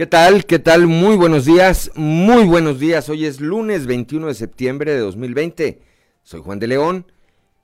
[0.00, 0.46] ¿Qué tal?
[0.46, 0.86] ¿Qué tal?
[0.86, 3.10] Muy buenos días, muy buenos días.
[3.10, 5.82] Hoy es lunes 21 de septiembre de 2020.
[6.22, 7.12] Soy Juan de León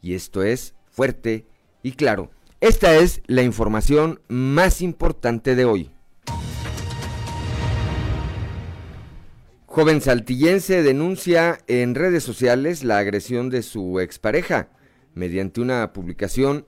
[0.02, 1.46] y esto es Fuerte
[1.82, 2.30] y Claro.
[2.60, 5.90] Esta es la información más importante de hoy.
[9.64, 14.68] Joven saltillense denuncia en redes sociales la agresión de su expareja.
[15.14, 16.66] Mediante una publicación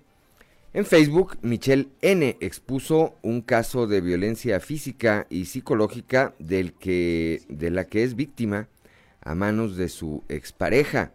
[0.74, 2.36] en Facebook, Michelle N.
[2.40, 8.68] expuso un caso de violencia física y psicológica del que, de la que es víctima
[9.20, 11.12] a manos de su expareja,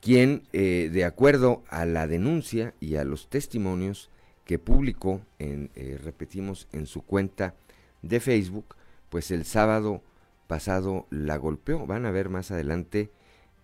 [0.00, 4.10] quien, eh, de acuerdo a la denuncia y a los testimonios
[4.44, 7.54] que publicó, en, eh, repetimos, en su cuenta
[8.02, 8.74] de Facebook,
[9.08, 10.02] pues el sábado
[10.46, 11.86] pasado la golpeó.
[11.86, 13.10] Van a ver más adelante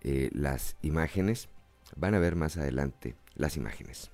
[0.01, 1.49] eh, las imágenes.
[1.95, 4.11] Van a ver más adelante las imágenes.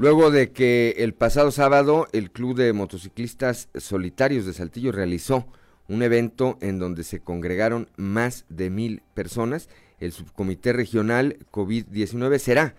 [0.00, 5.46] Luego de que el pasado sábado el Club de Motociclistas Solitarios de Saltillo realizó
[5.88, 12.74] un evento en donde se congregaron más de mil personas, el subcomité regional COVID-19 será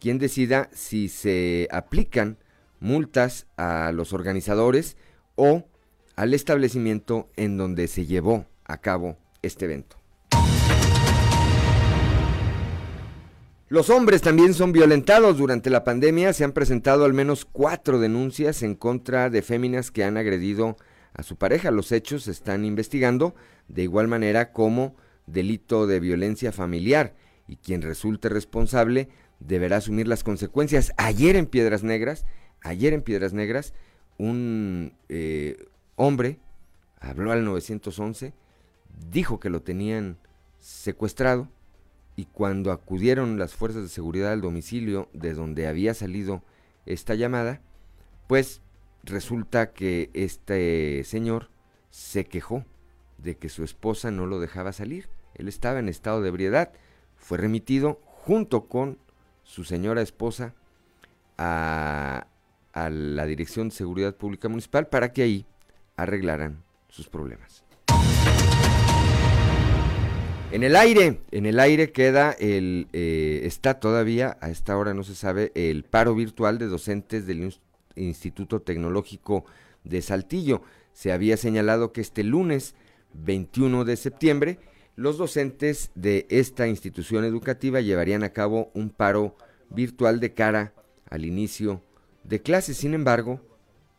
[0.00, 2.36] quien decida si se aplican
[2.78, 4.98] multas a los organizadores
[5.34, 5.64] o
[6.14, 9.96] al establecimiento en donde se llevó a cabo este evento.
[13.68, 15.38] Los hombres también son violentados.
[15.38, 20.04] Durante la pandemia se han presentado al menos cuatro denuncias en contra de féminas que
[20.04, 20.76] han agredido
[21.14, 21.72] a su pareja.
[21.72, 23.34] Los hechos se están investigando
[23.66, 24.94] de igual manera como
[25.26, 27.16] delito de violencia familiar
[27.48, 29.08] y quien resulte responsable
[29.40, 30.92] deberá asumir las consecuencias.
[30.96, 32.24] Ayer en Piedras Negras,
[32.60, 33.74] ayer en Piedras Negras,
[34.16, 36.38] un eh, hombre
[37.00, 38.32] habló al 911,
[39.10, 40.18] dijo que lo tenían
[40.60, 41.48] secuestrado
[42.16, 46.42] y cuando acudieron las fuerzas de seguridad al domicilio de donde había salido
[46.86, 47.60] esta llamada,
[48.26, 48.62] pues
[49.04, 51.50] resulta que este señor
[51.90, 52.64] se quejó
[53.18, 55.08] de que su esposa no lo dejaba salir.
[55.34, 56.72] Él estaba en estado de ebriedad,
[57.16, 58.98] fue remitido junto con
[59.42, 60.54] su señora esposa
[61.38, 62.26] a,
[62.74, 65.46] la Dirección de Seguridad Pública Municipal para que ahí
[65.96, 67.65] arreglaran sus problemas.
[70.52, 75.02] En el aire, en el aire queda el, eh, está todavía, a esta hora no
[75.02, 77.52] se sabe, el paro virtual de docentes del
[77.96, 79.44] Instituto Tecnológico
[79.84, 80.62] de Saltillo.
[80.92, 82.74] Se había señalado que este lunes
[83.12, 84.58] 21 de septiembre
[84.94, 89.36] los docentes de esta institución educativa llevarían a cabo un paro
[89.68, 90.72] virtual de cara
[91.10, 91.82] al inicio
[92.24, 92.78] de clases.
[92.78, 93.42] Sin embargo,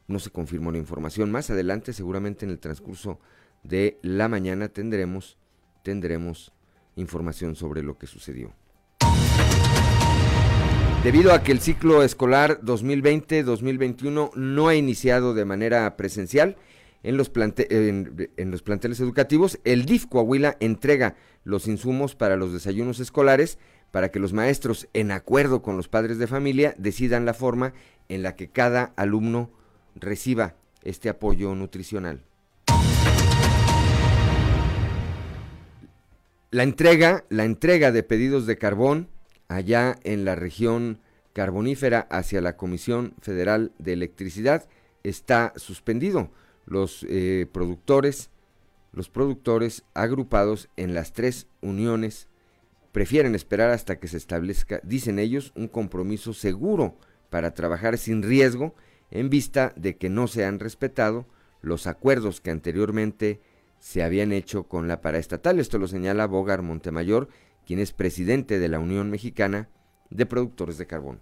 [0.07, 1.31] no se confirmó la información.
[1.31, 3.19] Más adelante, seguramente en el transcurso
[3.63, 5.37] de la mañana, tendremos
[5.87, 6.51] tendremos
[6.97, 8.53] información sobre lo que sucedió.
[11.01, 16.57] Debido a que el ciclo escolar 2020-2021 no ha iniciado de manera presencial
[17.03, 21.15] en los, planteles educativos, el DIF Coahuila entrega
[21.45, 23.57] los insumos para los desayunos escolares
[23.91, 27.71] para que los maestros, en acuerdo con los padres de familia, decidan la forma
[28.09, 29.49] en la que cada alumno
[29.95, 32.26] reciba este apoyo nutricional.
[36.49, 39.09] La entrega, la entrega de pedidos de carbón
[39.49, 41.01] allá en la región
[41.33, 44.69] carbonífera hacia la Comisión Federal de Electricidad
[45.03, 46.31] está suspendido.
[46.65, 48.29] Los eh, productores,
[48.93, 52.29] los productores agrupados en las tres uniones
[52.93, 56.97] prefieren esperar hasta que se establezca, dicen ellos, un compromiso seguro
[57.29, 58.73] para trabajar sin riesgo
[59.11, 61.27] en vista de que no se han respetado
[61.61, 63.41] los acuerdos que anteriormente
[63.79, 65.59] se habían hecho con la paraestatal.
[65.59, 67.29] Esto lo señala Bogar Montemayor,
[67.65, 69.69] quien es presidente de la Unión Mexicana
[70.09, 71.19] de Productores de Carbón.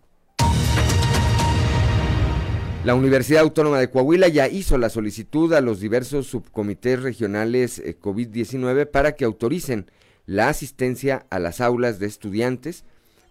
[2.85, 7.97] La Universidad Autónoma de Coahuila ya hizo la solicitud a los diversos subcomités regionales eh,
[7.99, 9.89] COVID-19 para que autoricen
[10.27, 12.83] la asistencia a las aulas de estudiantes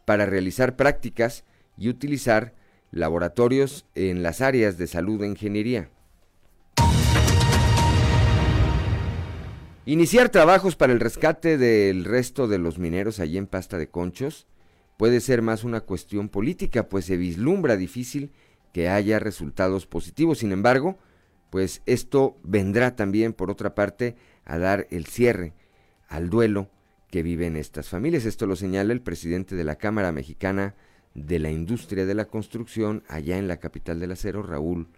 [0.05, 1.45] para realizar prácticas
[1.79, 2.55] y utilizar
[2.91, 5.89] laboratorios en las áreas de salud e ingeniería.
[9.87, 14.47] Iniciar trabajos para el rescate del resto de los mineros allí en Pasta de Conchos
[14.97, 18.33] puede ser más una cuestión política, pues se vislumbra difícil
[18.73, 20.39] que haya resultados positivos.
[20.39, 20.97] Sin embargo,
[21.51, 24.17] pues esto vendrá también, por otra parte,
[24.47, 25.53] a dar el cierre
[26.09, 26.71] al duelo
[27.11, 28.25] que viven estas familias.
[28.25, 30.75] Esto lo señala el presidente de la Cámara Mexicana
[31.13, 34.89] de la Industria de la Construcción allá en la capital del acero, Raúl,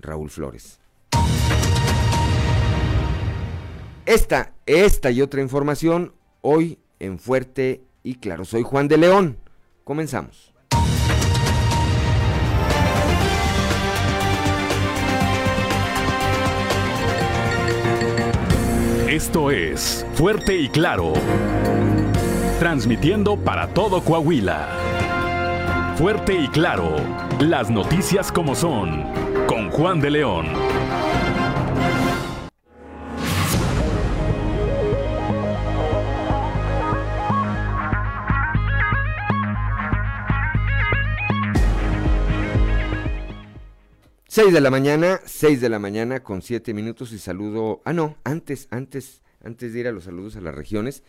[0.00, 0.80] Raúl Flores.
[4.04, 8.44] Esta, esta y otra información hoy en Fuerte y Claro.
[8.44, 9.38] Soy Juan de León.
[9.84, 10.52] Comenzamos.
[19.08, 21.12] Esto es Fuerte y Claro.
[22.58, 25.94] Transmitiendo para todo Coahuila.
[25.96, 26.96] Fuerte y Claro.
[27.38, 29.04] Las noticias como son.
[29.46, 30.46] Con Juan de León.
[44.32, 47.82] 6 de la mañana, 6 de la mañana con 7 minutos y saludo.
[47.84, 51.02] Ah, no, antes, antes, antes de ir a los saludos a las regiones,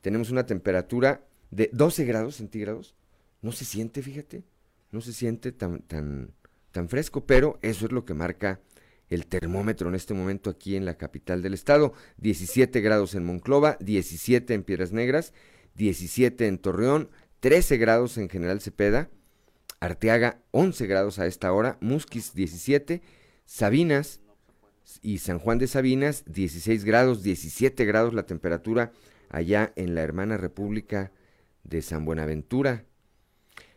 [0.00, 2.94] tenemos una temperatura de 12 grados centígrados.
[3.42, 4.44] No se siente, fíjate,
[4.92, 6.30] no se siente tan, tan,
[6.72, 8.60] tan fresco, pero eso es lo que marca
[9.10, 11.92] el termómetro en este momento aquí en la capital del estado.
[12.16, 15.34] 17 grados en Monclova, 17 en Piedras Negras,
[15.74, 17.10] 17 en Torreón,
[17.40, 19.10] 13 grados en General Cepeda
[19.80, 23.00] Arteaga 11 grados a esta hora, Musquis 17,
[23.46, 24.20] Sabinas
[25.00, 28.92] y San Juan de Sabinas 16 grados, 17 grados la temperatura
[29.30, 31.12] allá en la hermana República
[31.64, 32.84] de San Buenaventura,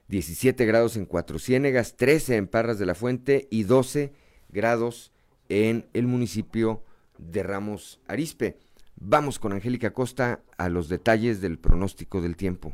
[0.10, 4.12] 17 grados en Cuatro Ciénegas, 13 en Parras de la Fuente y 12
[4.50, 5.14] grados
[5.48, 6.84] en el municipio
[7.18, 8.58] de Ramos Arispe.
[8.96, 12.74] Vamos con Angélica Costa a los detalles del pronóstico del tiempo.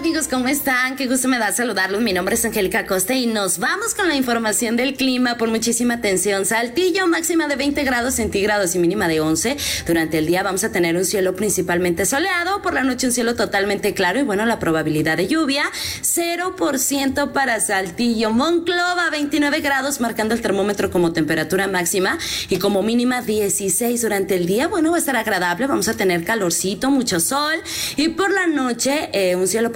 [0.00, 0.28] Amigos?
[0.28, 0.96] ¿Cómo están?
[0.96, 2.00] Qué gusto me da saludarlos.
[2.00, 5.94] Mi nombre es Angélica Costa y nos vamos con la información del clima por muchísima
[5.94, 6.46] atención.
[6.46, 9.58] Saltillo máxima de 20 grados centígrados y mínima de 11.
[9.86, 13.36] Durante el día vamos a tener un cielo principalmente soleado, por la noche un cielo
[13.36, 15.64] totalmente claro y bueno, la probabilidad de lluvia
[16.00, 18.30] 0% para Saltillo.
[18.30, 22.16] Monclova 29 grados marcando el termómetro como temperatura máxima
[22.48, 24.66] y como mínima 16 durante el día.
[24.66, 27.56] Bueno, va a estar agradable, vamos a tener calorcito, mucho sol
[27.96, 29.72] y por la noche eh, un cielo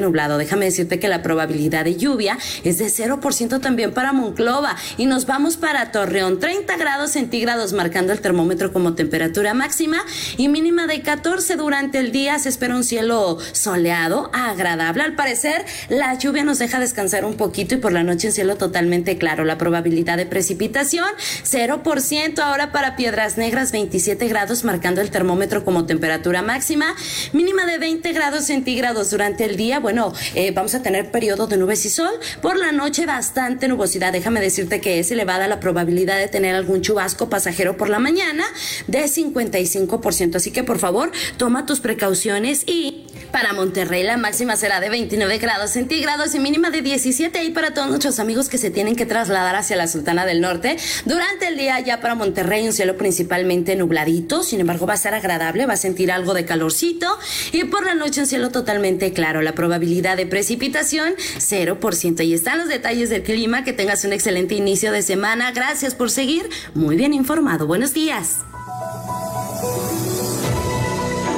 [0.00, 0.38] nublado.
[0.38, 4.76] Déjame decirte que la probabilidad de lluvia es de 0% también para Monclova.
[4.96, 9.98] Y nos vamos para Torreón, 30 grados centígrados marcando el termómetro como temperatura máxima
[10.36, 12.38] y mínima de 14 durante el día.
[12.38, 15.02] Se espera un cielo soleado, agradable.
[15.02, 18.56] Al parecer, la lluvia nos deja descansar un poquito y por la noche un cielo
[18.56, 19.44] totalmente claro.
[19.44, 21.08] La probabilidad de precipitación,
[21.44, 22.38] 0%.
[22.40, 26.94] Ahora para Piedras Negras, 27 grados marcando el termómetro como temperatura máxima,
[27.32, 31.56] mínima de 20 grados centígrados durante el día, bueno, eh, vamos a tener periodo de
[31.56, 32.12] nubes y sol.
[32.42, 34.12] Por la noche bastante nubosidad.
[34.12, 38.44] Déjame decirte que es elevada la probabilidad de tener algún chubasco pasajero por la mañana
[38.86, 40.36] de 55%.
[40.36, 45.38] Así que por favor, toma tus precauciones y para Monterrey la máxima será de 29
[45.38, 49.06] grados centígrados y mínima de 17 y para todos nuestros amigos que se tienen que
[49.06, 50.76] trasladar hacia la Sultana del Norte.
[51.04, 55.14] Durante el día ya para Monterrey un cielo principalmente nubladito, sin embargo va a ser
[55.14, 57.18] agradable, va a sentir algo de calorcito
[57.52, 59.29] y por la noche un cielo totalmente claro.
[59.40, 62.24] La probabilidad de precipitación 0%.
[62.24, 63.62] Y están los detalles del clima.
[63.62, 65.52] Que tengas un excelente inicio de semana.
[65.52, 67.66] Gracias por seguir muy bien informado.
[67.66, 68.38] Buenos días.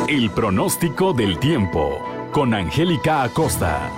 [0.08, 2.02] El pronóstico del tiempo
[2.32, 3.90] con Angélica Acosta.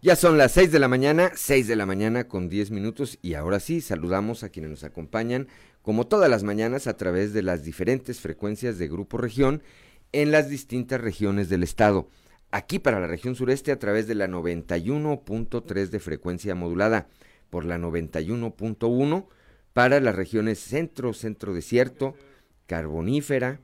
[0.00, 3.34] Ya son las 6 de la mañana, 6 de la mañana con 10 minutos y
[3.34, 5.48] ahora sí saludamos a quienes nos acompañan
[5.82, 9.62] como todas las mañanas a través de las diferentes frecuencias de Grupo Región
[10.12, 12.08] en las distintas regiones del estado.
[12.50, 17.08] Aquí para la región sureste a través de la 91.3 de frecuencia modulada,
[17.50, 19.26] por la 91.1
[19.72, 22.14] para las regiones centro, centro desierto,
[22.66, 23.60] carbonífera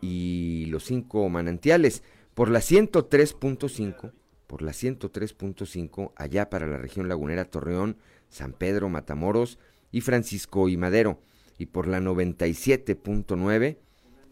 [0.00, 2.02] y los cinco manantiales,
[2.34, 4.12] por la 103.5,
[4.46, 7.96] por la 103.5 allá para la región lagunera Torreón,
[8.28, 9.58] San Pedro, Matamoros
[9.92, 11.20] y Francisco y Madero,
[11.60, 13.76] y por la 97.9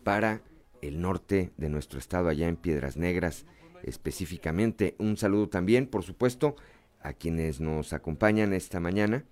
[0.02, 0.40] para
[0.80, 3.44] el norte de nuestro estado allá en Piedras Negras
[3.82, 4.96] específicamente.
[4.98, 6.56] Un saludo también, por supuesto,
[7.02, 9.26] a quienes nos acompañan esta mañana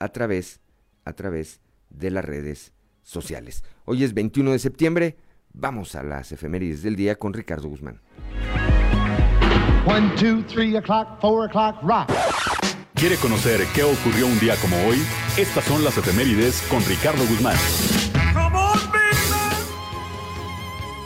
[0.00, 0.60] a través
[1.04, 2.72] a través de las redes
[3.04, 3.62] sociales.
[3.84, 5.16] Hoy es 21 de septiembre,
[5.52, 8.00] vamos a las efemérides del día con Ricardo Guzmán.
[12.96, 14.96] ¿Quiere conocer qué ocurrió un día como hoy?
[15.36, 17.54] Estas son las efemérides con Ricardo Guzmán.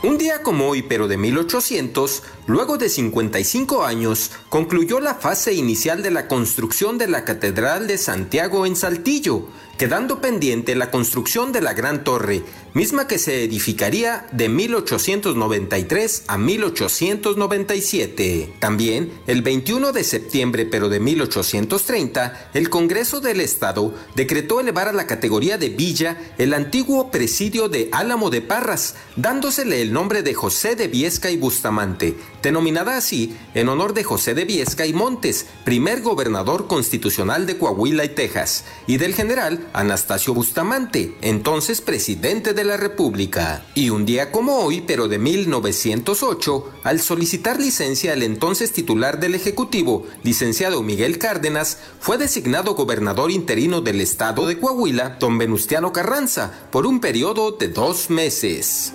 [0.04, 6.02] Un día como hoy, pero de 1800, luego de 55 años, concluyó la fase inicial
[6.02, 9.46] de la construcción de la Catedral de Santiago en Saltillo,
[9.80, 12.42] quedando pendiente la construcción de la Gran Torre,
[12.74, 18.52] misma que se edificaría de 1893 a 1897.
[18.58, 24.92] También, el 21 de septiembre pero de 1830, el Congreso del Estado decretó elevar a
[24.92, 30.34] la categoría de villa el antiguo presidio de Álamo de Parras, dándosele el nombre de
[30.34, 35.46] José de Viesca y Bustamante, denominada así en honor de José de Viesca y Montes,
[35.64, 42.64] primer gobernador constitucional de Coahuila y Texas, y del general Anastasio Bustamante, entonces presidente de
[42.64, 43.64] la República.
[43.74, 49.34] Y un día como hoy, pero de 1908, al solicitar licencia el entonces titular del
[49.34, 56.52] Ejecutivo, licenciado Miguel Cárdenas, fue designado gobernador interino del estado de Coahuila, don Venustiano Carranza,
[56.70, 58.92] por un periodo de dos meses.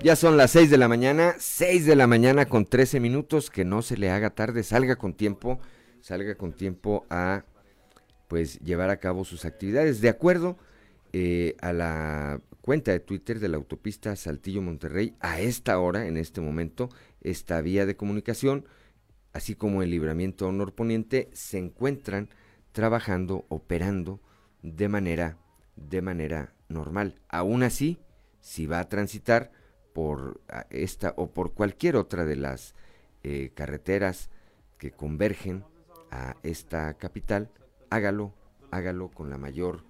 [0.00, 3.64] Ya son las 6 de la mañana, 6 de la mañana con 13 minutos, que
[3.64, 5.58] no se le haga tarde, salga con tiempo,
[6.00, 7.44] salga con tiempo a
[8.28, 10.00] pues llevar a cabo sus actividades.
[10.00, 10.56] De acuerdo
[11.12, 16.16] eh, a la cuenta de Twitter de la autopista Saltillo Monterrey, a esta hora, en
[16.16, 16.90] este momento,
[17.20, 18.66] esta vía de comunicación,
[19.32, 22.28] así como el libramiento norponiente, se encuentran
[22.70, 24.20] trabajando, operando
[24.62, 25.38] de manera,
[25.74, 27.16] de manera normal.
[27.28, 27.98] Aún así,
[28.40, 29.50] si va a transitar,
[29.98, 30.40] por
[30.70, 32.76] esta o por cualquier otra de las
[33.24, 34.30] eh, carreteras
[34.78, 35.64] que convergen
[36.12, 37.50] a esta capital,
[37.90, 38.32] hágalo,
[38.70, 39.82] hágalo con la mayor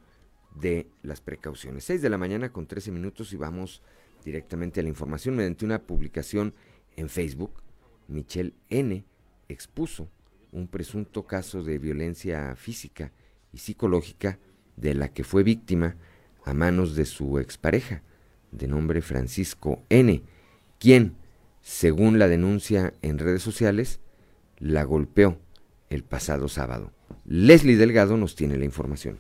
[0.54, 1.84] de las precauciones.
[1.84, 3.82] 6 de la mañana con 13 minutos y vamos
[4.24, 5.36] directamente a la información.
[5.36, 6.54] Mediante una publicación
[6.96, 7.62] en Facebook,
[8.06, 9.04] Michelle N.
[9.50, 10.08] expuso
[10.52, 13.12] un presunto caso de violencia física
[13.52, 14.38] y psicológica
[14.74, 15.96] de la que fue víctima
[16.46, 18.02] a manos de su expareja
[18.50, 20.22] de nombre Francisco N.,
[20.78, 21.16] quien,
[21.60, 24.00] según la denuncia en redes sociales,
[24.58, 25.38] la golpeó
[25.90, 26.92] el pasado sábado.
[27.24, 29.18] Leslie Delgado nos tiene la información.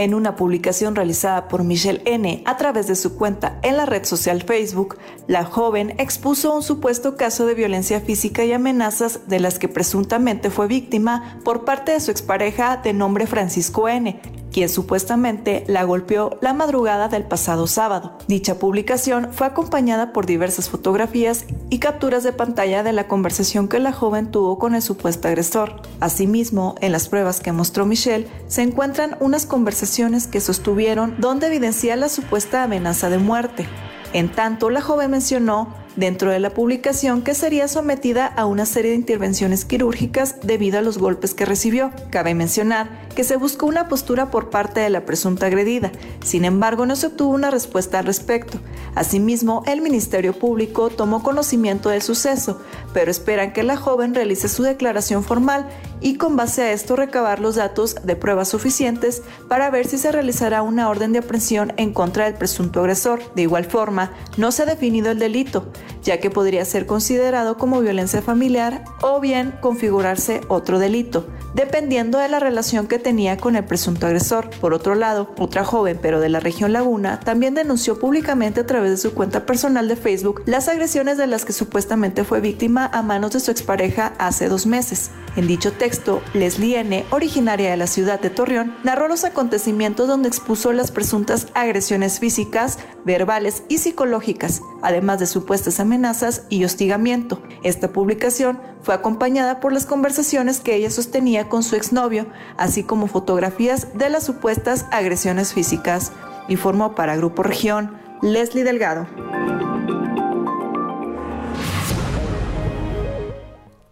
[0.00, 2.42] En una publicación realizada por Michelle N.
[2.46, 7.18] a través de su cuenta en la red social Facebook, la joven expuso un supuesto
[7.18, 12.00] caso de violencia física y amenazas de las que presuntamente fue víctima por parte de
[12.00, 18.18] su expareja de nombre Francisco N., quien supuestamente la golpeó la madrugada del pasado sábado.
[18.28, 23.78] Dicha publicación fue acompañada por diversas fotografías y capturas de pantalla de la conversación que
[23.78, 25.82] la joven tuvo con el supuesto agresor.
[26.00, 31.96] Asimismo, en las pruebas que mostró Michelle, se encuentran unas conversaciones que sostuvieron donde evidencia
[31.96, 33.66] la supuesta amenaza de muerte.
[34.12, 38.90] En tanto, la joven mencionó dentro de la publicación que sería sometida a una serie
[38.92, 41.90] de intervenciones quirúrgicas debido a los golpes que recibió.
[42.10, 45.92] Cabe mencionar que se buscó una postura por parte de la presunta agredida,
[46.24, 48.58] sin embargo no se obtuvo una respuesta al respecto.
[48.94, 52.60] Asimismo, el Ministerio Público tomó conocimiento del suceso,
[52.92, 55.68] pero esperan que la joven realice su declaración formal
[56.00, 60.12] y con base a esto recabar los datos de pruebas suficientes para ver si se
[60.12, 63.20] realizará una orden de aprehensión en contra del presunto agresor.
[63.34, 65.66] De igual forma, no se ha definido el delito,
[66.02, 72.28] ya que podría ser considerado como violencia familiar o bien configurarse otro delito, dependiendo de
[72.28, 74.50] la relación que tenía con el presunto agresor.
[74.60, 78.90] Por otro lado, otra joven, pero de la región Laguna, también denunció públicamente a través
[78.90, 83.02] de su cuenta personal de Facebook las agresiones de las que supuestamente fue víctima a
[83.02, 85.10] manos de su expareja hace dos meses.
[85.36, 90.28] En dicho texto, Leslie N., originaria de la ciudad de Torreón, narró los acontecimientos donde
[90.28, 97.42] expuso las presuntas agresiones físicas, verbales y psicológicas, además de supuestas amenazas y hostigamiento.
[97.62, 103.06] Esta publicación fue acompañada por las conversaciones que ella sostenía con su exnovio, así como
[103.06, 106.12] fotografías de las supuestas agresiones físicas.
[106.48, 109.06] Informó para Grupo Región Leslie Delgado.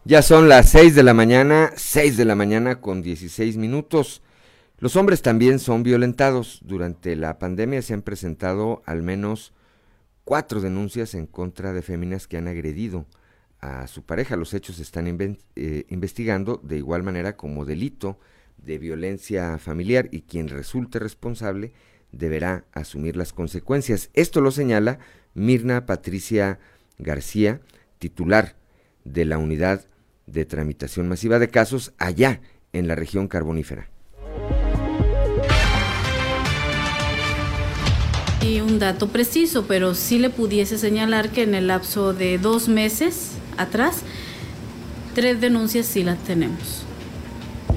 [0.09, 4.23] Ya son las 6 de la mañana, 6 de la mañana con 16 minutos.
[4.79, 6.61] Los hombres también son violentados.
[6.63, 9.53] Durante la pandemia se han presentado al menos
[10.25, 13.05] cuatro denuncias en contra de féminas que han agredido
[13.61, 14.37] a su pareja.
[14.37, 18.19] Los hechos se están eh, investigando de igual manera como delito
[18.57, 21.75] de violencia familiar y quien resulte responsable
[22.13, 24.09] deberá asumir las consecuencias.
[24.15, 25.01] Esto lo señala
[25.35, 26.61] Mirna Patricia
[26.97, 27.61] García,
[27.99, 28.57] titular
[29.05, 29.85] de la unidad
[30.33, 32.41] de tramitación masiva de casos allá
[32.73, 33.89] en la región carbonífera.
[38.41, 42.69] Y un dato preciso, pero sí le pudiese señalar que en el lapso de dos
[42.69, 44.03] meses atrás,
[45.15, 46.85] tres denuncias sí las tenemos.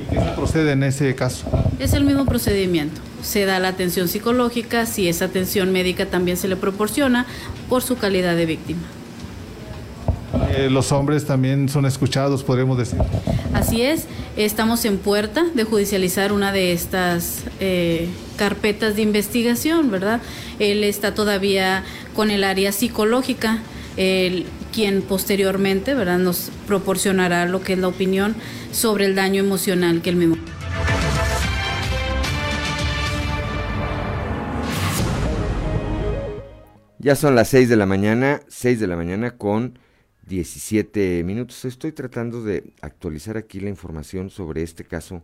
[0.10, 1.50] ¿Qué se procede en ese caso?
[1.79, 3.01] Es el mismo procedimiento.
[3.24, 7.25] Se da la atención psicológica, si esa atención médica también se le proporciona
[7.67, 8.81] por su calidad de víctima.
[10.51, 13.00] Eh, los hombres también son escuchados, podríamos decir.
[13.53, 14.05] Así es,
[14.38, 20.21] estamos en puerta de judicializar una de estas eh, carpetas de investigación, ¿verdad?
[20.59, 21.83] Él está todavía
[22.15, 23.59] con el área psicológica,
[23.97, 28.35] el, quien posteriormente, ¿verdad?, nos proporcionará lo que es la opinión
[28.71, 30.38] sobre el daño emocional que el mismo.
[37.00, 39.79] Ya son las 6 de la mañana, 6 de la mañana con
[40.31, 41.65] 17 minutos.
[41.65, 45.23] Estoy tratando de actualizar aquí la información sobre este caso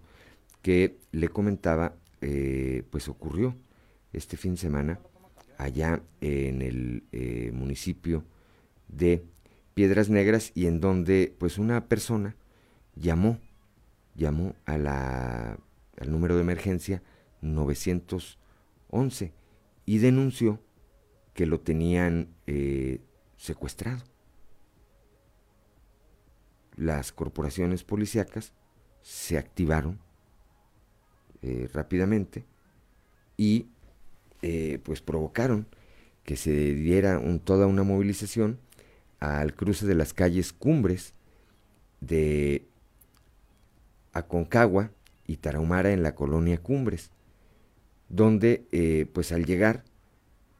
[0.62, 3.56] que le comentaba, eh, pues ocurrió
[4.12, 5.00] este fin de semana
[5.58, 8.26] allá en el eh, municipio
[8.90, 9.24] de
[9.76, 12.36] Piedras Negras y en donde pues una persona
[12.96, 13.40] llamó,
[14.14, 15.58] llamó a la,
[16.02, 17.02] al número de emergencia
[17.40, 19.32] 911
[19.86, 20.60] y denunció
[21.34, 23.00] que lo tenían eh,
[23.38, 24.04] secuestrado
[26.78, 28.54] las corporaciones policíacas
[29.02, 30.00] se activaron
[31.42, 32.46] eh, rápidamente
[33.36, 33.68] y
[34.42, 35.68] eh, pues provocaron
[36.24, 38.60] que se diera toda una movilización
[39.20, 41.14] al cruce de las calles Cumbres
[42.02, 42.68] de
[44.14, 44.92] Aconcagua
[45.26, 47.12] y Tarahumara en la colonia Cumbres,
[48.10, 49.84] donde eh, pues al llegar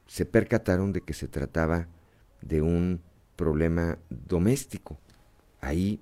[0.08, 1.88] se percataron de que se trataba
[2.42, 3.02] de un
[3.36, 5.00] problema doméstico.
[5.60, 6.00] Ahí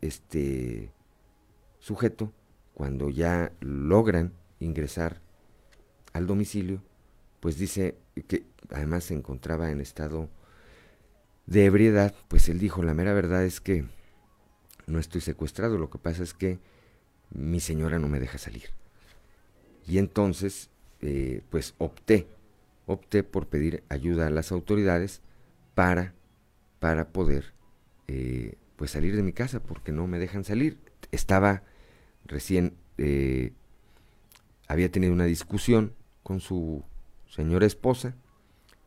[0.00, 0.92] este
[1.78, 2.32] sujeto,
[2.74, 5.20] cuando ya logran ingresar
[6.12, 6.82] al domicilio,
[7.40, 7.96] pues dice
[8.28, 10.28] que además se encontraba en estado
[11.46, 13.84] de ebriedad, pues él dijo, la mera verdad es que
[14.86, 16.58] no estoy secuestrado, lo que pasa es que
[17.30, 18.70] mi señora no me deja salir.
[19.86, 22.28] Y entonces, eh, pues opté,
[22.86, 25.22] opté por pedir ayuda a las autoridades
[25.74, 26.14] para,
[26.78, 27.52] para poder
[28.08, 30.78] eh, pues salir de mi casa porque no me dejan salir.
[31.12, 31.62] Estaba
[32.24, 33.52] recién, eh,
[34.68, 36.82] había tenido una discusión con su
[37.28, 38.16] señora esposa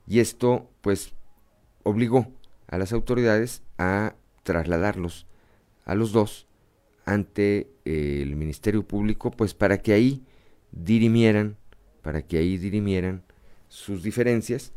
[0.07, 1.13] y esto pues
[1.83, 2.31] obligó
[2.65, 5.27] a las autoridades a trasladarlos
[5.85, 6.47] a los dos
[7.05, 10.23] ante el Ministerio Público pues para que ahí
[10.71, 11.55] dirimieran,
[12.01, 13.21] para que ahí dirimieran
[13.67, 14.73] sus diferencias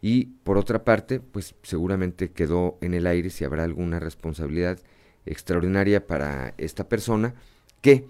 [0.00, 4.78] y por otra parte, pues seguramente quedó en el aire si habrá alguna responsabilidad
[5.26, 7.34] extraordinaria para esta persona
[7.80, 8.06] que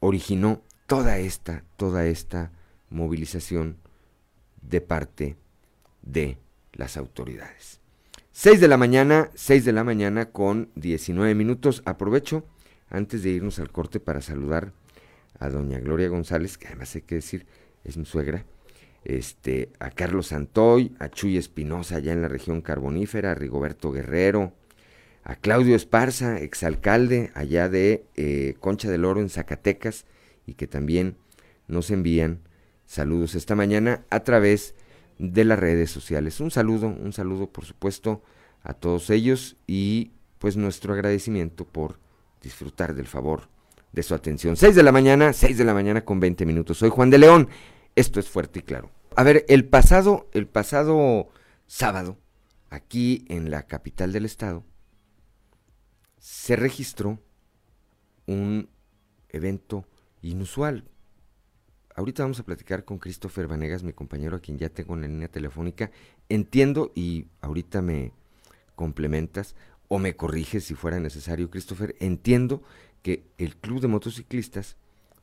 [0.00, 2.52] originó toda esta, toda esta
[2.90, 3.76] movilización
[4.62, 5.36] de parte
[6.02, 6.38] de
[6.72, 7.80] las autoridades.
[8.32, 11.82] 6 de la mañana, 6 de la mañana con 19 minutos.
[11.84, 12.44] Aprovecho
[12.88, 14.72] antes de irnos al corte para saludar
[15.38, 17.46] a doña Gloria González, que además hay que decir
[17.84, 18.44] es mi suegra,
[19.04, 24.52] este, a Carlos Santoy, a Chuy Espinosa allá en la región carbonífera, a Rigoberto Guerrero,
[25.24, 30.06] a Claudio Esparza, exalcalde allá de eh, Concha del Oro en Zacatecas,
[30.46, 31.16] y que también
[31.66, 32.40] nos envían
[32.86, 34.74] saludos esta mañana a través
[35.18, 36.40] de las redes sociales.
[36.40, 38.22] Un saludo, un saludo por supuesto
[38.62, 41.98] a todos ellos y pues nuestro agradecimiento por
[42.42, 43.48] disfrutar del favor
[43.92, 44.56] de su atención.
[44.56, 46.78] 6 de la mañana, 6 de la mañana con 20 minutos.
[46.78, 47.48] Soy Juan de León.
[47.98, 48.92] Esto es fuerte y claro.
[49.16, 51.30] A ver, el pasado, el pasado
[51.66, 52.16] sábado,
[52.70, 54.62] aquí en la capital del estado,
[56.20, 57.18] se registró
[58.28, 58.68] un
[59.30, 59.84] evento
[60.22, 60.84] inusual.
[61.96, 65.08] Ahorita vamos a platicar con Christopher Vanegas, mi compañero a quien ya tengo en la
[65.08, 65.90] línea telefónica.
[66.28, 68.12] Entiendo y ahorita me
[68.76, 69.56] complementas
[69.88, 71.96] o me corriges si fuera necesario, Christopher.
[71.98, 72.62] Entiendo
[73.02, 74.76] que el Club de Motociclistas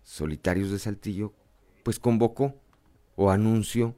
[0.04, 1.34] Solitarios de Saltillo
[1.84, 2.60] pues convocó
[3.16, 3.96] o anunció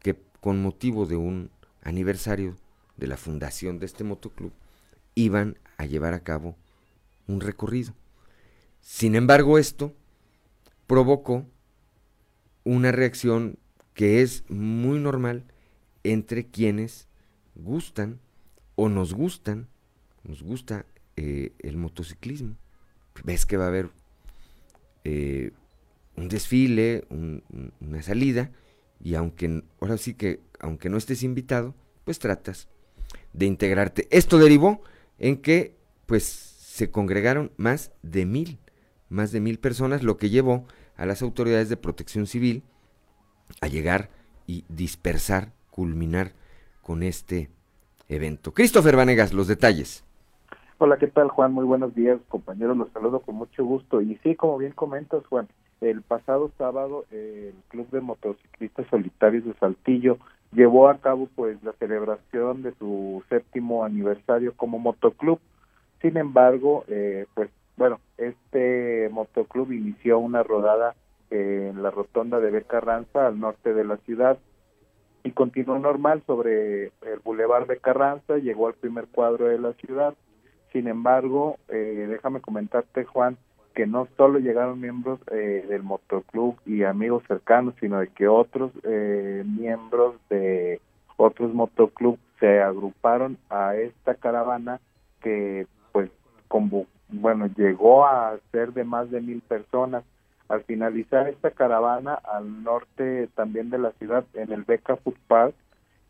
[0.00, 1.50] que con motivo de un
[1.82, 2.56] aniversario
[2.96, 4.52] de la fundación de este motoclub
[5.14, 6.56] iban a llevar a cabo
[7.26, 7.94] un recorrido.
[8.80, 9.92] Sin embargo, esto
[10.86, 11.44] provocó
[12.64, 13.58] una reacción
[13.94, 15.44] que es muy normal
[16.04, 17.08] entre quienes
[17.54, 18.20] gustan
[18.74, 19.68] o nos gustan,
[20.22, 20.84] nos gusta
[21.16, 22.56] eh, el motociclismo.
[23.24, 23.90] Ves que va a haber
[25.04, 25.52] eh,
[26.16, 28.50] un desfile, una salida,
[29.00, 31.74] y aunque ahora sí que, aunque no estés invitado,
[32.04, 32.68] pues tratas
[33.32, 34.08] de integrarte.
[34.10, 34.82] Esto derivó
[35.18, 35.76] en que,
[36.06, 38.58] pues, se congregaron más de mil,
[39.08, 42.62] más de mil personas, lo que llevó a las autoridades de protección civil
[43.60, 44.10] a llegar
[44.46, 46.32] y dispersar, culminar
[46.82, 47.50] con este
[48.08, 48.52] evento.
[48.52, 50.04] Christopher Vanegas, los detalles.
[50.78, 51.52] Hola, ¿qué tal Juan?
[51.52, 52.76] Muy buenos días, compañeros.
[52.76, 54.00] Los saludo con mucho gusto.
[54.02, 55.48] Y sí, como bien comentas, Juan,
[55.80, 60.18] el pasado sábado el Club de Motociclistas Solitarios de Saltillo
[60.52, 65.38] llevó a cabo pues la celebración de su séptimo aniversario como motoclub.
[66.00, 70.94] Sin embargo, eh, pues bueno, este motoclub inició una rodada
[71.30, 74.38] en la rotonda de Becarranza al norte de la ciudad
[75.24, 80.14] y continuó normal sobre el bulevar de Carranza, llegó al primer cuadro de la ciudad.
[80.72, 83.36] Sin embargo, eh, déjame comentarte, Juan,
[83.76, 88.72] que no solo llegaron miembros eh, del motoclub y amigos cercanos, sino de que otros
[88.84, 90.80] eh, miembros de
[91.18, 94.80] otros motoclubs se agruparon a esta caravana
[95.20, 96.10] que, pues,
[96.48, 100.04] como, bueno, llegó a ser de más de mil personas.
[100.48, 105.54] Al finalizar esta caravana al norte también de la ciudad, en el Beca Food Park,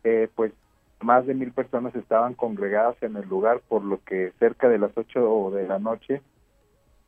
[0.05, 0.53] eh, pues
[1.01, 4.97] más de mil personas estaban congregadas en el lugar, por lo que cerca de las
[4.97, 6.21] ocho de la noche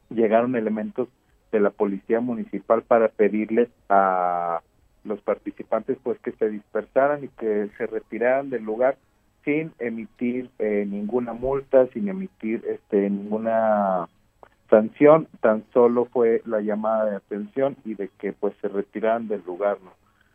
[0.09, 1.07] llegaron elementos
[1.51, 4.61] de la policía municipal para pedirles a
[5.03, 8.97] los participantes pues que se dispersaran y que se retiraran del lugar
[9.45, 14.07] sin emitir eh, ninguna multa, sin emitir este ninguna
[14.69, 19.41] sanción tan solo fue la llamada de atención y de que pues se retiraran del
[19.45, 19.91] lugar ¿no?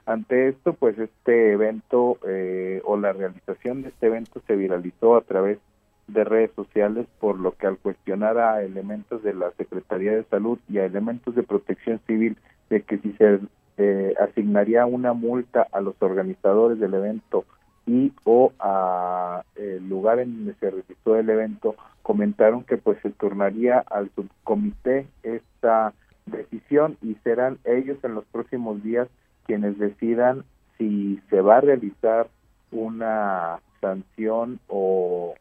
[0.06, 5.20] ante esto pues este evento eh, o la realización de este evento se viralizó a
[5.20, 5.58] través
[6.06, 10.58] de redes sociales por lo que al cuestionar a elementos de la Secretaría de Salud
[10.68, 12.36] y a elementos de protección civil
[12.70, 13.40] de que si se
[13.76, 17.44] eh, asignaría una multa a los organizadores del evento
[17.86, 23.10] y o a el lugar en donde se realizó el evento comentaron que pues se
[23.10, 25.92] turnaría al subcomité esta
[26.26, 29.08] decisión y serán ellos en los próximos días
[29.46, 30.44] quienes decidan
[30.78, 32.28] si se va a realizar
[32.70, 35.34] una sanción o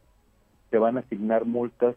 [0.74, 1.94] se van a asignar multas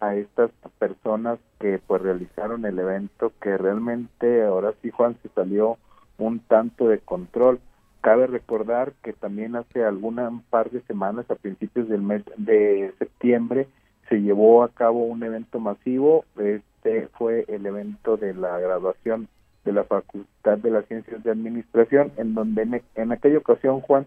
[0.00, 5.76] a estas personas que pues realizaron el evento que realmente ahora sí Juan se salió
[6.16, 7.60] un tanto de control
[8.00, 13.66] Cabe recordar que también hace alguna par de semanas, a principios del mes de septiembre,
[14.10, 16.26] se llevó a cabo un evento masivo.
[16.38, 19.28] Este fue el evento de la graduación
[19.64, 24.06] de la Facultad de las Ciencias de Administración, en donde en, aquella ocasión, Juan,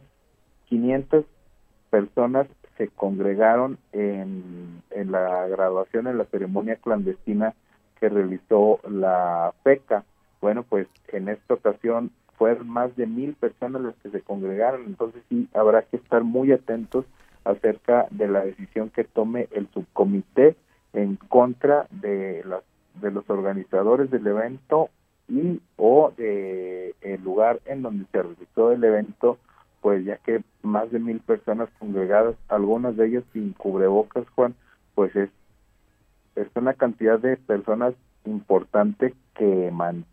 [0.70, 1.26] 500
[1.90, 2.46] personas
[2.78, 7.54] se congregaron en, la graduación, en la ceremonia clandestina
[8.00, 10.04] que realizó la FECA.
[10.42, 15.24] Bueno, pues en esta ocasión fueron más de mil personas las que se congregaron, entonces
[15.30, 17.06] sí habrá que estar muy atentos
[17.44, 20.56] acerca de la decisión que tome el subcomité
[20.94, 22.64] en contra de las
[23.02, 24.90] de los organizadores del evento
[25.28, 29.38] y o de el lugar en donde se realizó el evento
[29.88, 34.54] pues ya que más de mil personas congregadas algunas de ellas sin cubrebocas Juan
[34.96, 35.30] pues es
[36.36, 37.94] es una cantidad de personas
[38.26, 40.04] importante que man,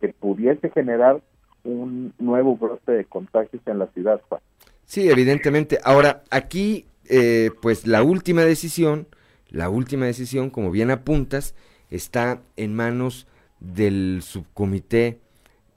[0.00, 1.20] que pudiese generar
[1.64, 4.40] un nuevo brote de contagios en la ciudad, Juan.
[4.86, 5.78] Sí, evidentemente.
[5.84, 9.06] Ahora, aquí, eh, pues la última decisión,
[9.50, 11.54] la última decisión, como bien apuntas,
[11.90, 13.26] está en manos
[13.60, 15.18] del subcomité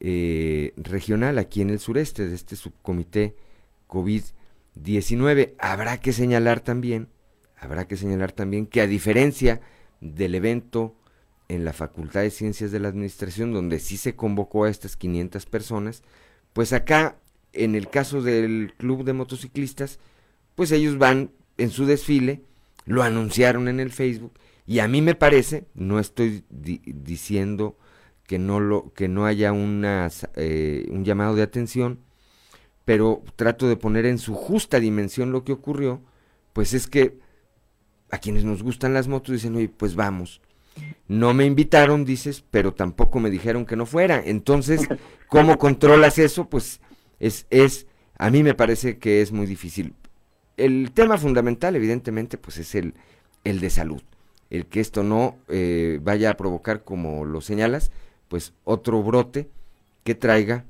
[0.06, 3.38] eh, regional aquí en el sureste, de este subcomité
[3.88, 5.54] COVID-19.
[5.58, 7.08] Habrá que señalar también,
[7.58, 9.62] habrá que señalar también que a diferencia
[10.02, 10.94] del evento
[11.48, 15.46] en la Facultad de Ciencias de la Administración, donde sí se convocó a estas 500
[15.46, 16.04] personas,
[16.52, 17.16] pues acá,
[17.54, 20.00] en el caso del Club de Motociclistas,
[20.56, 22.42] pues ellos van en su desfile,
[22.86, 24.34] lo anunciaron en el Facebook,
[24.68, 27.78] y a mí me parece, no estoy diciendo
[28.28, 32.00] que no, lo, que no haya una, eh, un llamado de atención,
[32.86, 36.02] pero trato de poner en su justa dimensión lo que ocurrió,
[36.54, 37.20] pues es que
[38.12, 40.42] a quienes nos gustan las motos dicen, oye, pues vamos,
[41.08, 44.22] no me invitaron, dices, pero tampoco me dijeron que no fuera.
[44.24, 44.88] Entonces,
[45.28, 46.50] ¿cómo controlas eso?
[46.50, 46.80] Pues
[47.20, 49.94] es, es, a mí me parece que es muy difícil.
[50.58, 52.94] El tema fundamental, evidentemente, pues es el,
[53.44, 54.02] el de salud.
[54.50, 57.92] El que esto no eh, vaya a provocar, como lo señalas,
[58.34, 59.48] pues otro brote
[60.04, 60.66] que traiga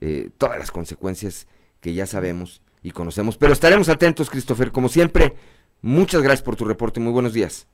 [0.00, 1.46] eh, todas las consecuencias
[1.80, 3.36] que ya sabemos y conocemos.
[3.36, 4.72] Pero estaremos atentos, Christopher.
[4.72, 5.34] Como siempre,
[5.80, 6.98] muchas gracias por tu reporte.
[6.98, 7.68] Muy buenos días.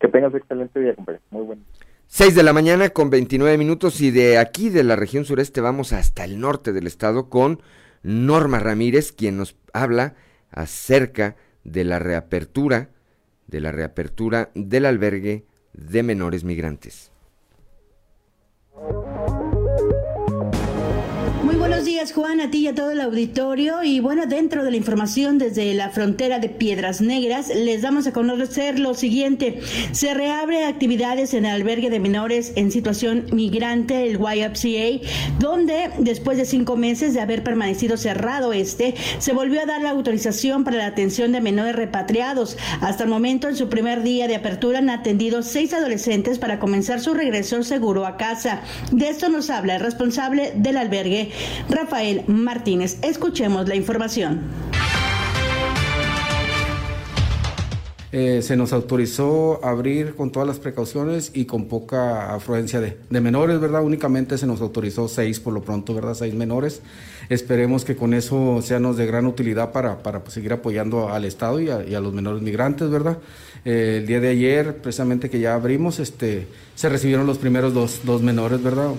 [0.00, 1.20] Que tengas excelente día, compadre.
[1.30, 1.62] Muy bueno.
[2.06, 5.92] 6 de la mañana con 29 minutos y de aquí de la región sureste vamos
[5.92, 7.60] hasta el norte del estado con
[8.02, 10.14] Norma Ramírez, quien nos habla
[10.50, 12.88] acerca de la reapertura,
[13.46, 17.09] de la reapertura del albergue de menores migrantes
[18.82, 19.09] Oh.
[22.00, 23.82] Días, Juan, a ti y a todo el auditorio.
[23.82, 28.12] Y bueno, dentro de la información desde la frontera de Piedras Negras, les damos a
[28.12, 29.60] conocer lo siguiente.
[29.92, 35.06] Se reabre actividades en el albergue de menores en situación migrante, el YFCA,
[35.38, 39.90] donde después de cinco meses de haber permanecido cerrado este, se volvió a dar la
[39.90, 42.56] autorización para la atención de menores repatriados.
[42.80, 47.00] Hasta el momento, en su primer día de apertura, han atendido seis adolescentes para comenzar
[47.00, 48.62] su regreso seguro a casa.
[48.90, 51.32] De esto nos habla el responsable del albergue
[51.68, 51.89] Rafael
[52.26, 52.98] Martínez.
[53.02, 54.40] Escuchemos la información.
[58.12, 63.60] Eh, se nos autorizó abrir con todas las precauciones y con poca afluencia de, menores,
[63.60, 63.84] ¿verdad?
[63.84, 66.14] Únicamente se nos autorizó seis por lo pronto, ¿verdad?
[66.14, 66.82] Seis menores.
[67.28, 71.60] Esperemos que con eso seanos de gran utilidad para, para pues, seguir apoyando al Estado
[71.60, 73.18] y a, los menores migrantes, ¿verdad?
[73.64, 78.00] Eh, el día de ayer, precisamente que ya abrimos, este, se recibieron los primeros dos,
[78.04, 78.90] dos menores, ¿verdad?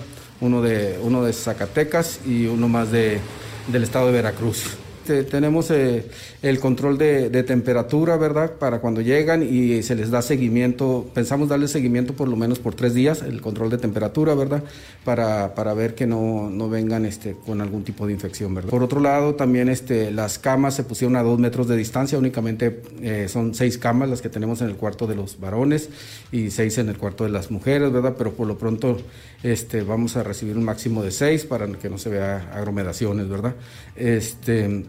[0.42, 3.20] Uno de, uno de Zacatecas y uno más de,
[3.68, 4.76] del estado de Veracruz.
[5.04, 6.06] Tenemos eh,
[6.42, 8.52] el control de, temperatura, ¿verdad?
[8.52, 12.74] Para cuando llegan y se les da seguimiento, pensamos darle seguimiento por lo menos por
[12.74, 14.62] tres días, el control de temperatura, ¿verdad?
[15.04, 18.70] Para, para ver que no, no, vengan este, con algún tipo de infección, ¿verdad?
[18.70, 22.82] Por otro lado, también este, las camas se pusieron a dos metros de distancia, únicamente
[23.02, 25.88] eh, son seis camas las que tenemos en el cuarto de los varones
[26.30, 28.14] y seis en el cuarto de las mujeres, ¿verdad?
[28.16, 28.98] Pero por lo pronto
[29.42, 33.54] este, vamos a recibir un máximo de seis para que no se vea aglomeraciones, ¿verdad?
[33.96, 34.84] Este,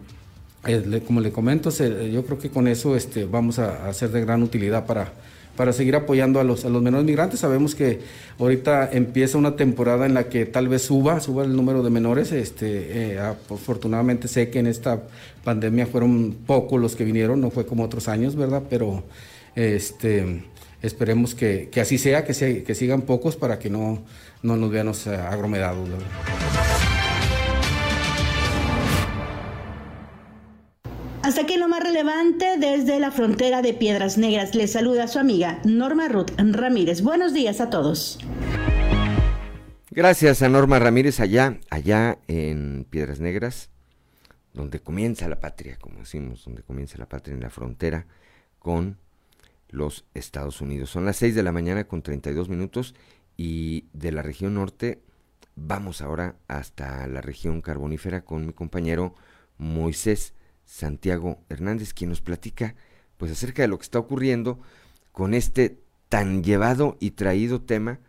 [1.05, 4.85] como le comento, yo creo que con eso este, vamos a, hacer de gran utilidad
[4.85, 5.11] para,
[5.57, 7.41] para seguir apoyando a los, a los menores migrantes.
[7.41, 7.99] Sabemos que
[8.39, 12.31] ahorita empieza una temporada en la que tal vez suba, suba el número de menores.
[12.31, 15.03] Este, eh, afortunadamente sé que en esta
[15.43, 18.63] pandemia fueron pocos los que vinieron, no fue como otros años, ¿verdad?
[18.69, 19.03] Pero
[19.55, 20.45] este,
[20.81, 24.01] esperemos que, así sea, que, que sigan pocos para que no,
[24.41, 25.89] no nos veamos eh, aglomerados.
[31.23, 34.55] Hasta aquí lo más relevante desde la frontera de Piedras Negras.
[34.55, 37.01] Le saluda su amiga Norma Ruth Ramírez.
[37.01, 38.19] Buenos días a todos.
[39.89, 43.69] Gracias a Norma Ramírez allá, allá en Piedras Negras,
[44.51, 48.05] donde comienza la patria, como decimos, donde comienza la patria en la frontera
[48.59, 48.97] con
[49.69, 50.89] los Estados Unidos.
[50.89, 52.95] Son las 6 de la mañana con 32 minutos
[53.37, 54.99] y de la región norte
[55.55, 59.15] vamos ahora hasta la región carbonífera con mi compañero
[59.57, 60.33] Moisés
[60.65, 62.75] Santiago Hernández, quien nos platica
[63.17, 64.59] pues acerca de lo que está ocurriendo
[65.11, 67.99] con este tan llevado y traído tema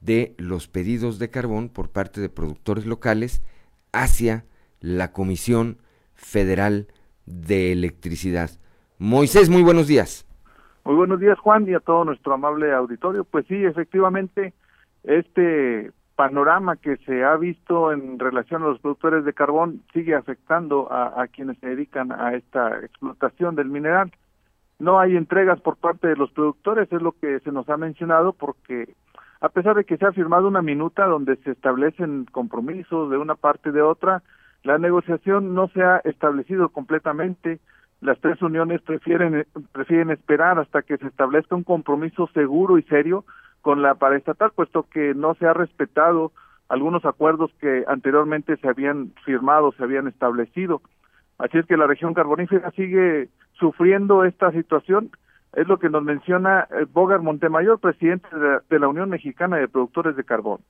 [0.00, 3.42] de los pedidos de carbón por parte de productores locales
[3.92, 4.44] hacia
[4.80, 5.78] la Comisión
[6.14, 6.88] Federal
[7.26, 8.50] de Electricidad.
[8.98, 10.26] Moisés, muy buenos días.
[10.84, 13.24] Muy buenos días, Juan, y a todo nuestro amable auditorio.
[13.24, 14.52] Pues sí, efectivamente,
[15.04, 20.88] este panorama que se ha visto en relación a los productores de carbón sigue afectando
[20.92, 24.12] a, quienes se dedican a esta explotación del mineral.
[24.78, 28.32] No hay entregas por parte de los productores, es lo que se nos ha mencionado,
[28.32, 28.94] porque
[29.40, 33.34] a pesar de que se ha firmado una minuta donde se establecen compromisos de una
[33.34, 34.22] parte y de otra,
[34.64, 37.58] la negociación no se ha establecido completamente.
[38.00, 43.24] Las tres uniones prefieren, prefieren esperar hasta que se establezca un compromiso seguro y serio
[43.62, 46.32] con la paraestatal, puesto que no se ha respetado
[46.68, 50.82] algunos acuerdos que anteriormente se habían firmado, se habían establecido.
[51.38, 55.10] Así es que la región carbonífera sigue sufriendo esta situación.
[55.54, 58.28] Es lo que nos menciona eh, Bogar Montemayor, presidente
[58.68, 60.60] de la Unión Mexicana de Productores de Carbón.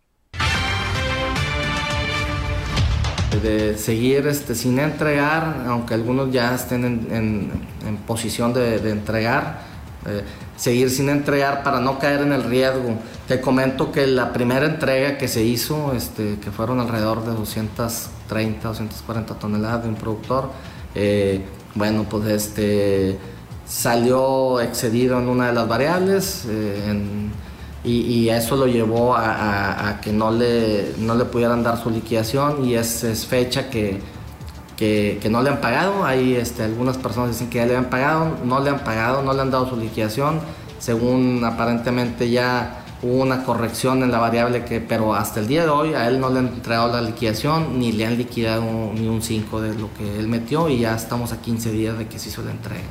[3.41, 7.51] de seguir este, sin entregar, aunque algunos ya estén en,
[7.87, 9.61] en, posición de, de entregar,
[10.07, 10.25] eh,
[10.57, 12.97] seguir sin entregar para no caer en el riesgo.
[13.29, 18.69] Te comento que la primera entrega que se hizo, este, que fueron alrededor de 230,
[18.69, 20.51] 240 toneladas de un productor,
[20.95, 23.19] eh, bueno, pues este,
[23.67, 27.29] salió excedido en una de las variables eh,
[27.85, 32.75] y, eso lo llevó a, que no le, no le pudieran dar su liquidación y
[32.75, 34.01] es, es fecha que
[35.21, 36.05] que, no le han pagado.
[36.05, 39.33] Hay este, algunas personas dicen que ya le han pagado, no le han pagado, no
[39.33, 40.41] le han dado su liquidación.
[40.79, 45.69] Según aparentemente ya hubo una corrección en la variable que, pero hasta el día de
[45.69, 48.63] hoy a él no le han entregado la liquidación ni le han liquidado
[48.95, 52.07] ni un 5 de lo que él metió y ya estamos a 15 días de
[52.07, 52.83] que se hizo la entrega.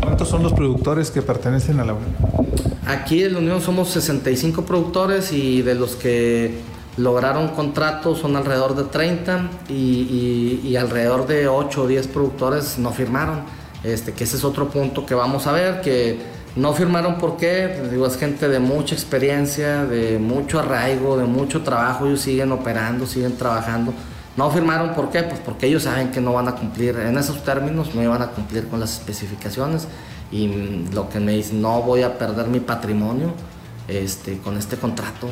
[0.00, 2.14] ¿Cuántos son los productores que pertenecen a la Unión?
[2.86, 6.60] Aquí en la Unión somos 65 productores y de los que
[6.96, 13.40] lograron contratos son alrededor de 30 y, alrededor de 8 o 10 productores no firmaron.
[13.84, 16.18] Este, que ese es otro punto que vamos a ver, que
[16.56, 22.06] no firmaron porque, digo, es gente de mucha experiencia, de mucho arraigo, de mucho trabajo,
[22.06, 23.92] ellos siguen operando, siguen trabajando.
[24.36, 25.22] No firmaron, ¿por qué?
[25.22, 28.28] Pues porque ellos saben que no van a cumplir, en esos términos no iban a
[28.28, 29.86] cumplir con las especificaciones
[30.32, 33.32] y lo que me dicen, no voy a perder mi patrimonio
[33.88, 35.28] este, con este contrato.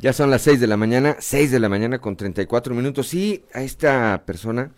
[0.00, 3.12] Ya son las 6 de la mañana, 6 de la mañana con 34 minutos.
[3.12, 4.72] Y a esta persona,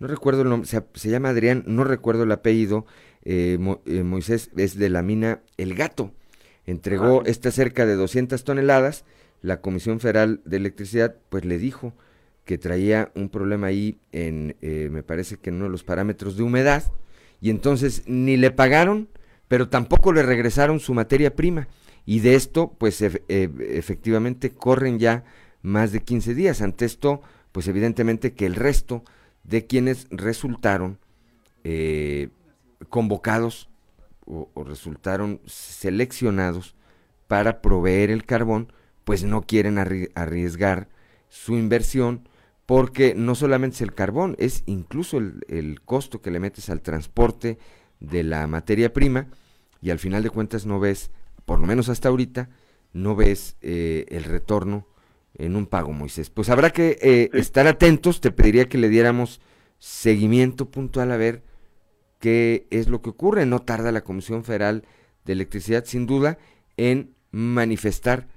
[0.00, 2.84] no recuerdo el nombre, se, llama Adrián, no recuerdo el apellido,
[3.22, 6.10] eh, eh, Moisés es de la mina El Gato.
[6.66, 7.22] Entregó ah.
[7.26, 9.04] esta cerca de 200 toneladas.
[9.40, 11.92] La Comisión Federal de Electricidad, pues le dijo
[12.44, 16.36] que traía un problema ahí en, eh, me parece que en uno de los parámetros
[16.36, 16.82] de humedad.
[17.40, 19.08] Y entonces ni le pagaron,
[19.46, 21.68] pero tampoco le regresaron su materia prima
[22.06, 25.24] y de esto, pues eh, efectivamente corren ya
[25.62, 26.62] más de 15 días.
[26.62, 29.02] Ante esto, pues evidentemente que el resto
[29.42, 30.98] de quienes resultaron
[31.64, 32.28] eh,
[32.88, 33.68] convocados
[34.24, 36.76] o, resultaron seleccionados
[37.26, 38.72] para proveer el carbón,
[39.04, 40.88] pues no quieren arriesgar
[41.28, 42.28] su inversión
[42.66, 47.58] porque no solamente es el carbón, es incluso el, costo que le metes al transporte
[48.00, 49.28] de la materia prima
[49.80, 51.10] y al final de cuentas no ves
[51.46, 52.50] por lo menos hasta ahorita,
[52.92, 54.86] no ves eh, el retorno
[55.34, 56.28] en un pago, Moisés.
[56.28, 59.40] Pues habrá que eh, estar atentos, te pediría que le diéramos
[59.78, 61.42] seguimiento puntual a ver
[62.18, 63.46] qué es lo que ocurre.
[63.46, 64.84] No tarda la Comisión Federal
[65.24, 66.38] de Electricidad, sin duda,
[66.76, 68.28] en manifestar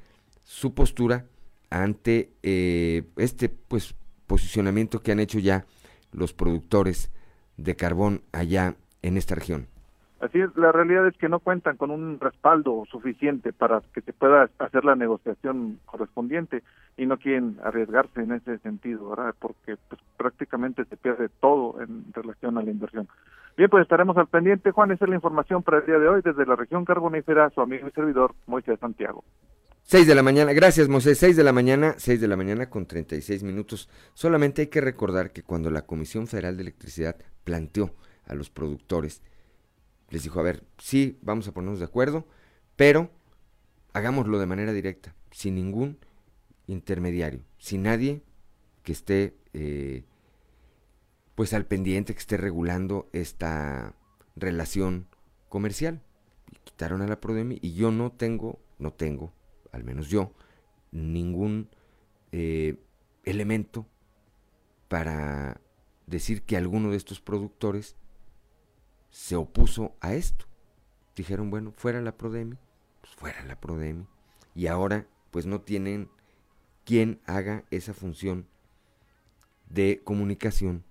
[0.43, 1.25] su postura
[1.69, 3.95] ante eh, este pues
[4.27, 5.65] posicionamiento que han hecho ya
[6.11, 7.11] los productores
[7.57, 9.67] de carbón allá en esta región.
[10.19, 14.11] Así es, la realidad es que no cuentan con un respaldo suficiente para que se
[14.11, 16.61] pueda hacer la negociación correspondiente
[16.97, 19.33] y no quieren arriesgarse en ese sentido, ¿verdad?
[19.39, 23.07] Porque pues, prácticamente se pierde todo en relación a la inversión.
[23.55, 24.71] Bien, pues estaremos al pendiente.
[24.71, 27.61] Juan, esa es la información para el día de hoy desde la región carbonífera, su
[27.61, 29.23] amigo y servidor, Moisés Santiago.
[29.83, 32.85] Seis de la mañana, gracias Moisés, seis de la mañana, seis de la mañana con
[32.85, 33.89] treinta y seis minutos.
[34.13, 37.95] Solamente hay que recordar que cuando la Comisión Federal de Electricidad planteó
[38.27, 39.23] a los productores
[40.09, 42.27] les dijo, a ver, sí, vamos a ponernos de acuerdo,
[42.75, 43.11] pero
[43.93, 45.97] hagámoslo de manera directa, sin ningún
[46.67, 48.23] intermediario, sin nadie
[48.83, 50.03] que esté eh,
[51.35, 53.95] pues al pendiente, que esté regulando esta
[54.35, 55.07] relación
[55.47, 56.01] comercial.
[56.51, 59.31] Y quitaron a la Prodemi y yo no tengo, no tengo,
[59.71, 60.33] al menos yo,
[60.91, 61.69] ningún
[62.31, 62.77] eh,
[63.23, 63.87] elemento
[64.87, 65.61] para
[66.07, 67.95] decir que alguno de estos productores
[69.09, 70.45] se opuso a esto.
[71.15, 72.55] Dijeron, bueno, fuera la Prodemi,
[73.01, 74.05] pues fuera la Prodemi.
[74.55, 76.09] Y ahora, pues no tienen
[76.85, 78.47] quien haga esa función
[79.69, 80.83] de comunicación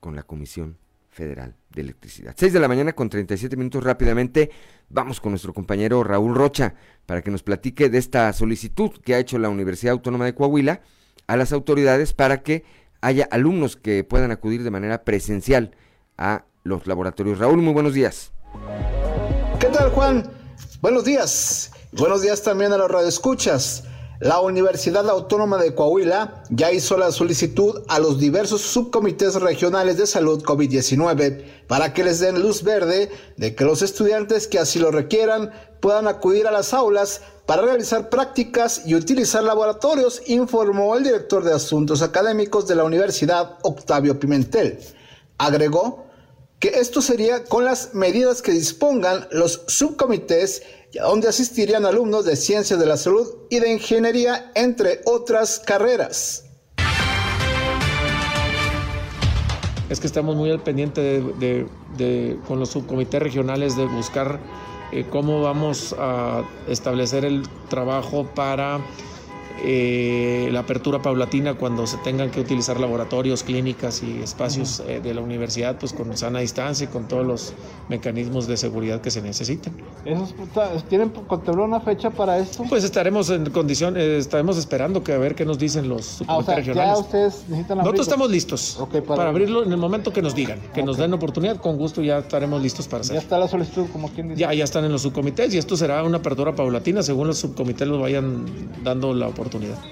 [0.00, 2.34] con la Comisión Federal de Electricidad.
[2.36, 4.50] 6 de la mañana con 37 minutos rápidamente.
[4.88, 6.74] Vamos con nuestro compañero Raúl Rocha
[7.06, 10.80] para que nos platique de esta solicitud que ha hecho la Universidad Autónoma de Coahuila
[11.26, 12.64] a las autoridades para que
[13.00, 15.76] haya alumnos que puedan acudir de manera presencial
[16.16, 17.38] a los laboratorios.
[17.38, 18.30] Raúl, muy buenos días.
[19.58, 20.30] ¿Qué tal, Juan?
[20.80, 21.70] Buenos días.
[21.92, 23.84] Buenos días también a los radioescuchas.
[24.22, 30.06] La Universidad Autónoma de Coahuila ya hizo la solicitud a los diversos subcomités regionales de
[30.06, 34.92] salud COVID-19 para que les den luz verde de que los estudiantes que así lo
[34.92, 41.42] requieran puedan acudir a las aulas para realizar prácticas y utilizar laboratorios, informó el director
[41.42, 44.78] de Asuntos Académicos de la Universidad, Octavio Pimentel.
[45.38, 46.06] Agregó
[46.62, 52.78] que esto sería con las medidas que dispongan los subcomités donde asistirían alumnos de ciencias
[52.78, 56.44] de la salud y de ingeniería, entre otras carreras.
[59.90, 61.20] Es que estamos muy al pendiente
[62.46, 64.38] con los subcomités regionales de buscar
[64.92, 68.78] eh, cómo vamos a establecer el trabajo para
[69.64, 75.14] eh, la apertura paulatina cuando se tengan que utilizar laboratorios, clínicas y espacios eh, de
[75.14, 77.52] la universidad, pues con sana distancia y con todos los
[77.88, 79.74] mecanismos de seguridad que se necesiten.
[80.88, 82.64] ¿Tienen contemplado una fecha para esto?
[82.68, 86.40] Pues estaremos en condición, eh, estaremos esperando que a ver qué nos dicen los ah,
[86.46, 87.00] regionales.
[87.00, 90.96] ustedes necesitan Nosotros estamos listos para, abrirlo en el momento que nos digan, que nos
[90.96, 93.14] den oportunidad, con gusto ya estaremos listos para hacer.
[93.14, 94.40] Ya está la solicitud, como quien dice.
[94.40, 97.86] Ya, ya están en los subcomités y esto será una apertura paulatina según los subcomités
[97.86, 98.44] los vayan
[98.82, 99.41] dando la oportunidad.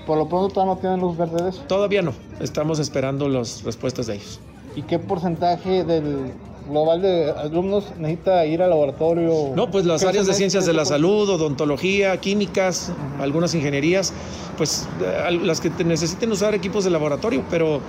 [0.06, 1.62] Por lo pronto todavía no tienen luz verde de eso.
[1.62, 4.40] Todavía no, estamos esperando las respuestas de ellos.
[4.76, 6.32] ¿Y qué porcentaje del
[6.68, 9.52] global de alumnos necesita ir al laboratorio?
[9.54, 14.12] No, pues las áreas de ciencias de la salud, odontología, químicas, algunas ingenierías,
[14.56, 17.80] pues eh, las que necesiten usar equipos de laboratorio, pero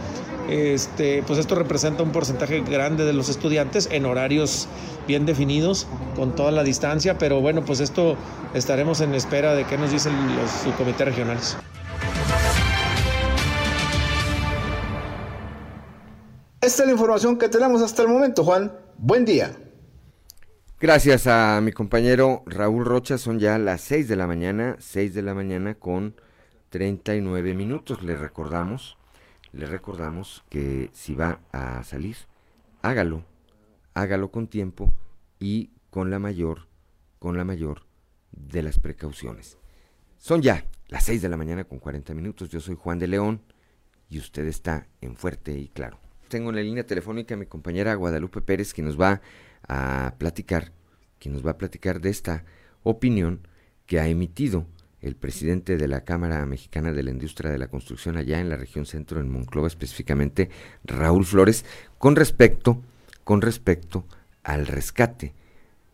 [0.50, 4.68] Este, pues esto representa un porcentaje grande de los estudiantes en horarios
[5.08, 8.18] bien definidos, con toda la distancia, pero bueno, pues esto
[8.54, 11.58] estaremos en espera de qué nos dicen los subcomités regionales.
[16.72, 18.72] Esta es la información que tenemos hasta el momento, Juan.
[18.98, 19.58] Buen día.
[20.80, 25.22] Gracias a mi compañero Raúl Rocha, son ya las 6 de la mañana, 6 de
[25.22, 26.16] la mañana con
[26.70, 28.02] 39 minutos.
[28.04, 28.98] Le recordamos,
[29.52, 32.16] le recordamos que si va a salir,
[32.82, 33.26] hágalo,
[33.94, 34.94] hágalo con tiempo
[35.40, 36.70] y con la mayor,
[37.20, 37.82] con la mayor
[38.32, 39.58] de las precauciones.
[40.20, 42.48] Son ya las 6 de la mañana con 40 minutos.
[42.48, 43.42] Yo soy Juan de León
[44.10, 46.00] y usted está en Fuerte y Claro.
[46.32, 49.20] Tengo en la línea telefónica a mi compañera Guadalupe Pérez que nos va
[49.68, 50.72] a platicar,
[51.20, 52.46] que nos va a platicar de esta
[52.84, 53.42] opinión
[53.86, 54.66] que ha emitido
[55.02, 58.56] el presidente de la Cámara Mexicana de la Industria de la Construcción allá en la
[58.56, 60.50] región centro, en Monclova específicamente,
[60.86, 61.66] Raúl Flores,
[61.98, 62.78] con respecto,
[63.26, 64.06] con respecto
[64.42, 65.34] al rescate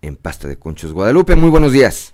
[0.03, 0.93] en pasta de conchos.
[0.93, 2.13] Guadalupe, muy buenos días.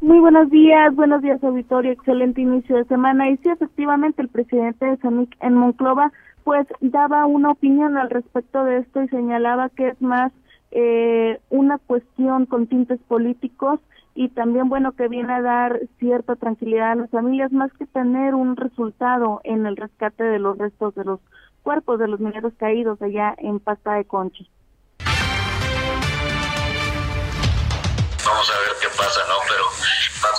[0.00, 3.30] Muy buenos días, buenos días auditorio, excelente inicio de semana.
[3.30, 6.10] Y sí, efectivamente, el presidente de Sanic en Monclova,
[6.44, 10.32] pues daba una opinión al respecto de esto y señalaba que es más
[10.70, 13.80] eh, una cuestión con tintes políticos
[14.14, 18.34] y también bueno que viene a dar cierta tranquilidad a las familias más que tener
[18.34, 21.20] un resultado en el rescate de los restos de los
[21.62, 24.50] cuerpos de los mineros caídos allá en Pasta de Conchos.
[28.24, 29.34] Vamos a ver qué pasa, ¿no?
[29.48, 29.64] Pero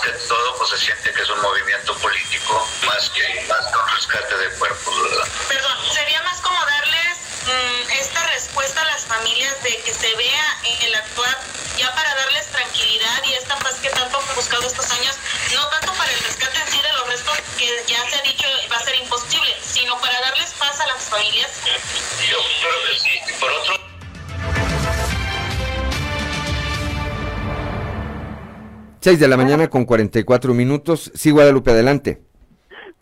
[0.04, 3.88] que todo, pues se siente que es un movimiento político más que, más que un
[3.88, 5.28] rescate de cuerpos, ¿verdad?
[5.48, 10.58] Perdón, sería más como darles mmm, esta respuesta a las familias de que se vea
[10.64, 11.38] en el actuar
[11.78, 15.16] ya para darles tranquilidad y esta paz que tanto han buscado estos años,
[15.54, 18.46] no tanto para el rescate en sí de los restos que ya se ha dicho
[18.70, 21.50] va a ser imposible, sino para darles paz a las familias.
[22.28, 23.20] Yo creo que sí.
[23.40, 23.93] Por otro
[29.04, 31.12] 6 de la mañana con 44 minutos.
[31.14, 32.22] Sí, Guadalupe, adelante.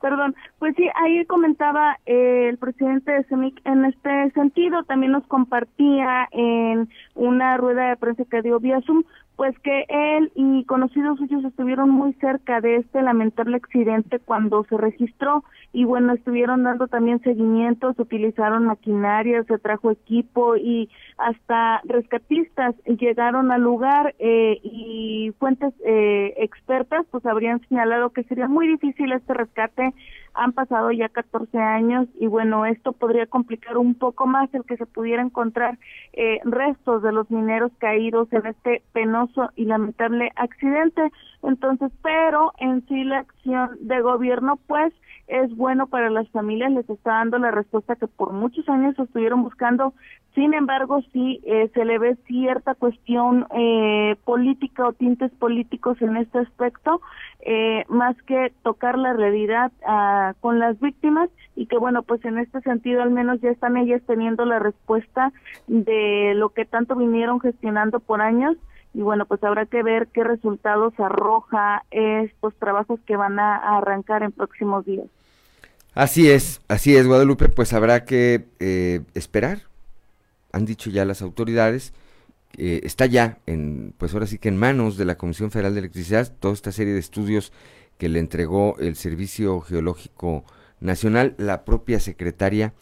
[0.00, 5.26] Perdón, pues sí, ahí comentaba eh, el presidente de CEMIC en este sentido, también nos
[5.26, 8.78] compartía en una rueda de prensa que dio vía
[9.34, 14.76] pues que él y conocidos suyos estuvieron muy cerca de este lamentable accidente cuando se
[14.76, 15.42] registró.
[15.72, 22.76] Y bueno, estuvieron dando también seguimiento, se utilizaron maquinaria, se trajo equipo y hasta rescatistas
[22.84, 29.10] llegaron al lugar eh, y fuentes eh, expertas pues habrían señalado que sería muy difícil
[29.12, 29.92] este rescate
[30.34, 34.76] han pasado ya 14 años y bueno, esto podría complicar un poco más el que
[34.76, 35.78] se pudiera encontrar
[36.12, 41.10] eh, restos de los mineros caídos en este penoso y lamentable accidente.
[41.42, 44.92] Entonces, pero en sí la acción de gobierno pues
[45.32, 49.42] es bueno para las familias, les está dando la respuesta que por muchos años estuvieron
[49.42, 49.94] buscando.
[50.34, 56.18] Sin embargo, sí eh, se le ve cierta cuestión eh, política o tintes políticos en
[56.18, 57.00] este aspecto,
[57.40, 62.36] eh, más que tocar la realidad ah, con las víctimas y que bueno, pues en
[62.36, 65.32] este sentido al menos ya están ellas teniendo la respuesta
[65.66, 68.56] de lo que tanto vinieron gestionando por años
[68.94, 74.22] y bueno, pues habrá que ver qué resultados arroja estos trabajos que van a, arrancar
[74.22, 75.06] en próximos días.
[75.94, 79.62] Así es, así es, Guadalupe, pues habrá que eh, esperar.
[80.52, 81.92] Han dicho ya las autoridades,
[82.56, 86.32] está ya en, pues ahora sí que en manos de la Comisión Federal de Electricidad
[86.38, 87.52] toda esta serie de estudios
[87.98, 90.44] que le entregó el Servicio Geológico
[90.80, 92.74] Nacional, la propia secretaria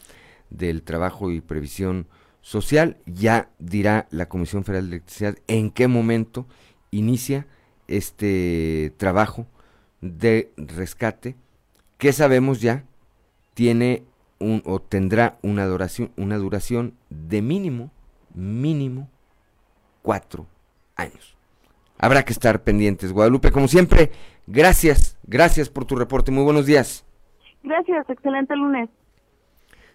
[0.49, 2.07] del Trabajo y Previsión
[2.41, 6.47] social, ya dirá la Comisión Federal de Electricidad en qué momento
[6.91, 7.45] inicia
[7.87, 9.47] este trabajo
[10.01, 11.35] de rescate
[11.97, 12.85] que sabemos ya
[13.53, 14.03] tiene
[14.39, 17.91] un, o tendrá una duración, una duración de mínimo,
[18.33, 19.09] mínimo
[20.01, 20.47] cuatro
[20.95, 21.35] años.
[21.97, 23.11] Habrá que estar pendientes.
[23.11, 24.11] Guadalupe, como siempre,
[24.47, 26.31] gracias, gracias por tu reporte.
[26.31, 27.05] Muy buenos días.
[27.63, 28.89] Gracias, excelente lunes.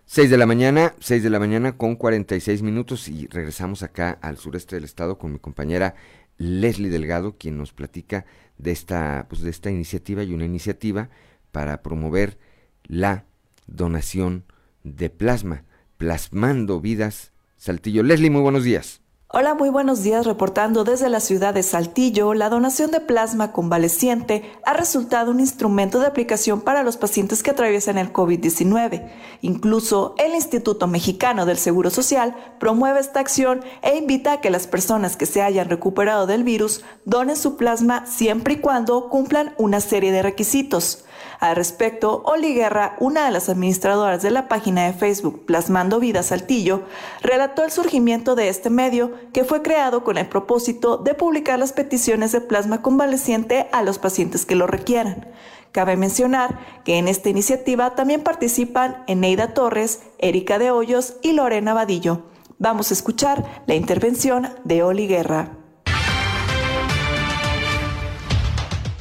[0.05, 4.37] 6 de la mañana, 6 de la mañana con 46 minutos y regresamos acá al
[4.37, 5.97] sureste del estado con mi compañera
[6.39, 8.25] Leslie Delgado, quien nos platica
[8.57, 11.09] de esta, pues de esta iniciativa y una iniciativa
[11.51, 12.39] para promover
[12.85, 13.25] la
[13.67, 14.45] donación
[14.85, 15.65] de plasma,
[15.97, 17.33] plasmando vidas.
[17.57, 18.03] Saltillo.
[18.03, 19.01] Leslie, muy buenos días.
[19.29, 20.25] Hola, muy buenos días.
[20.25, 25.99] Reportando desde la ciudad de Saltillo, la donación de plasma convaleciente ha resultado un instrumento
[25.99, 29.11] de aplicación para los pacientes que atraviesan el COVID-19.
[29.41, 34.69] Incluso el Instituto Mexicano del Seguro Social promueve esta acción e invita a que las
[34.69, 39.81] personas que se hayan recuperado del virus donen su plasma siempre y cuando cumplan una
[39.81, 41.05] serie de requisitos.
[41.39, 46.23] Al respecto, Oli Guerra, una de las administradoras de la página de Facebook Plasmando Vida
[46.23, 46.85] Saltillo,
[47.21, 51.73] relató el surgimiento de este medio que fue creado con el propósito de publicar las
[51.73, 55.29] peticiones de plasma convaleciente a los pacientes que lo requieran.
[55.73, 61.75] Cabe mencionar que en esta iniciativa también participan Eneida Torres, Erika de Hoyos y Lorena
[61.75, 62.23] Vadillo.
[62.59, 65.66] Vamos a escuchar la intervención de Oli Guerra.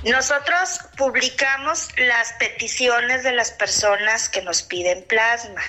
[0.06, 5.62] Nosotros publicamos las peticiones de las personas que nos piden plasma.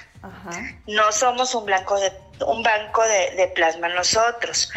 [0.87, 2.12] No somos un, blanco de,
[2.47, 4.70] un banco de, plasma nosotros.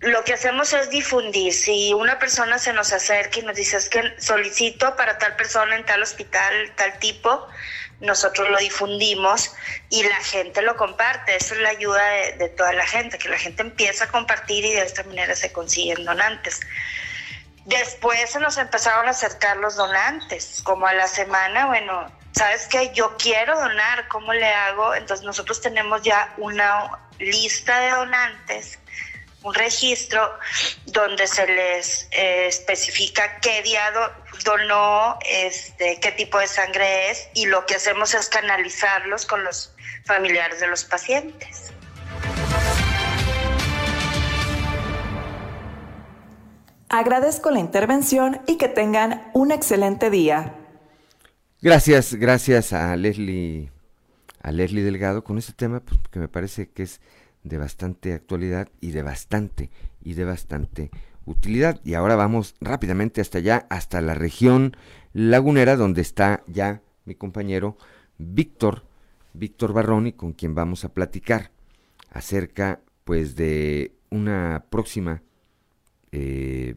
[0.00, 1.54] Lo que hacemos es difundir.
[1.54, 5.76] Si una persona se nos acerca y nos dice es que solicito para tal persona
[5.76, 7.46] en tal hospital, tal tipo,
[8.00, 9.54] nosotros lo difundimos
[9.88, 11.34] y la gente lo comparte.
[11.34, 14.66] Esa es la ayuda de, de toda la gente, que la gente empieza a compartir
[14.66, 16.60] y de esta manera se consiguen donantes.
[17.66, 22.90] Después se nos empezaron a acercar los donantes, como a la semana, bueno, ¿sabes qué?
[22.94, 24.94] Yo quiero donar, ¿cómo le hago?
[24.94, 28.78] Entonces nosotros tenemos ya una lista de donantes,
[29.42, 30.38] un registro
[30.86, 33.92] donde se les eh, especifica qué día
[34.44, 39.74] donó, este, qué tipo de sangre es y lo que hacemos es canalizarlos con los
[40.04, 41.72] familiares de los pacientes.
[46.92, 50.56] Agradezco la intervención y que tengan un excelente día.
[51.62, 53.70] Gracias, gracias a Leslie,
[54.42, 57.00] a Leslie Delgado con este tema, pues, que me parece que es
[57.44, 59.70] de bastante actualidad y de bastante,
[60.02, 60.90] y de bastante
[61.26, 61.80] utilidad.
[61.84, 64.76] Y ahora vamos rápidamente hasta allá, hasta la región
[65.12, 67.78] lagunera, donde está ya mi compañero
[68.18, 68.82] Víctor,
[69.32, 71.52] Víctor Barroni, con quien vamos a platicar
[72.10, 75.22] acerca pues de una próxima
[76.12, 76.76] eh,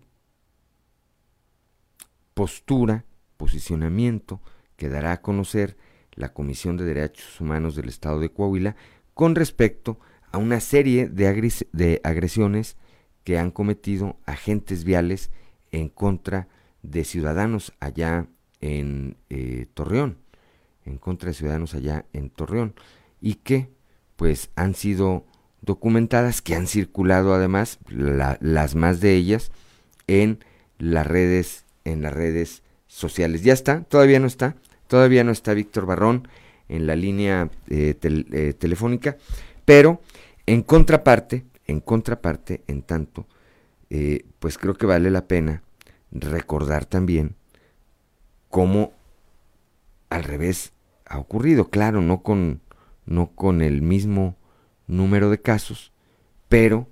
[2.34, 3.06] postura,
[3.38, 4.42] posicionamiento
[4.76, 5.78] que dará a conocer
[6.14, 8.76] la Comisión de Derechos Humanos del Estado de Coahuila
[9.14, 10.00] con respecto
[10.32, 12.78] a una serie de, agresiones
[13.24, 15.30] que han cometido agentes viales
[15.72, 16.48] en contra
[16.82, 18.28] de ciudadanos allá
[18.62, 20.18] en eh, Torreón,
[20.86, 22.74] en contra de ciudadanos allá en Torreón,
[23.22, 23.70] y que
[24.16, 25.26] pues han sido
[25.64, 29.52] documentadas que han circulado además, las más de ellas,
[30.08, 30.44] en
[30.78, 33.44] las redes, en las redes sociales.
[33.44, 34.56] Ya está, todavía no está,
[34.88, 36.28] todavía no está Víctor Barrón
[36.68, 39.18] en la línea eh, eh, telefónica,
[39.66, 40.02] pero
[40.46, 43.26] en contraparte, en contraparte, en tanto,
[43.90, 45.64] eh, pues creo que vale la pena
[46.12, 47.36] recordar también
[48.50, 48.92] cómo
[50.10, 50.74] al revés
[51.06, 52.62] ha ocurrido, claro, no con,
[53.06, 54.36] no con el mismo
[54.98, 55.92] número de casos,
[56.50, 56.88] pero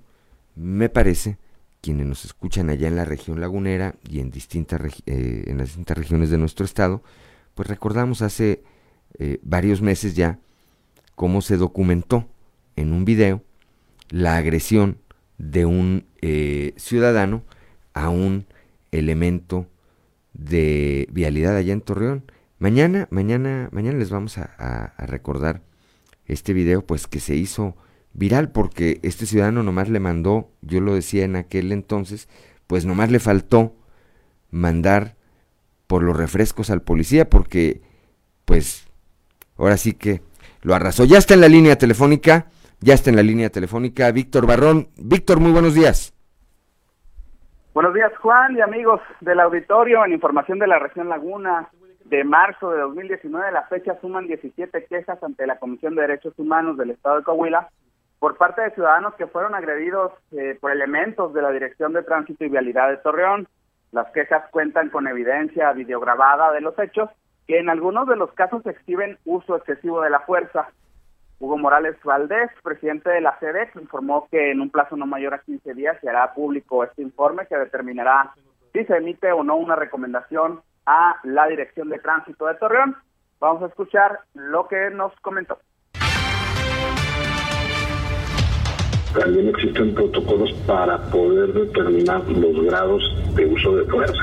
[0.54, 1.38] me parece
[1.80, 5.98] quienes nos escuchan allá en la región lagunera y en distintas eh, en las distintas
[5.98, 7.02] regiones de nuestro estado,
[7.54, 8.62] pues recordamos hace
[9.18, 10.38] eh, varios meses ya
[11.14, 12.28] cómo se documentó
[12.76, 13.42] en un video
[14.10, 14.98] la agresión
[15.38, 17.42] de un eh, ciudadano
[17.94, 18.46] a un
[18.92, 19.66] elemento
[20.34, 22.24] de vialidad allá en Torreón.
[22.58, 25.62] Mañana, mañana, mañana les vamos a recordar
[26.26, 27.76] este video, pues que se hizo
[28.14, 32.28] viral porque este ciudadano nomás le mandó, yo lo decía en aquel entonces,
[32.66, 33.74] pues nomás le faltó
[34.50, 35.16] mandar
[35.86, 37.82] por los refrescos al policía porque
[38.44, 38.88] pues
[39.58, 40.20] ahora sí que
[40.62, 41.04] lo arrasó.
[41.04, 42.46] Ya está en la línea telefónica,
[42.80, 44.88] ya está en la línea telefónica Víctor Barrón.
[44.96, 46.14] Víctor, muy buenos días.
[47.74, 51.70] Buenos días Juan y amigos del auditorio en información de la región Laguna.
[52.04, 56.76] De marzo de 2019 la fecha suman 17 quejas ante la Comisión de Derechos Humanos
[56.76, 57.70] del Estado de Coahuila
[58.22, 62.44] por parte de ciudadanos que fueron agredidos eh, por elementos de la Dirección de Tránsito
[62.44, 63.48] y Vialidad de Torreón.
[63.90, 67.10] Las quejas cuentan con evidencia videograbada de los hechos
[67.48, 70.68] que en algunos de los casos exhiben uso excesivo de la fuerza.
[71.40, 75.40] Hugo Morales Valdés, presidente de la SEDEX, informó que en un plazo no mayor a
[75.40, 78.34] 15 días se hará público este informe que determinará
[78.72, 82.96] si se emite o no una recomendación a la Dirección de Tránsito de Torreón.
[83.40, 85.58] Vamos a escuchar lo que nos comentó.
[89.14, 93.02] También existen protocolos para poder determinar los grados
[93.34, 94.22] de uso de fuerza.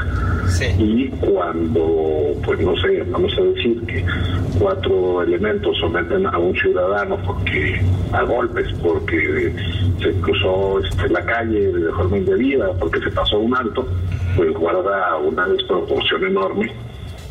[0.79, 4.03] Y cuando, pues no sé, vamos a decir que
[4.59, 7.81] cuatro elementos someten a un ciudadano porque
[8.11, 9.53] a golpes, porque
[10.01, 13.87] se cruzó este, la calle de forma indebida, porque se pasó un alto,
[14.35, 16.73] pues guarda una desproporción enorme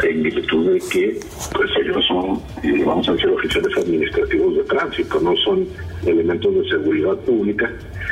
[0.02, 1.20] en virtud de que
[1.52, 5.66] pues ellos son, eh, vamos a decir, oficiales administrativos de tránsito, no son
[6.07, 7.70] elementos de seguridad pública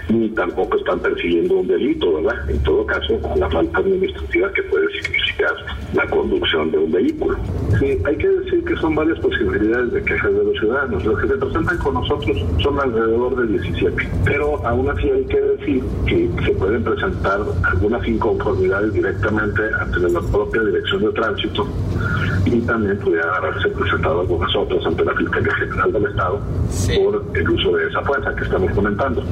[0.08, 2.50] ni tampoco están persiguiendo un delito, ¿verdad?
[2.50, 5.52] En todo caso, a la falta administrativa que puede significar
[5.94, 7.36] la conducción de un vehículo.
[7.78, 11.04] Sí, hay que decir que son varias posibilidades de quejas de los ciudadanos.
[11.04, 15.40] Los que se presentan con nosotros son alrededor de 17, pero aún así hay que
[15.40, 21.66] decir que se pueden presentar algunas inconformidades directamente ante la propia Dirección de Tránsito
[22.44, 26.40] y también pudiera haberse presentado algunas otras ante la Fiscalía General del Estado
[26.96, 29.24] por el uso de esa fuerza que estamos comentando.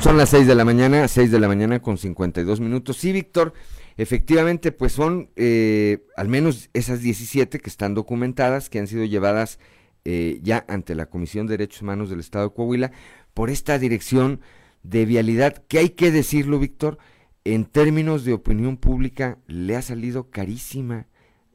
[0.00, 2.96] Son las 6 de la mañana, 6 de la mañana con 52 minutos.
[2.96, 3.54] Sí, Víctor,
[3.96, 9.58] efectivamente, pues son eh, al menos esas 17 que están documentadas, que han sido llevadas
[10.04, 12.92] eh, ya ante la Comisión de Derechos Humanos del Estado de Coahuila
[13.34, 14.40] por esta dirección
[14.84, 16.98] de vialidad, que hay que decirlo, Víctor,
[17.44, 21.06] en términos de opinión pública le ha salido carísima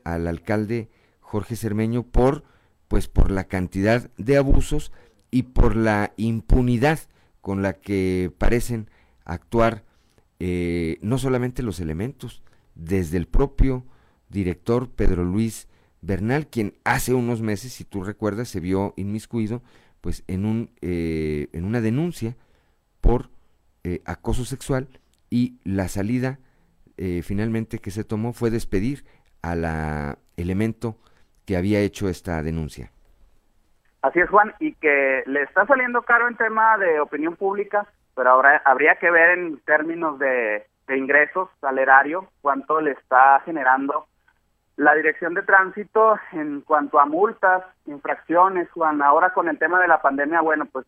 [0.04, 0.90] al alcalde
[1.20, 2.44] Jorge Cermeño por
[2.92, 4.92] pues por la cantidad de abusos
[5.32, 7.00] y por la impunidad
[7.40, 8.90] con la que parecen
[9.24, 9.86] actuar
[10.40, 12.42] eh, no solamente los elementos,
[12.76, 13.86] desde el propio
[14.28, 15.70] director Pedro Luis
[16.02, 19.64] Bernal, quien hace unos meses, si tú recuerdas, se vio inmiscuido
[20.02, 22.36] pues en, un, eh, en una denuncia
[23.00, 23.30] por
[23.86, 24.90] eh, acoso sexual
[25.30, 26.40] y la salida
[27.24, 29.06] finalmente que se tomó fue despedir
[29.42, 31.00] a la elemento
[31.46, 32.92] que había hecho esta denuncia.
[34.02, 37.86] Así es, Juan, y que le está saliendo caro en tema de opinión pública,
[38.16, 44.08] pero ahora habría que ver en términos de, ingresos, salerario, cuánto le está generando
[44.76, 49.02] la dirección de tránsito en cuanto a multas, infracciones, Juan.
[49.02, 50.86] Ahora con el tema de la pandemia, bueno, pues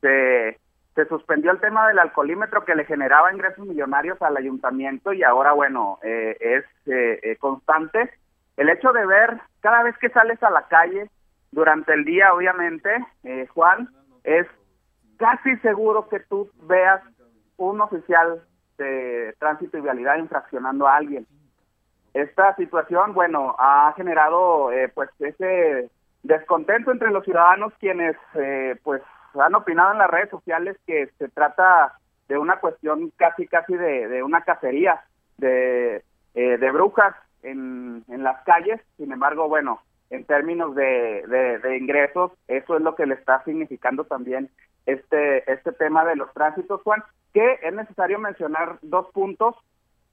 [0.00, 0.58] se,
[0.96, 5.52] se suspendió el tema del alcoholímetro que le generaba ingresos millonarios al ayuntamiento y ahora,
[5.52, 8.10] bueno, eh, es eh, eh, constante.
[8.56, 11.10] El hecho de ver cada vez que sales a la calle
[11.52, 12.90] durante el día, obviamente,
[13.24, 13.88] eh, Juan,
[14.24, 14.46] es
[15.18, 17.02] casi seguro que tú veas
[17.56, 18.42] un oficial
[18.78, 21.26] de tránsito y vialidad infraccionando a alguien.
[22.14, 25.90] Esta situación, bueno, ha generado eh, pues ese
[26.22, 29.02] descontento entre los ciudadanos quienes eh, pues
[29.38, 34.08] han opinado en las redes sociales que se trata de una cuestión casi casi de,
[34.08, 35.04] de una cacería
[35.36, 36.02] de,
[36.34, 37.14] de brujas
[37.50, 38.80] en, las calles.
[38.96, 39.80] Sin embargo, bueno,
[40.10, 44.50] en términos de, de, ingresos, eso es lo que le está significando también
[44.86, 49.56] este, este tema de los tránsitos, Juan, que es necesario mencionar dos puntos.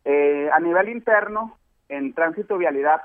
[0.05, 1.57] Eh, a nivel interno,
[1.89, 3.01] en tránsito vialidad,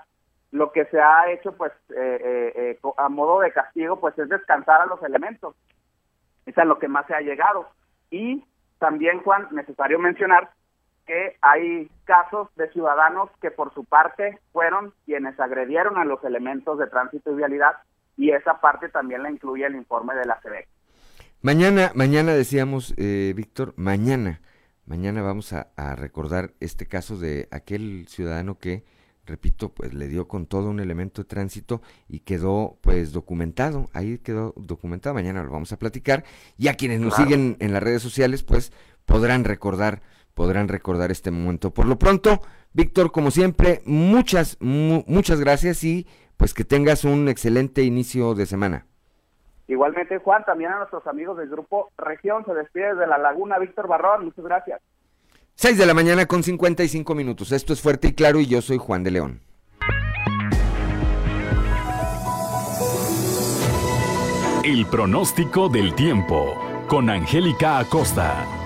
[0.50, 4.80] lo que se ha hecho, pues, eh, eh, a modo de castigo, pues, es descansar
[4.80, 5.54] a los elementos.
[6.46, 7.68] Es a lo que más se ha llegado.
[8.10, 8.44] Y
[8.78, 10.50] también, Juan, necesario mencionar
[11.08, 16.78] que hay casos de ciudadanos que por su parte fueron quienes agredieron a los elementos
[16.78, 17.72] de tránsito y vialidad
[18.18, 20.68] y esa parte también la incluye el informe de la CB.
[21.40, 24.42] Mañana, mañana decíamos, eh, Víctor, mañana,
[24.84, 28.84] mañana vamos a, recordar este caso de aquel ciudadano que,
[29.24, 34.18] repito, pues le dio con todo un elemento de tránsito y quedó pues documentado, ahí
[34.18, 36.24] quedó documentado, mañana lo vamos a platicar
[36.58, 38.72] y a quienes nos siguen en las redes sociales pues
[39.06, 40.02] podrán recordar
[40.38, 41.72] podrán recordar este momento.
[41.72, 42.40] Por lo pronto,
[42.72, 48.86] Víctor, como siempre, muchas, muchas gracias y pues que tengas un excelente inicio de semana.
[49.66, 53.88] Igualmente, Juan, también a nuestros amigos del grupo Región, se despide de la Laguna Víctor
[53.88, 54.80] Barrón, muchas gracias.
[55.56, 57.50] 6 de la mañana con 55 minutos.
[57.50, 59.40] Esto es Fuerte y Claro y yo soy Juan de León.
[64.62, 66.54] El pronóstico del tiempo
[66.86, 68.57] con Angélica Acosta.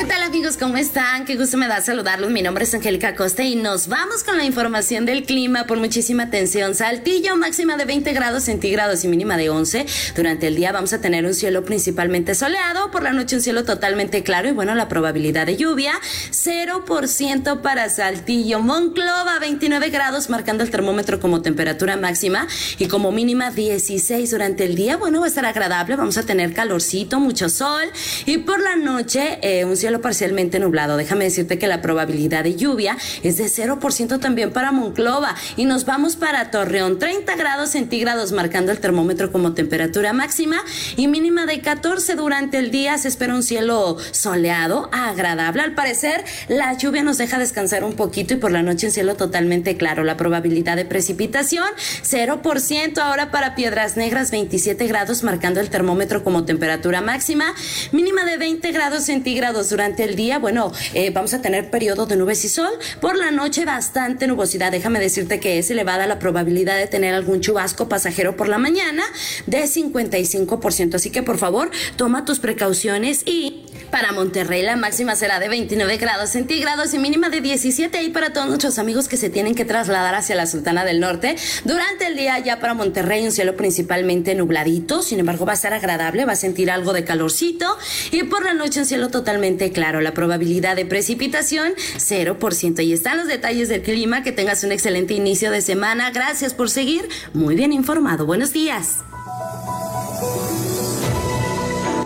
[0.00, 0.56] ¿Qué tal amigos?
[0.56, 1.26] ¿Cómo están?
[1.26, 2.30] Qué gusto me da saludarlos.
[2.30, 6.22] Mi nombre es Angélica Costa y nos vamos con la información del clima por muchísima
[6.22, 6.74] atención.
[6.74, 9.84] Saltillo máxima de 20 grados centígrados y mínima de 11.
[10.16, 13.64] Durante el día vamos a tener un cielo principalmente soleado, por la noche un cielo
[13.66, 15.92] totalmente claro y bueno, la probabilidad de lluvia
[16.30, 18.60] 0% para Saltillo.
[18.60, 22.48] Monclova 29 grados marcando el termómetro como temperatura máxima
[22.78, 24.96] y como mínima 16 durante el día.
[24.96, 27.84] Bueno, va a estar agradable, vamos a tener calorcito, mucho sol
[28.24, 30.96] y por la noche eh, un cielo parcialmente nublado.
[30.96, 35.34] Déjame decirte que la probabilidad de lluvia es de 0% también para Monclova.
[35.56, 40.62] Y nos vamos para Torreón, 30 grados centígrados marcando el termómetro como temperatura máxima
[40.96, 42.96] y mínima de 14 durante el día.
[42.98, 45.62] Se espera un cielo soleado, agradable.
[45.62, 49.16] Al parecer, la lluvia nos deja descansar un poquito y por la noche en cielo
[49.16, 50.04] totalmente claro.
[50.04, 51.66] La probabilidad de precipitación,
[52.04, 52.98] 0%.
[52.98, 57.54] Ahora para Piedras Negras, 27 grados marcando el termómetro como temperatura máxima,
[57.92, 60.38] mínima de 20 grados centígrados durante el día.
[60.38, 62.70] Bueno, eh, vamos a tener periodo de nubes y sol.
[63.00, 64.70] Por la noche, bastante nubosidad.
[64.70, 69.02] Déjame decirte que es elevada la probabilidad de tener algún chubasco pasajero por la mañana
[69.46, 70.94] de 55%.
[70.94, 75.96] Así que por favor, toma tus precauciones y para Monterrey la máxima será de 29
[75.96, 79.64] grados centígrados y mínima de 17 y para todos nuestros amigos que se tienen que
[79.64, 81.36] trasladar hacia la Sultana del Norte.
[81.64, 85.72] Durante el día ya para Monterrey un cielo principalmente nubladito, sin embargo va a estar
[85.72, 87.76] agradable, va a sentir algo de calorcito
[88.10, 90.00] y por la noche un cielo totalmente claro.
[90.00, 92.84] La probabilidad de precipitación 0%.
[92.84, 94.22] Y están los detalles del clima.
[94.22, 96.10] Que tengas un excelente inicio de semana.
[96.10, 98.26] Gracias por seguir muy bien informado.
[98.26, 98.98] Buenos días.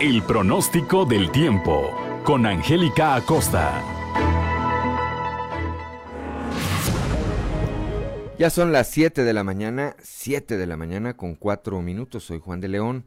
[0.05, 1.89] El pronóstico del tiempo
[2.23, 3.83] con Angélica Acosta.
[8.37, 12.23] Ya son las 7 de la mañana, 7 de la mañana con 4 minutos.
[12.25, 13.05] Soy Juan de León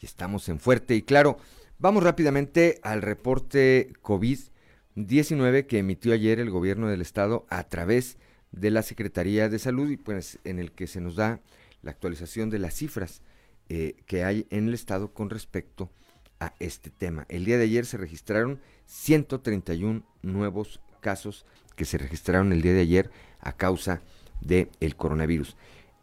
[0.00, 1.36] y estamos en Fuerte y Claro.
[1.78, 8.16] Vamos rápidamente al reporte COVID-19 que emitió ayer el gobierno del estado a través
[8.52, 11.42] de la Secretaría de Salud y pues en el que se nos da
[11.82, 13.20] la actualización de las cifras
[13.68, 16.01] eh, que hay en el estado con respecto a
[16.58, 17.26] este tema.
[17.28, 22.80] El día de ayer se registraron 131 nuevos casos que se registraron el día de
[22.80, 24.02] ayer a causa
[24.40, 25.56] del el coronavirus.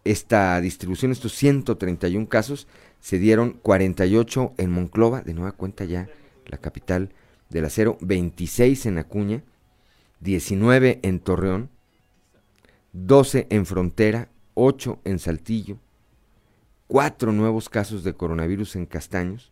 [0.04, 2.68] Esta distribución, estos 131 casos,
[3.00, 6.08] se dieron 48 en Monclova, de nueva cuenta ya
[6.46, 7.14] la capital
[7.50, 9.44] del acero, 26 en Acuña,
[10.22, 11.70] 19 en Torreón,
[12.94, 15.78] 12 en Frontera, 8 en Saltillo,
[16.88, 19.52] 4 nuevos casos de coronavirus en Castaños,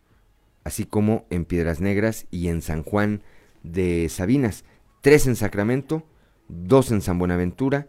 [0.68, 3.22] así como en Piedras Negras y en San Juan
[3.62, 4.64] de Sabinas,
[5.00, 6.06] 3 en Sacramento,
[6.48, 7.88] 2 en San Buenaventura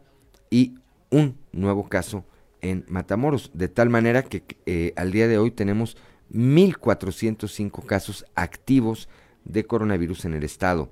[0.50, 0.76] y
[1.10, 2.24] un nuevo caso
[2.62, 5.98] en Matamoros, de tal manera que eh, al día de hoy tenemos
[6.34, 9.10] 1.405 casos activos
[9.44, 10.90] de coronavirus en el estado.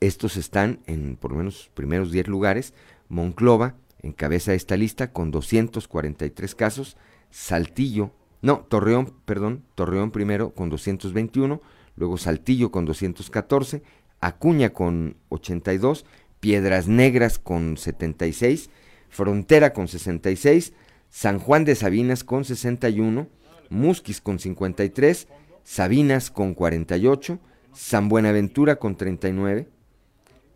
[0.00, 2.72] Estos están en por lo menos primeros 10 lugares.
[3.10, 6.96] Monclova encabeza esta lista con 243 casos.
[7.30, 8.10] Saltillo,
[8.40, 11.60] no, Torreón, perdón, Torreón primero con 221,
[11.96, 13.82] luego Saltillo con 214,
[14.20, 16.04] Acuña con 82,
[16.40, 18.70] Piedras Negras con 76,
[19.08, 20.72] Frontera con 66,
[21.10, 23.28] San Juan de Sabinas con 61,
[23.70, 25.28] Musquis con 53,
[25.64, 27.38] Sabinas con 48,
[27.72, 29.68] San Buenaventura con 39,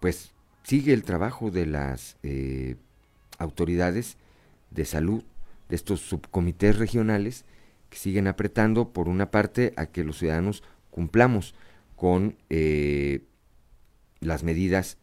[0.00, 0.32] pues
[0.62, 2.76] sigue el trabajo de las eh,
[3.38, 4.16] autoridades
[4.76, 5.24] de salud,
[5.68, 7.44] de estos subcomités regionales,
[7.88, 11.54] que siguen apretando por una parte a que los ciudadanos cumplamos
[11.96, 13.24] con eh,
[14.20, 14.98] las medidas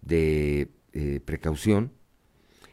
[0.00, 1.92] de eh, precaución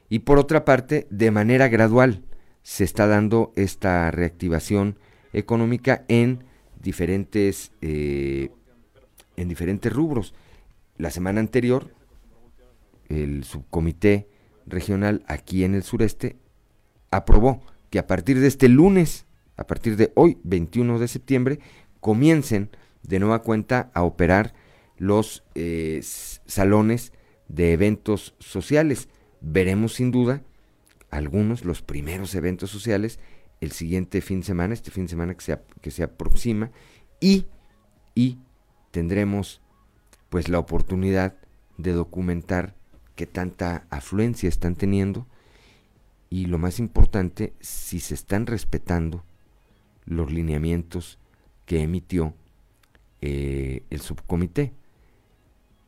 [0.09, 2.23] y por otra parte, de manera gradual
[2.63, 4.97] se está dando esta reactivación
[5.33, 6.43] económica en
[6.81, 8.49] diferentes, eh,
[9.37, 10.33] en diferentes rubros.
[10.97, 11.93] La semana anterior,
[13.07, 14.27] el subcomité
[14.70, 16.38] regional aquí en el sureste
[17.11, 19.26] aprobó que a partir de este lunes,
[19.57, 21.59] a partir de hoy, 21 de septiembre,
[21.99, 22.70] comiencen
[23.03, 24.53] de nueva cuenta a operar
[24.97, 27.13] los eh, salones
[27.47, 29.09] de eventos sociales.
[29.41, 30.43] Veremos sin duda
[31.09, 33.20] algunos, los primeros eventos sociales,
[33.61, 36.72] el siguiente fin de semana, este fin de semana que se, que se aproxima,
[37.20, 37.47] y,
[38.15, 38.38] y
[38.91, 39.61] tendremos
[40.30, 41.36] pues la oportunidad
[41.78, 42.76] de documentar
[43.20, 45.28] qué tanta afluencia están teniendo
[46.30, 49.26] y lo más importante, si se están respetando
[50.05, 51.20] los lineamientos
[51.65, 52.34] que emitió
[53.20, 54.72] eh, el subcomité.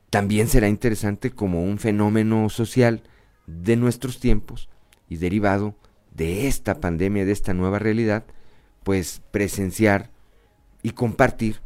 [0.10, 3.02] También será interesante como un fenómeno social
[3.48, 4.68] de nuestros tiempos
[5.08, 5.74] y derivado
[6.14, 8.26] de esta pandemia, de esta nueva realidad,
[8.84, 10.12] pues presenciar
[10.84, 11.62] y compartir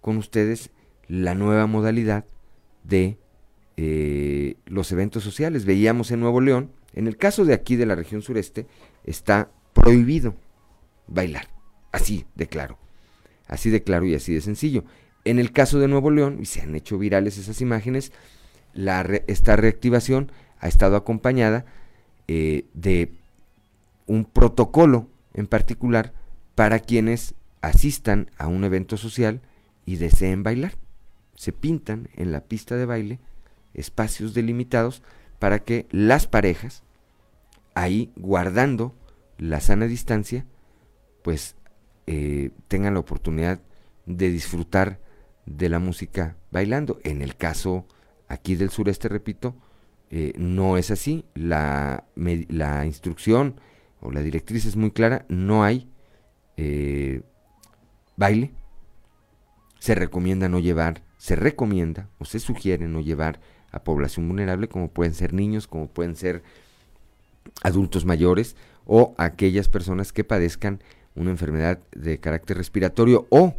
[0.00, 0.70] con ustedes
[1.06, 2.24] la nueva modalidad
[2.82, 3.18] de
[3.76, 5.64] eh, los eventos sociales.
[5.64, 8.66] Veíamos en Nuevo León, en el caso de aquí de la región sureste,
[9.04, 10.34] está prohibido
[11.06, 11.48] bailar,
[11.92, 12.78] así de claro,
[13.46, 14.84] así de claro y así de sencillo.
[15.24, 18.12] En el caso de Nuevo León, y se han hecho virales esas imágenes,
[18.72, 21.64] la esta reactivación ha estado acompañada
[22.28, 23.10] eh, de
[24.06, 26.12] un protocolo en particular
[26.54, 29.40] para quienes asistan a un evento social
[29.84, 30.74] y deseen bailar.
[31.34, 33.18] Se pintan en la pista de baile
[33.76, 35.02] espacios delimitados
[35.38, 36.82] para que las parejas,
[37.74, 38.94] ahí guardando
[39.38, 40.46] la sana distancia,
[41.22, 41.56] pues
[42.06, 43.60] eh, tengan la oportunidad
[44.06, 45.00] de disfrutar
[45.44, 46.98] de la música bailando.
[47.04, 47.86] En el caso
[48.28, 49.54] aquí del sureste, repito,
[50.10, 51.24] eh, no es así.
[51.34, 53.60] La, la instrucción
[54.00, 55.90] o la directriz es muy clara, no hay
[56.56, 57.22] eh,
[58.16, 58.52] baile.
[59.78, 63.40] Se recomienda no llevar, se recomienda o se sugiere no llevar
[63.76, 66.42] a población vulnerable como pueden ser niños, como pueden ser
[67.62, 68.56] adultos mayores
[68.86, 70.80] o aquellas personas que padezcan
[71.14, 73.54] una enfermedad de carácter respiratorio o,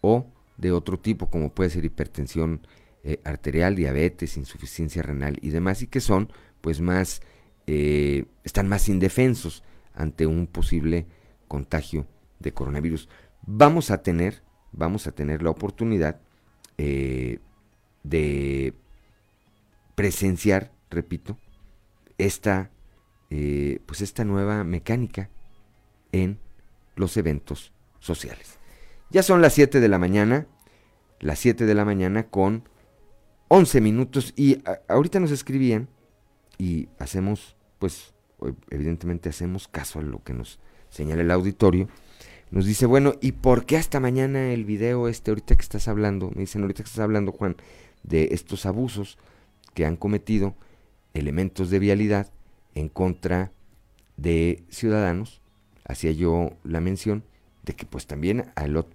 [0.00, 2.66] o de otro tipo como puede ser hipertensión
[3.02, 7.22] eh, arterial, diabetes, insuficiencia renal y demás y que son pues más,
[7.66, 9.62] eh, están más indefensos
[9.94, 11.06] ante un posible
[11.48, 12.06] contagio
[12.38, 13.08] de coronavirus.
[13.46, 14.42] Vamos a tener,
[14.72, 16.20] vamos a tener la oportunidad
[16.78, 17.38] eh,
[18.02, 18.74] de
[19.96, 21.36] presenciar, repito,
[22.18, 22.70] esta,
[23.30, 25.30] eh, pues esta nueva mecánica
[26.12, 26.38] en
[26.94, 28.58] los eventos sociales.
[29.10, 30.46] Ya son las 7 de la mañana,
[31.18, 32.68] las 7 de la mañana con
[33.48, 35.88] 11 minutos y ahorita nos escribían
[36.58, 38.14] y hacemos pues
[38.70, 41.88] evidentemente hacemos caso a lo que nos señala el auditorio,
[42.50, 46.30] nos dice, bueno, ¿y por qué hasta mañana el video este, ahorita que estás hablando,
[46.30, 47.56] me dicen, ahorita que estás hablando, Juan,
[48.02, 49.18] de estos abusos
[49.76, 50.54] que han cometido
[51.12, 52.30] elementos de vialidad
[52.74, 53.52] en contra
[54.16, 55.42] de ciudadanos?
[55.86, 57.24] Hacía yo la mención
[57.62, 58.46] de que pues también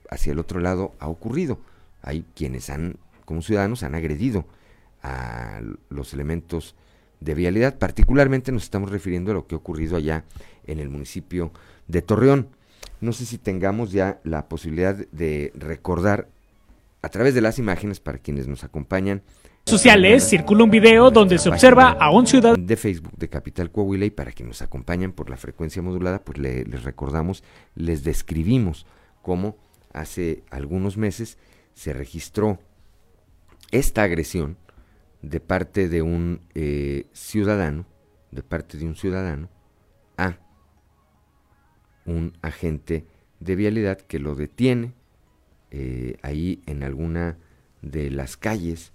[0.09, 1.59] hacia el otro lado ha ocurrido.
[2.01, 4.45] Hay quienes han, como ciudadanos, han agredido
[5.03, 6.75] a los elementos
[7.19, 7.77] de vialidad.
[7.77, 10.25] Particularmente nos estamos refiriendo a lo que ha ocurrido allá
[10.65, 11.51] en el municipio
[11.87, 12.47] de Torreón.
[13.01, 16.27] No sé si tengamos ya la posibilidad de recordar
[17.03, 19.21] a través de las imágenes para quienes nos acompañan.
[19.65, 24.05] Sociales circula un video donde se observa a un ciudadano de Facebook de Capital Coahuila
[24.05, 27.43] y para quienes nos acompañan por la frecuencia modulada, pues les recordamos,
[27.75, 28.85] les describimos
[29.21, 29.57] cómo
[29.93, 31.37] hace algunos meses
[31.73, 32.59] se registró
[33.71, 34.57] esta agresión
[35.21, 37.85] de parte de un eh, ciudadano,
[38.31, 39.49] de parte de un ciudadano,
[40.17, 40.37] a
[42.05, 43.05] un agente
[43.39, 44.93] de vialidad que lo detiene
[45.69, 47.37] eh, ahí en alguna
[47.81, 48.91] de las calles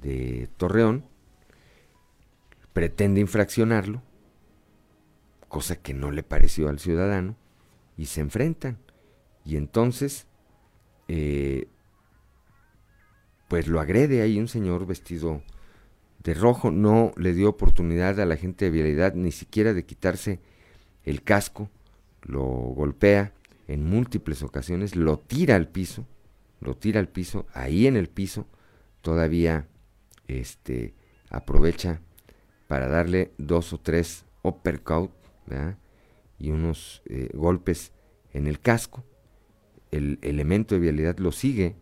[0.00, 1.04] de Torreón,
[2.72, 4.02] pretende infraccionarlo,
[5.48, 7.36] cosa que no le pareció al ciudadano,
[7.96, 8.78] y se enfrentan.
[9.44, 10.26] Y entonces,
[11.08, 11.68] eh,
[13.48, 15.42] pues lo agrede ahí un señor vestido
[16.24, 20.40] de rojo no le dio oportunidad a la gente de vialidad ni siquiera de quitarse
[21.04, 21.70] el casco,
[22.22, 23.34] lo golpea
[23.68, 26.06] en múltiples ocasiones, lo tira al piso,
[26.60, 28.46] lo tira al piso, ahí en el piso
[29.02, 29.68] todavía
[30.28, 30.94] este
[31.30, 32.00] aprovecha
[32.66, 35.10] para darle dos o tres uppercut
[36.38, 37.92] y unos eh, golpes
[38.32, 39.04] en el casco.
[39.90, 41.76] El elemento de vialidad lo sigue,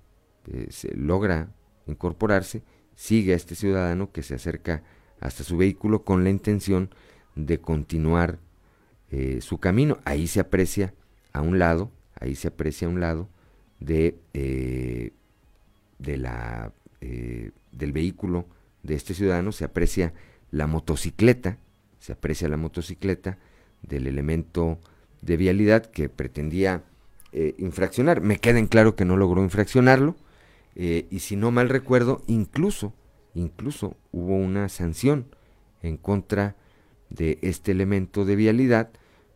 [0.46, 1.52] eh, se logra
[1.86, 2.62] incorporarse
[2.94, 4.82] sigue a este ciudadano que se acerca
[5.18, 6.90] hasta su vehículo con la intención
[7.34, 8.38] de continuar
[9.10, 9.98] eh, su camino.
[10.04, 10.94] Ahí se aprecia
[11.32, 11.90] a un lado,
[12.20, 13.28] ahí se aprecia a un lado
[13.80, 14.18] de,
[15.98, 16.72] de la,
[17.02, 18.46] eh, del vehículo
[18.82, 20.14] de este ciudadano, se aprecia
[20.50, 21.58] la motocicleta,
[21.98, 23.38] se aprecia la motocicleta
[23.82, 24.78] del elemento
[25.20, 26.84] de vialidad que pretendía
[27.32, 28.20] eh, infraccionar.
[28.20, 30.16] Me queda en claro que no logró infraccionarlo
[30.74, 32.94] y si no mal recuerdo, incluso,
[33.34, 35.26] incluso hubo una sanción
[35.82, 36.56] en contra
[37.10, 38.88] de este elemento de vialidad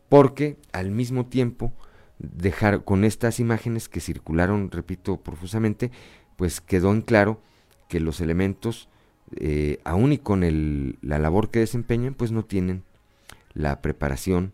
[0.09, 1.73] porque al mismo tiempo
[2.19, 5.91] dejar con estas imágenes que circularon, repito, profusamente,
[6.35, 7.41] pues quedó en claro
[7.87, 8.89] que los elementos,
[9.35, 12.83] eh, aún y con el, la labor que desempeñan, pues no tienen
[13.53, 14.53] la preparación,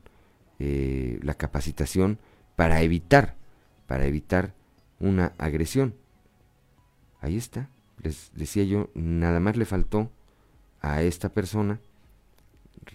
[0.59, 2.19] eh, la capacitación
[2.55, 3.35] para evitar,
[3.87, 4.53] para evitar
[4.99, 5.95] una agresión.
[7.19, 7.69] Ahí está,
[8.01, 10.11] les decía yo, nada más le faltó
[10.81, 11.79] a esta persona,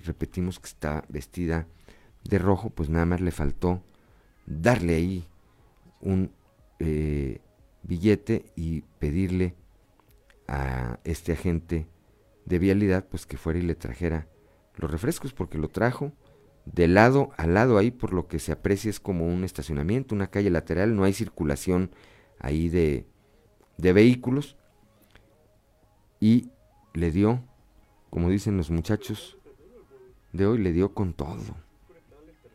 [0.05, 1.67] repetimos que está vestida
[2.25, 3.83] de rojo, pues nada más le faltó
[4.47, 5.25] darle ahí
[6.01, 6.31] un
[6.79, 7.41] eh,
[7.83, 9.55] billete y pedirle
[10.49, 11.87] a este agente
[12.45, 14.27] de vialidad pues que fuera y le trajera
[14.77, 16.13] los refrescos porque lo trajo
[16.65, 20.31] de lado a lado ahí por lo que se aprecia es como un estacionamiento, una
[20.31, 21.91] calle lateral, no hay circulación
[22.39, 23.07] ahí de,
[23.77, 24.57] de vehículos
[26.21, 26.51] y
[26.95, 27.45] le dio,
[28.11, 29.39] como dicen los muchachos
[30.33, 31.69] de hoy, le dio con todo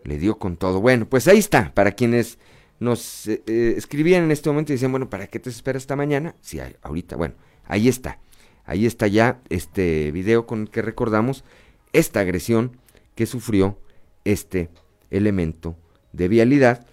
[0.03, 0.81] le dio con todo.
[0.81, 2.37] Bueno, pues ahí está, para quienes
[2.79, 5.95] nos eh, eh, escribían en este momento y decían, bueno, ¿para qué te esperas esta
[5.95, 6.35] mañana?
[6.41, 7.35] Sí, ahorita, bueno,
[7.65, 8.19] ahí está.
[8.65, 11.43] Ahí está ya este video con el que recordamos
[11.91, 12.77] esta agresión
[13.15, 13.77] que sufrió
[14.23, 14.69] este
[15.09, 15.75] elemento
[16.13, 16.85] de vialidad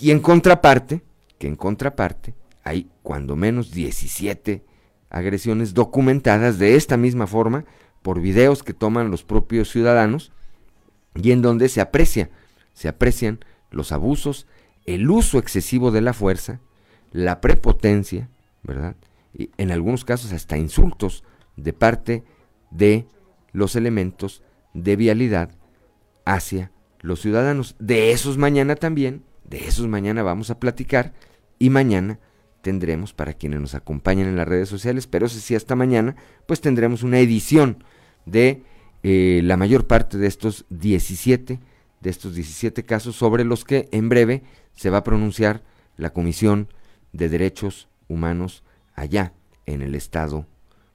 [0.00, 1.02] y en contraparte,
[1.38, 2.34] que en contraparte
[2.64, 4.64] hay cuando menos 17
[5.10, 7.64] agresiones documentadas de esta misma forma
[8.00, 10.32] por videos que toman los propios ciudadanos
[11.14, 12.30] y en donde se aprecia
[12.74, 14.46] se aprecian los abusos,
[14.86, 16.60] el uso excesivo de la fuerza,
[17.12, 18.28] la prepotencia,
[18.62, 18.96] ¿verdad?
[19.34, 21.24] Y en algunos casos hasta insultos
[21.56, 22.24] de parte
[22.70, 23.06] de
[23.52, 24.42] los elementos
[24.74, 25.50] de vialidad
[26.24, 27.76] hacia los ciudadanos.
[27.78, 31.12] De esos mañana también, de esos mañana vamos a platicar
[31.58, 32.18] y mañana
[32.62, 36.14] tendremos, para quienes nos acompañan en las redes sociales, pero si sí hasta mañana,
[36.46, 37.82] pues tendremos una edición
[38.24, 38.62] de
[39.02, 41.58] eh, la mayor parte de estos 17
[42.02, 44.42] de estos 17 casos sobre los que en breve
[44.74, 45.62] se va a pronunciar
[45.96, 46.68] la Comisión
[47.12, 48.64] de Derechos Humanos
[48.94, 49.34] allá
[49.66, 50.46] en el estado,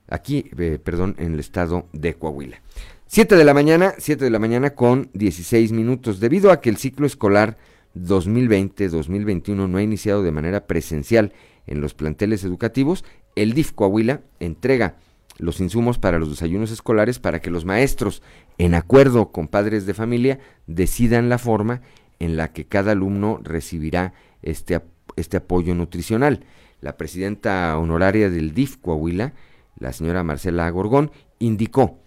[0.08, 2.62] aquí, eh, perdón, en el estado de Coahuila.
[3.08, 6.78] 7 de la mañana, 7 de la mañana con 16 minutos, debido a que el
[6.78, 7.58] ciclo escolar
[7.96, 11.34] 2020-2021 no ha iniciado de manera presencial
[11.68, 14.96] en los planteles educativos, el DIF Coahuila entrega
[15.38, 18.24] los insumos para los desayunos escolares para que los maestros,
[18.58, 21.82] en acuerdo con padres de familia, decidan la forma
[22.20, 24.82] en la que cada alumno recibirá este,
[25.16, 26.44] este apoyo nutricional.
[26.82, 29.34] La presidenta honoraria del DIF Coahuila,
[29.80, 32.00] la señora Marcela Gorgón, indicó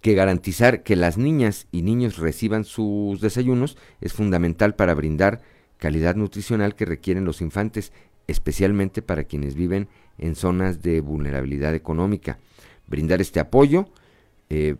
[0.00, 5.40] que garantizar que las niñas y niños reciban sus desayunos es fundamental para brindar
[5.78, 7.92] calidad nutricional que requieren los infantes,
[8.26, 12.38] especialmente para quienes viven en zonas de vulnerabilidad económica.
[12.86, 13.88] Brindar este apoyo
[14.50, 14.76] eh,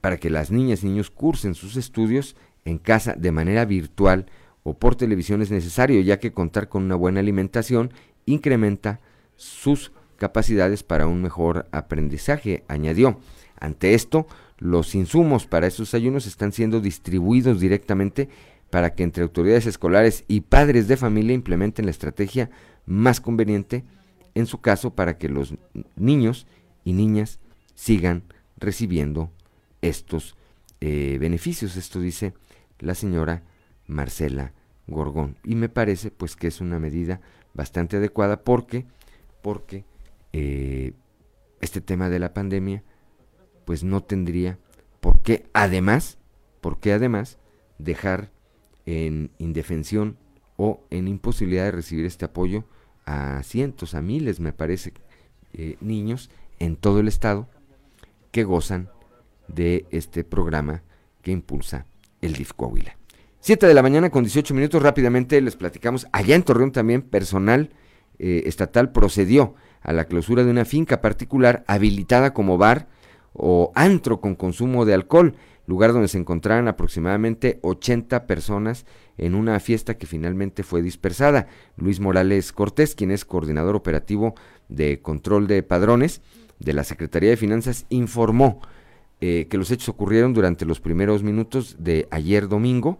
[0.00, 4.26] para que las niñas y niños cursen sus estudios en casa de manera virtual
[4.62, 7.92] o por televisión es necesario, ya que contar con una buena alimentación
[8.26, 9.00] incrementa
[9.36, 13.18] sus capacidades para un mejor aprendizaje, añadió.
[13.58, 14.26] Ante esto,
[14.58, 18.28] los insumos para estos ayunos están siendo distribuidos directamente
[18.70, 22.50] para que entre autoridades escolares y padres de familia implementen la estrategia
[22.84, 23.84] más conveniente
[24.34, 25.54] en su caso para que los
[25.96, 26.46] niños
[26.84, 27.38] y niñas
[27.74, 28.22] sigan
[28.58, 29.30] recibiendo
[29.82, 30.36] estos
[30.80, 31.76] eh, beneficios.
[31.76, 32.34] Esto dice
[32.78, 33.42] la señora
[33.86, 34.52] Marcela
[34.86, 35.36] Gorgón.
[35.44, 37.20] Y me parece pues que es una medida
[37.56, 38.84] bastante adecuada porque,
[39.42, 39.84] porque
[40.32, 40.92] eh,
[41.60, 42.84] este tema de la pandemia
[43.64, 44.58] pues no tendría
[45.00, 46.18] por qué además,
[46.60, 47.38] por qué además
[47.78, 48.30] dejar
[48.84, 50.16] en indefensión
[50.56, 52.64] o en imposibilidad de recibir este apoyo
[53.04, 54.92] a cientos, a miles, me parece,
[55.52, 57.48] eh, niños en todo el estado
[58.30, 58.90] que gozan
[59.48, 60.82] de este programa
[61.22, 61.86] que impulsa
[62.20, 62.96] el DIF Coahuila.
[63.40, 67.70] 7 de la mañana con 18 minutos, rápidamente les platicamos, allá en Torreón también personal
[68.18, 72.88] eh, estatal procedió a la clausura de una finca particular habilitada como bar
[73.32, 78.86] o antro con consumo de alcohol lugar donde se encontraban aproximadamente 80 personas
[79.18, 81.48] en una fiesta que finalmente fue dispersada.
[81.76, 84.34] Luis Morales Cortés, quien es coordinador operativo
[84.68, 86.22] de control de padrones
[86.58, 88.60] de la Secretaría de Finanzas, informó
[89.20, 92.98] eh, que los hechos ocurrieron durante los primeros minutos de ayer domingo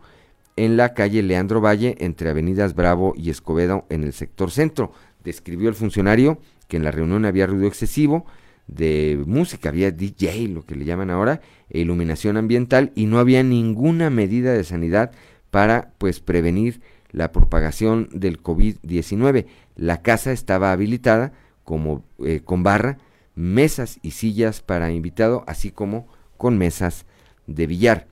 [0.56, 4.92] en la calle Leandro Valle, entre avenidas Bravo y Escobedo, en el sector centro.
[5.22, 6.38] Describió el funcionario
[6.68, 8.26] que en la reunión había ruido excesivo
[8.66, 11.40] de música, había DJ, lo que le llaman ahora,
[11.70, 15.12] e iluminación ambiental, y no había ninguna medida de sanidad
[15.50, 16.80] para pues prevenir
[17.12, 19.46] la propagación del COVID-19.
[19.76, 21.32] La casa estaba habilitada
[21.64, 22.98] como eh, con barra,
[23.34, 27.06] mesas y sillas para invitado, así como con mesas
[27.46, 28.06] de billar.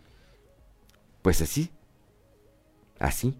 [1.22, 1.70] Pues así,
[3.04, 3.34] así,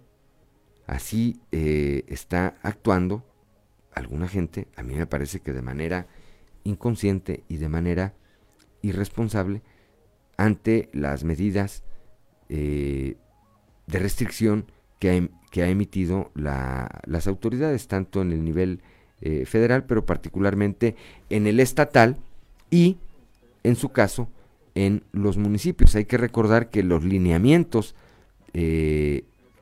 [0.87, 3.25] así eh, está actuando
[3.95, 6.07] alguna gente, a mí me parece que de manera
[6.65, 8.15] inconsciente y de manera
[8.83, 9.63] irresponsable,
[10.37, 11.83] ante las medidas
[12.49, 13.17] eh,
[13.87, 14.67] de restricción
[14.99, 18.83] que ha, ha emitido las autoridades, tanto en el nivel
[19.23, 20.97] eh, federal, pero particularmente
[21.31, 22.19] en el estatal
[22.71, 22.99] y,
[23.63, 24.29] en su caso,
[24.75, 25.95] en los municipios.
[25.95, 27.95] Hay que recordar que los lineamientos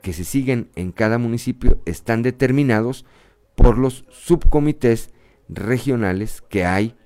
[0.03, 3.07] que se siguen en cada municipio están determinados
[3.55, 5.11] por los subcomités
[5.48, 6.96] regionales que hay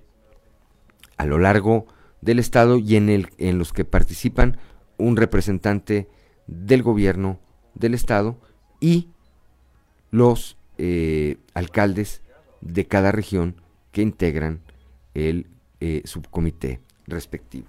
[1.17, 1.87] a lo largo
[2.21, 4.59] del estado y en, el, en los que participan
[4.97, 6.09] un representante
[6.47, 7.39] del gobierno
[7.75, 8.41] del estado
[8.81, 9.11] y
[10.11, 12.23] los eh, alcaldes
[12.61, 13.61] de cada región
[13.93, 14.61] que integran
[15.15, 15.47] el
[15.81, 17.67] eh, subcomité respectivo.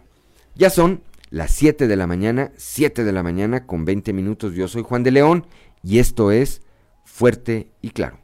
[0.56, 4.54] Ya son las 7 de la mañana, 7 de la mañana con 20 minutos.
[4.54, 5.48] Yo soy Juan de León
[5.84, 6.62] y esto es
[7.04, 8.20] Fuerte y Claro.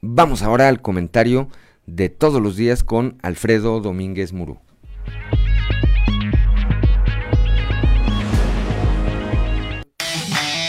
[0.00, 1.48] Vamos ahora al comentario
[1.86, 4.58] de todos los días con Alfredo Domínguez Murú.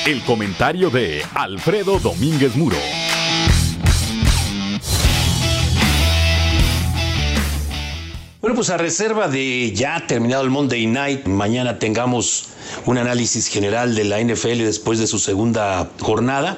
[0.07, 2.77] El comentario de Alfredo Domínguez Muro.
[8.59, 12.49] Pues a reserva de ya terminado el Monday Night, mañana tengamos
[12.89, 16.57] un análisis general de la NFL después de su segunda jornada.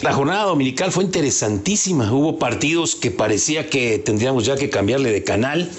[0.00, 2.10] La jornada dominical fue interesantísima.
[2.10, 5.70] Hubo partidos que parecía que tendríamos ya que cambiarle de canal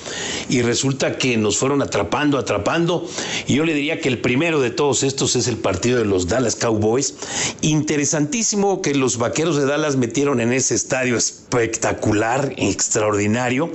[0.50, 3.10] y resulta que nos fueron atrapando, atrapando.
[3.48, 6.28] Y yo le diría que el primero de todos estos es el partido de los
[6.28, 7.16] Dallas Cowboys.
[7.62, 13.72] Interesantísimo que los vaqueros de Dallas metieron en ese estadio espectacular, extraordinario.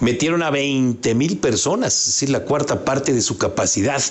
[0.00, 4.02] Metieron a 20 mil personas, es decir, la cuarta parte de su capacidad.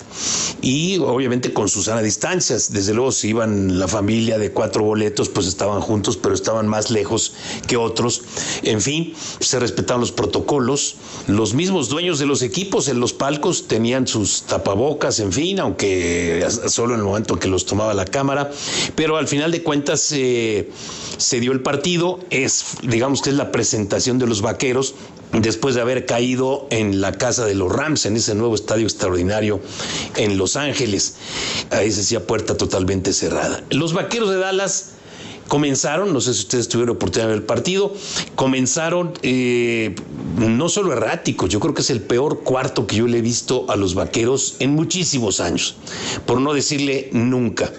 [0.61, 2.71] Y obviamente con Susana distancias.
[2.71, 6.91] Desde luego, si iban la familia de cuatro boletos, pues estaban juntos, pero estaban más
[6.91, 7.33] lejos
[7.67, 8.21] que otros.
[8.63, 10.95] En fin, se respetaban los protocolos.
[11.27, 16.47] Los mismos dueños de los equipos en los palcos tenían sus tapabocas, en fin, aunque
[16.67, 18.51] solo en el momento que los tomaba la cámara.
[18.95, 20.69] Pero al final de cuentas eh,
[21.17, 22.19] se dio el partido.
[22.29, 24.93] Es, digamos que es la presentación de los vaqueros
[25.33, 29.61] después de haber caído en la casa de los Rams, en ese nuevo estadio extraordinario
[30.15, 31.15] en Los Ángeles.
[31.69, 33.63] Ahí se hacía puerta totalmente cerrada.
[33.69, 34.91] Los vaqueros de Dallas
[35.51, 37.93] comenzaron, no sé si ustedes tuvieron oportunidad de ver el partido,
[38.35, 39.93] comenzaron eh,
[40.37, 43.65] no solo erráticos, yo creo que es el peor cuarto que yo le he visto
[43.69, 45.75] a los vaqueros en muchísimos años,
[46.25, 47.69] por no decirle nunca.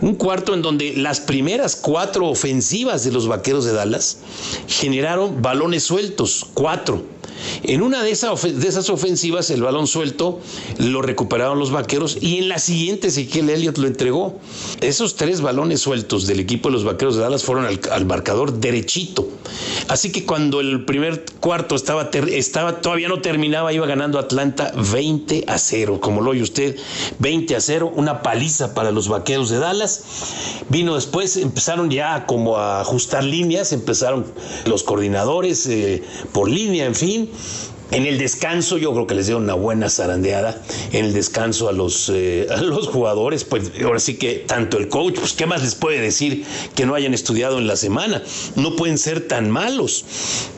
[0.00, 4.18] Un cuarto en donde las primeras cuatro ofensivas de los vaqueros de Dallas
[4.66, 7.04] generaron balones sueltos, cuatro
[7.62, 10.40] en una de, esas ofensivas, el balón suelto
[10.78, 14.40] lo recuperaron los vaqueros y en la siguiente Ezequiel Elliott lo entregó.
[14.80, 19.28] Esos tres balones sueltos del equipo de los vaqueros de Dallas fueron al, marcador derechito.
[19.88, 25.44] Así que cuando el primer cuarto estaba, estaba, todavía no terminaba, iba ganando Atlanta 20
[25.46, 26.00] a 0.
[26.00, 26.76] Como lo oye usted,
[27.18, 30.04] 20 a 0, una paliza para los vaqueros de Dallas.
[30.68, 34.24] Vino después, empezaron ya como a ajustar líneas, empezaron
[34.66, 36.02] los coordinadores eh,
[36.32, 37.31] por línea, en fin
[37.92, 40.60] en el descanso yo creo que les dio una buena zarandeada.
[40.92, 44.88] En el descanso a los, eh, a los jugadores, pues ahora sí que tanto el
[44.88, 48.22] coach, pues qué más les puede decir que no hayan estudiado en la semana.
[48.56, 50.04] No pueden ser tan malos.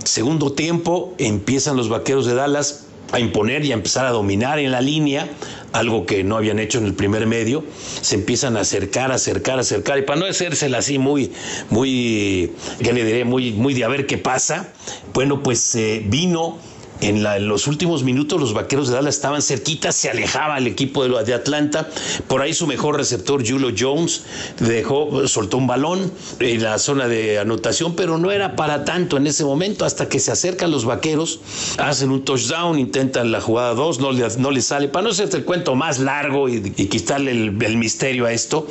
[0.05, 4.71] Segundo tiempo, empiezan los vaqueros de Dallas a imponer y a empezar a dominar en
[4.71, 5.29] la línea,
[5.75, 7.65] algo que no habían hecho en el primer medio,
[8.01, 11.33] se empiezan a acercar, acercar, acercar, y para no hacérsela así muy,
[11.69, 12.53] muy,
[12.83, 13.25] ¿qué le diré?
[13.25, 14.73] Muy, muy de a ver qué pasa,
[15.13, 16.59] bueno, pues eh, vino
[17.01, 21.35] en, los últimos minutos los vaqueros de Dallas estaban cerquitas, se alejaba el equipo de,
[21.35, 21.89] Atlanta.
[22.29, 24.23] Por ahí su mejor receptor, Julio Jones,
[24.61, 29.27] dejó, soltó un balón en la zona de anotación, pero no era para tanto en
[29.27, 29.85] ese momento.
[29.85, 31.41] Hasta que se acercan los vaqueros,
[31.79, 34.89] hacen un touchdown, intentan la jugada 2, no, no les sale.
[34.89, 38.67] Para no hacerte el cuento más largo y, quitarle el misterio a esto,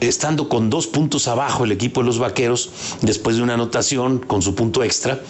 [0.00, 2.70] estando con dos puntos abajo el equipo de los vaqueros,
[3.02, 5.20] después de una anotación con su punto extra,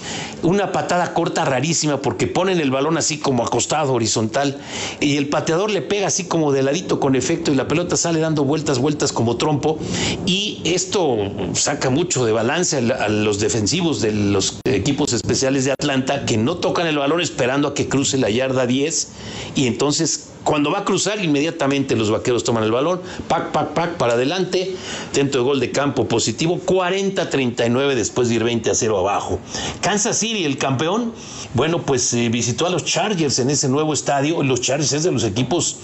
[0.42, 4.58] una patada corta rarísima porque ponen el balón así como acostado, horizontal,
[5.00, 8.20] y el pateador le pega así como de ladito con efecto y la pelota sale
[8.20, 9.78] dando vueltas, vueltas como trompo,
[10.26, 11.16] y esto
[11.54, 16.56] saca mucho de balance a los defensivos de los equipos especiales de Atlanta que no
[16.56, 19.08] tocan el balón esperando a que cruce la yarda 10
[19.56, 23.96] y entonces cuando va a cruzar, inmediatamente los vaqueros toman el balón, pac, pac, pac,
[23.96, 24.74] para adelante,
[25.12, 29.38] dentro de gol de campo positivo, 40-39 después de ir 20 a 0 abajo.
[29.80, 31.12] Kansas City, el campeón,
[31.54, 34.42] bueno, pues eh, visitó a los Chargers en ese nuevo estadio.
[34.42, 35.76] Los Chargers es de los equipos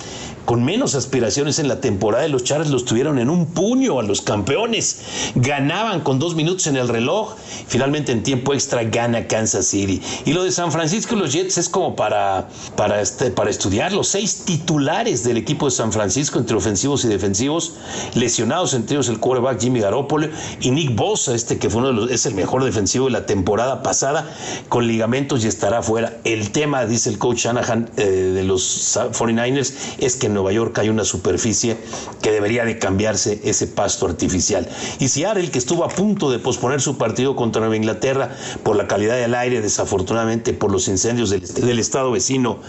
[0.47, 4.03] con menos aspiraciones en la temporada y los Chargers los tuvieron en un puño a
[4.03, 5.01] los campeones.
[5.35, 7.35] Ganaban con dos minutos en el reloj.
[7.67, 10.01] Finalmente en tiempo extra gana Kansas City.
[10.25, 13.93] Y lo de San Francisco y los Jets es como para, para, este, para estudiar.
[13.93, 17.75] Los seis titulares del equipo de San Francisco entre ofensivos y defensivos,
[18.15, 20.29] lesionados entre ellos el quarterback Jimmy Garoppolo
[20.61, 23.27] y Nick Bosa, este que fue uno de los, es el mejor defensivo de la
[23.27, 24.31] temporada pasada,
[24.69, 26.19] con ligamentos y estará fuera.
[26.23, 30.89] El tema, dice el coach Shanahan eh, de los 49ers, es que Nueva York hay
[30.89, 31.77] una superficie
[32.23, 34.69] que debería de cambiarse ese pasto artificial.
[35.01, 38.77] Y si el que estuvo a punto de posponer su partido contra Nueva Inglaterra por
[38.77, 42.61] la calidad del aire, desafortunadamente por los incendios del, del estado vecino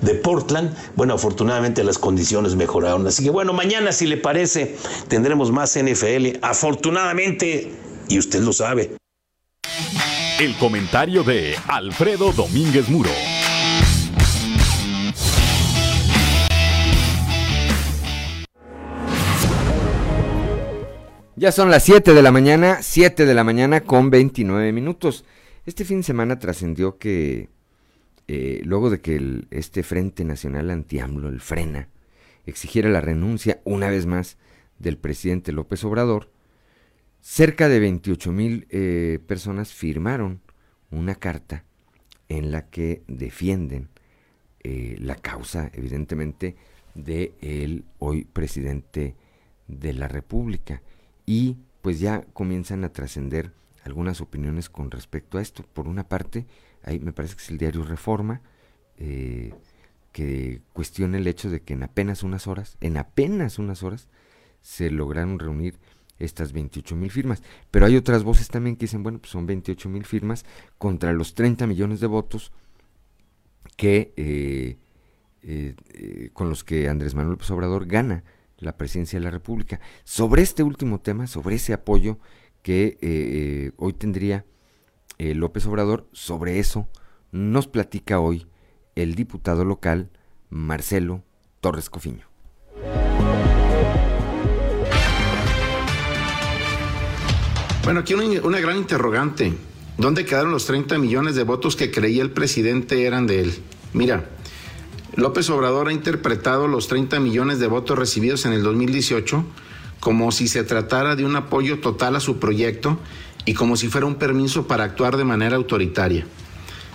[0.00, 3.06] de Portland, bueno, afortunadamente las condiciones mejoraron.
[3.06, 4.76] Así que bueno, mañana si le parece
[5.08, 7.72] tendremos más NFL, afortunadamente,
[8.08, 8.92] y usted lo sabe.
[10.38, 13.10] El comentario de Alfredo Domínguez Muro.
[21.36, 25.24] Ya son las 7 de la mañana, 7 de la mañana con 29 minutos.
[25.66, 27.48] Este fin de semana trascendió que
[28.28, 31.88] eh, luego de que este Frente Nacional Anti-AMLO, el FRENA,
[32.46, 34.36] exigiera la renuncia una vez más
[34.78, 36.30] del presidente López Obrador,
[37.20, 40.40] cerca de 28 mil eh, personas firmaron
[40.92, 41.64] una carta
[42.28, 43.88] en la que defienden
[44.62, 46.54] eh, la causa, evidentemente,
[46.94, 49.16] de el hoy presidente
[49.66, 50.80] de la República
[51.26, 53.52] y pues ya comienzan a trascender
[53.84, 55.64] algunas opiniones con respecto a esto.
[55.72, 56.46] Por una parte,
[56.82, 58.40] ahí me parece que es el diario Reforma,
[58.96, 59.52] eh,
[60.12, 64.08] que cuestiona el hecho de que en apenas unas horas, en apenas unas horas,
[64.62, 65.78] se lograron reunir
[66.18, 67.42] estas 28 mil firmas.
[67.70, 70.44] Pero hay otras voces también que dicen, bueno, pues son 28 mil firmas
[70.78, 72.52] contra los 30 millones de votos
[73.76, 74.78] que eh,
[75.42, 77.50] eh, con los que Andrés Manuel López
[77.86, 78.24] gana
[78.64, 79.80] la presidencia de la República.
[80.04, 82.18] Sobre este último tema, sobre ese apoyo
[82.62, 84.44] que eh, hoy tendría
[85.18, 86.88] eh, López Obrador, sobre eso
[87.30, 88.46] nos platica hoy
[88.94, 90.10] el diputado local
[90.50, 91.22] Marcelo
[91.60, 92.26] Torres Cofiño.
[97.84, 99.52] Bueno, aquí una, gran interrogante.
[99.98, 103.54] ¿Dónde quedaron los 30 millones de votos que creía el presidente eran de él?
[103.92, 104.30] Mira,
[105.16, 109.44] López Obrador ha interpretado los 30 millones de votos recibidos en el 2018
[110.04, 112.98] como si se tratara de un apoyo total a su proyecto
[113.46, 116.26] y como si fuera un permiso para actuar de manera autoritaria.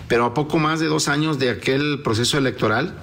[0.07, 2.93] Pero a poco más de dos años de aquel proceso electoral,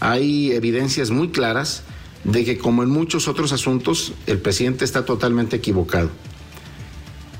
[0.00, 1.84] hay evidencias muy claras
[2.24, 6.10] de que, como en muchos otros asuntos, el presidente está totalmente equivocado.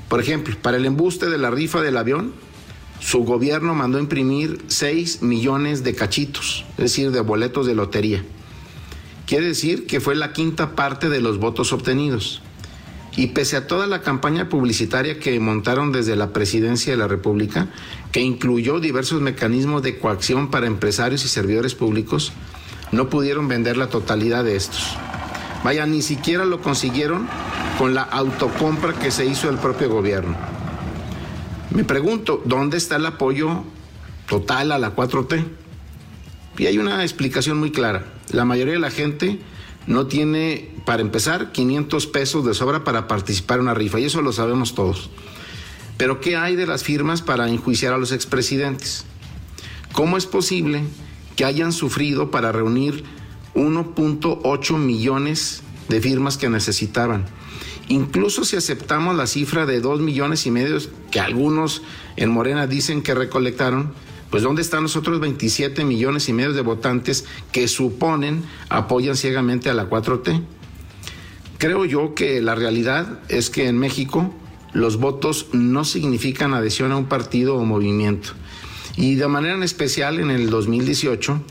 [0.07, 2.33] Por ejemplo, para el embuste de la rifa del avión,
[2.99, 8.23] su gobierno mandó imprimir 6 millones de cachitos, es decir, de boletos de lotería.
[9.25, 12.41] Quiere decir que fue la quinta parte de los votos obtenidos.
[13.17, 17.69] Y pese a toda la campaña publicitaria que montaron desde la presidencia de la República,
[18.11, 22.33] que incluyó diversos mecanismos de coacción para empresarios y servidores públicos,
[22.91, 24.95] no pudieron vender la totalidad de estos.
[25.63, 27.27] Vaya, ni siquiera lo consiguieron
[27.79, 30.35] con la autocompra que se hizo el propio gobierno.
[31.71, 33.63] Me pregunto, ¿dónde está el apoyo
[34.27, 35.45] total a la 4T?
[36.57, 38.05] Y hay una explicación muy clara.
[38.31, 39.39] La mayoría de la gente
[39.87, 44.21] no tiene, para empezar, 500 pesos de sobra para participar en una rifa, y eso
[44.21, 45.09] lo sabemos todos.
[45.97, 49.05] Pero ¿qué hay de las firmas para enjuiciar a los expresidentes?
[49.91, 50.83] ¿Cómo es posible
[51.35, 53.03] que hayan sufrido para reunir
[53.53, 57.25] 1.8 millones de firmas que necesitaban?
[57.87, 60.77] Incluso si aceptamos la cifra de 2 millones y medio
[61.11, 61.83] que algunos
[62.15, 63.93] en Morena dicen que recolectaron,
[64.31, 69.69] pues ¿dónde están los otros 27 millones y medio de votantes que suponen apoyan ciegamente
[69.69, 70.41] a la 4T?
[71.57, 74.33] Creo yo que la realidad es que en México
[74.73, 78.31] los votos no significan adhesión a un partido o movimiento.
[78.97, 81.41] Y de manera en especial en el 2018,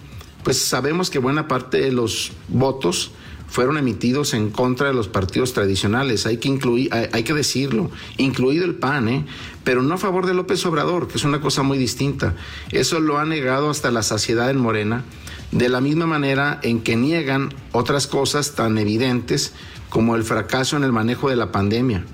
[0.43, 3.13] pues sabemos que buena parte de los votos
[3.55, 8.65] fueron emitidos en contra de los partidos tradicionales, hay que incluir, hay, que decirlo, incluido
[8.65, 9.25] el PAN, ¿eh?
[9.63, 12.35] pero no a favor de López Obrador, que es una cosa muy distinta.
[12.73, 15.05] Eso lo ha negado hasta la saciedad en Morena,
[15.53, 19.53] de la misma manera en que niegan otras cosas tan evidentes
[19.89, 22.05] como el fracaso en el manejo de la pandemia.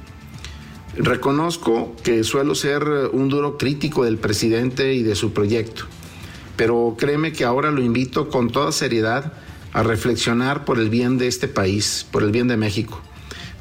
[0.95, 2.85] Reconozco que suelo ser
[3.15, 5.85] un duro crítico del presidente y de su proyecto,
[6.57, 9.33] pero créeme que ahora lo invito con toda seriedad
[9.73, 13.01] a reflexionar por el bien de este país, por el bien de México.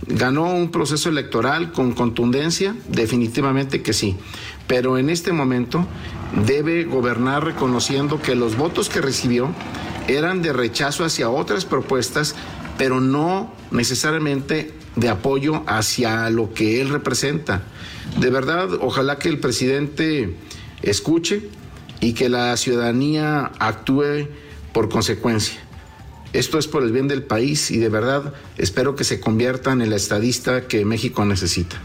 [0.07, 2.75] ¿Ganó un proceso electoral con contundencia?
[2.87, 4.15] Definitivamente que sí.
[4.65, 5.85] Pero en este momento
[6.45, 9.49] debe gobernar reconociendo que los votos que recibió
[10.07, 12.35] eran de rechazo hacia otras propuestas,
[12.77, 17.63] pero no necesariamente de apoyo hacia lo que él representa.
[18.19, 20.35] De verdad, ojalá que el presidente
[20.81, 21.49] escuche
[21.99, 24.29] y que la ciudadanía actúe
[24.73, 25.59] por consecuencia.
[26.31, 29.89] Esto es por el bien del país y de verdad espero que se conviertan en
[29.89, 31.77] la estadista que México necesita.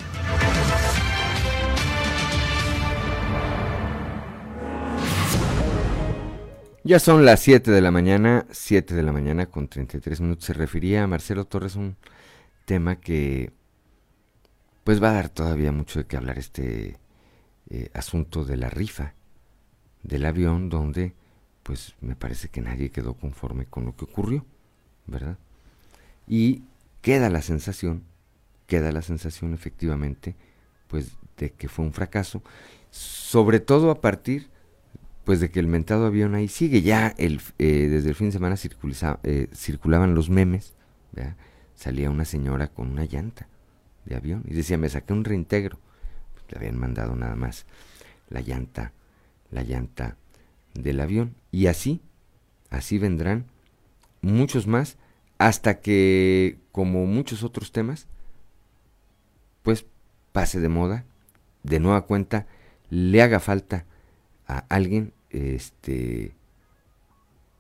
[6.87, 10.45] Ya son las 7 de la mañana, 7 de la mañana con 33 minutos.
[10.45, 11.97] Se refería a Marcelo Torres un
[12.67, 13.51] tema que
[14.85, 16.99] pues va a dar todavía mucho de qué hablar este
[17.71, 19.15] eh, asunto de la rifa
[20.03, 21.15] del avión donde
[21.65, 24.47] pues me parece que nadie quedó conforme con lo que ocurrió,
[25.07, 25.39] ¿verdad?
[26.29, 26.63] Y
[27.03, 28.05] queda la sensación,
[28.69, 30.37] queda la sensación efectivamente,
[30.87, 32.43] pues de que fue un fracaso,
[32.91, 34.49] sobre todo a partir
[35.25, 38.33] pues de que el mentado avión ahí sigue, ya el, eh, desde el fin de
[38.33, 38.57] semana
[39.23, 40.75] eh, circulaban los memes,
[41.13, 41.35] ¿verdad?
[41.75, 43.49] salía una señora con una llanta
[44.05, 45.79] de avión y decía, me saqué un reintegro,
[46.51, 47.65] le habían mandado nada más
[48.29, 48.93] la llanta,
[49.51, 50.17] la llanta
[50.75, 51.35] del avión.
[51.55, 52.01] Y así,
[52.69, 53.47] así vendrán
[54.23, 54.97] muchos más
[55.39, 58.09] hasta que, como muchos otros temas,
[59.63, 59.87] pues
[60.33, 61.05] pase de moda,
[61.63, 62.49] de nueva cuenta,
[62.91, 63.87] le haga falta
[64.49, 66.35] a alguien este,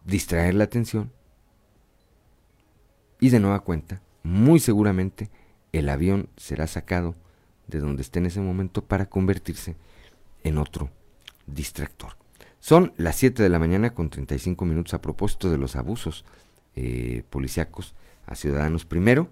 [0.04, 1.12] distraer la atención
[3.20, 5.30] y de nueva cuenta, muy seguramente,
[5.70, 7.14] el avión será sacado
[7.68, 9.76] de donde esté en ese momento para convertirse
[10.42, 10.90] en otro
[11.46, 12.23] distractor.
[12.64, 16.24] Son las 7 de la mañana con 35 minutos a propósito de los abusos
[16.74, 18.86] eh, policíacos a ciudadanos.
[18.86, 19.28] Primero,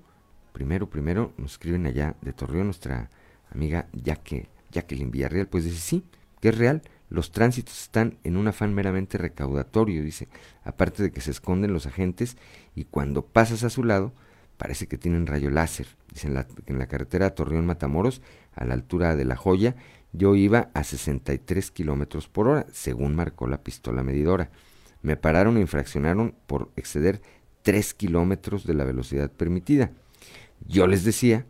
[0.52, 3.08] primero, primero, nos escriben allá de Torreón nuestra
[3.50, 6.04] amiga Jaque, Jacqueline Villarreal, pues dice sí,
[6.42, 10.28] que es real, los tránsitos están en un afán meramente recaudatorio, dice,
[10.62, 12.36] aparte de que se esconden los agentes
[12.74, 14.12] y cuando pasas a su lado
[14.58, 18.20] parece que tienen rayo láser, dice en la, en la carretera Torreón Matamoros,
[18.54, 19.74] a la altura de La Joya,
[20.12, 24.50] yo iba a 63 kilómetros por hora, según marcó la pistola medidora.
[25.00, 27.22] Me pararon e infraccionaron por exceder
[27.62, 29.92] 3 kilómetros de la velocidad permitida.
[30.66, 31.46] Yo les decía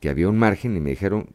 [0.00, 1.34] que había un margen y me dijeron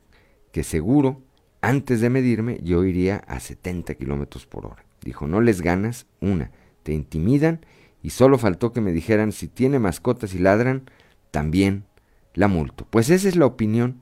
[0.51, 1.21] que seguro,
[1.61, 4.85] antes de medirme, yo iría a 70 kilómetros por hora.
[5.03, 6.51] Dijo, no les ganas, una,
[6.83, 7.65] te intimidan
[8.01, 10.89] y solo faltó que me dijeran si tiene mascotas y ladran,
[11.31, 11.83] también
[12.33, 12.87] la multo.
[12.89, 14.01] Pues esa es la opinión,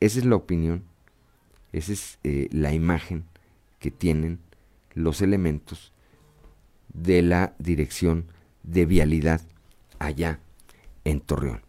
[0.00, 0.84] esa es la opinión
[1.76, 3.24] esa es eh, la imagen
[3.78, 4.38] que tienen
[4.94, 5.92] los elementos
[6.94, 8.24] de la dirección
[8.62, 9.42] de vialidad
[9.98, 10.40] allá
[11.04, 11.60] en Torreón.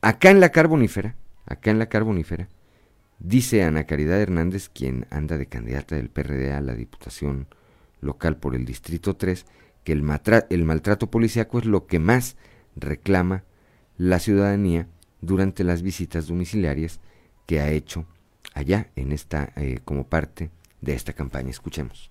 [0.00, 1.14] Acá en la carbonífera,
[1.46, 2.48] acá en la carbonífera,
[3.20, 7.46] dice Ana Caridad Hernández, quien anda de candidata del PRD a la Diputación
[8.00, 9.46] local por el Distrito 3,
[9.84, 10.04] que el,
[10.50, 12.36] el maltrato policíaco es lo que más
[12.74, 13.44] reclama
[13.98, 14.88] la ciudadanía
[15.20, 16.98] durante las visitas domiciliarias
[17.46, 18.04] que ha hecho
[18.54, 20.50] allá en esta eh, como parte
[20.80, 21.50] de esta campaña.
[21.50, 22.10] Escuchemos.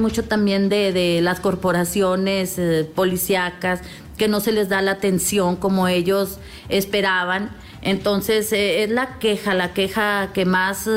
[0.00, 3.80] mucho también de, las corporaciones eh, policíacas
[4.18, 6.38] que no se les da la atención como ellos
[6.68, 7.50] esperaban.
[7.80, 10.90] Entonces eh, es la queja, la queja que más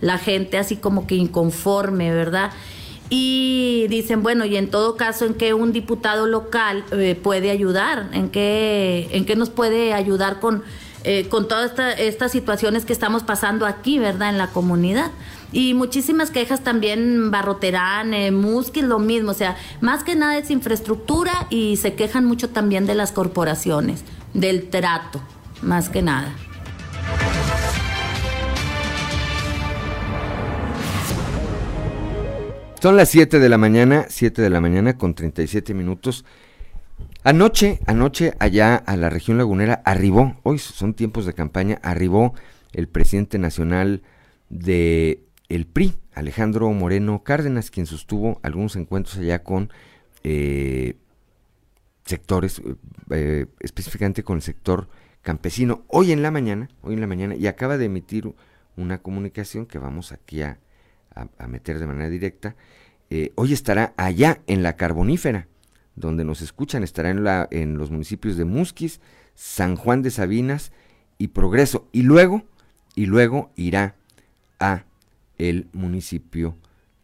[0.00, 2.52] la gente así como que inconforme, ¿verdad?
[3.10, 6.84] y dicen, bueno, y en todo caso, ¿en qué un diputado local
[7.22, 8.10] puede ayudar?
[8.12, 10.62] ¿En qué, ¿En qué nos puede ayudar con,
[11.04, 14.30] eh, con todas estas situaciones que estamos pasando aquí, ¿verdad?
[14.30, 15.10] En la comunidad.
[15.52, 19.30] Y muchísimas quejas también, Barroterán, eh, lo mismo.
[19.30, 24.04] O sea, más que nada es infraestructura y se quejan mucho también de las corporaciones,
[24.34, 25.20] del trato,
[25.62, 26.34] más que nada.
[32.80, 36.24] Son las 7 de la mañana, 7 de la mañana con 37 minutos.
[37.24, 42.34] Anoche, anoche allá a la región lagunera arribó, hoy son tiempos de campaña, arribó
[42.72, 44.02] el presidente nacional
[44.48, 49.70] de el PRI, Alejandro Moreno Cárdenas, quien sostuvo algunos encuentros allá con
[50.22, 50.96] eh,
[52.04, 52.62] sectores,
[53.10, 54.88] eh, específicamente con el sector
[55.22, 58.32] campesino, hoy en la mañana, hoy en la mañana, y acaba de emitir
[58.76, 60.58] una comunicación que vamos aquí a,
[61.48, 62.54] meter de manera directa.
[63.10, 65.48] Eh, hoy estará allá en la carbonífera,
[66.00, 69.00] donde nos escuchan, estará en, la, en los municipios de Musquis,
[69.34, 70.72] San Juan de Sabinas
[71.18, 72.44] y Progreso, y luego,
[72.94, 73.94] y luego irá
[74.58, 74.84] a
[75.38, 76.56] el municipio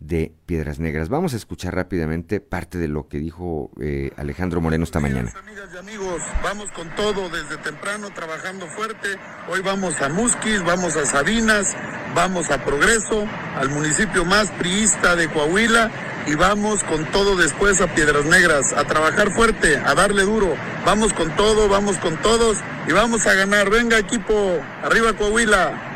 [0.07, 1.09] de Piedras Negras.
[1.09, 5.33] Vamos a escuchar rápidamente parte de lo que dijo eh, Alejandro Moreno esta mañana.
[5.39, 9.09] Amigas y amigos, vamos con todo desde temprano trabajando fuerte.
[9.49, 11.75] Hoy vamos a Musquis, vamos a Sabinas,
[12.15, 13.27] vamos a Progreso,
[13.57, 15.91] al municipio más priista de Coahuila
[16.27, 20.55] y vamos con todo después a Piedras Negras, a trabajar fuerte, a darle duro.
[20.85, 23.71] Vamos con todo, vamos con todos y vamos a ganar.
[23.71, 25.94] Venga equipo, arriba Coahuila.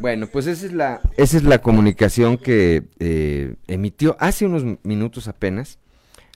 [0.00, 5.28] Bueno, pues esa es la, esa es la comunicación que eh, emitió hace unos minutos
[5.28, 5.78] apenas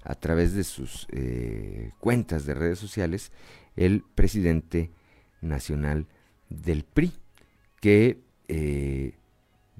[0.03, 3.33] a través de sus eh, cuentas de redes sociales
[3.75, 4.91] el presidente
[5.41, 6.07] nacional
[6.51, 7.13] del PRI,
[7.81, 9.15] que eh,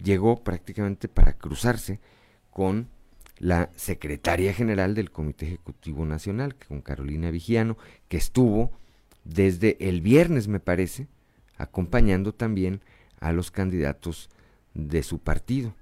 [0.03, 2.01] llegó prácticamente para cruzarse
[2.51, 2.89] con
[3.39, 7.77] la secretaria general del Comité Ejecutivo Nacional, con Carolina Vigiano,
[8.09, 8.73] que estuvo
[9.25, 11.07] desde el viernes, me parece,
[11.59, 12.81] acompañando también
[13.25, 14.29] a los candidatos
[14.75, 15.75] de su partido.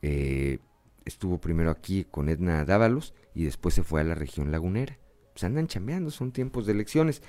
[0.00, 0.58] Eh,
[1.04, 4.98] estuvo primero aquí con Edna Dávalos y después se fue a la región lagunera.
[5.34, 7.22] Pues andan chambeando, son tiempos de elecciones.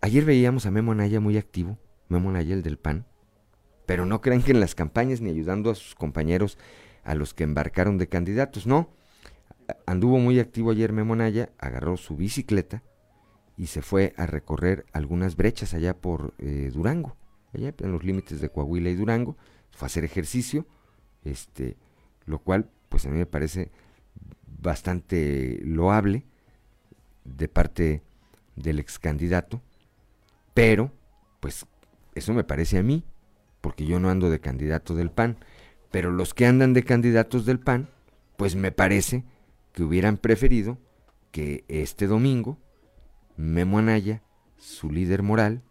[0.00, 1.78] Ayer veíamos a Memo Anaya muy activo,
[2.08, 3.06] Memo Anaya el del PAN,
[3.86, 6.58] pero no crean que en las campañas ni ayudando a sus compañeros
[7.04, 8.90] a los que embarcaron de candidatos, no.
[9.86, 12.82] Anduvo muy activo ayer Memo Anaya, agarró su bicicleta
[13.56, 17.16] y se fue a recorrer algunas brechas allá por eh, Durango
[17.54, 19.36] allá en los límites de Coahuila y Durango,
[19.70, 20.66] fue a hacer ejercicio,
[21.24, 21.76] este,
[22.26, 23.70] lo cual pues a mí me parece
[24.46, 26.24] bastante loable
[27.24, 28.02] de parte
[28.56, 29.60] del ex candidato,
[30.54, 30.92] pero
[31.40, 31.66] pues
[32.14, 33.04] eso me parece a mí,
[33.60, 35.38] porque yo no ando de candidato del PAN,
[35.90, 37.88] pero los que andan de candidatos del PAN,
[38.36, 39.24] pues me parece
[39.72, 40.78] que hubieran preferido
[41.30, 42.58] que este domingo
[43.36, 44.22] Memo Anaya,
[44.56, 45.62] su líder moral,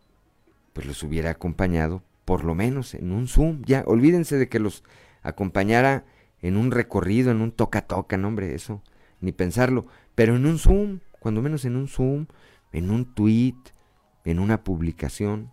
[0.74, 3.62] pues los hubiera acompañado por lo menos en un Zoom.
[3.66, 4.84] Ya, olvídense de que los
[5.22, 6.06] acompañara
[6.42, 8.82] en un recorrido, en un toca-toca, no hombre, eso,
[9.22, 9.86] ni pensarlo,
[10.16, 12.28] pero en un Zoom, cuando menos en un Zoom,
[12.72, 13.56] en un tweet,
[14.26, 15.52] en una publicación.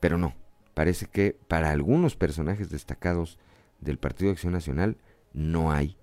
[0.00, 0.34] Pero no,
[0.74, 3.38] parece que para algunos personajes destacados
[3.80, 4.96] del Partido de Acción Nacional
[5.32, 5.96] no hay,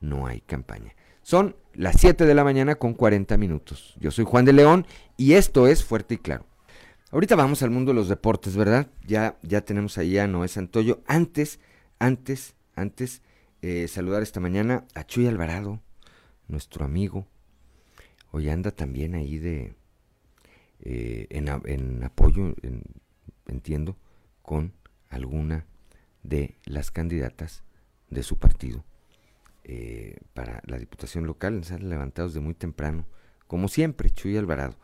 [0.00, 0.94] no hay campaña.
[1.22, 3.94] Son las 7 de la mañana con 40 minutos.
[4.00, 4.86] Yo soy Juan de León
[5.16, 6.46] y esto es Fuerte y Claro.
[7.12, 8.90] Ahorita vamos al mundo de los deportes, ¿verdad?
[9.06, 11.02] Ya, ya tenemos ahí a Noé Santoyo.
[11.06, 11.60] Antes,
[11.98, 13.20] antes, antes,
[13.60, 15.82] eh, saludar esta mañana a Chuy Alvarado,
[16.48, 17.26] nuestro amigo.
[18.30, 19.74] Hoy anda también ahí de
[20.80, 22.54] eh, en, apoyo,
[23.46, 23.98] entiendo,
[24.40, 24.72] con
[25.10, 25.66] alguna
[26.22, 27.62] de las candidatas
[28.08, 28.86] de su partido
[29.64, 31.62] eh, para la diputación local.
[31.72, 33.04] Han levantados de muy temprano,
[33.46, 34.76] como siempre, Chuy Alvarado.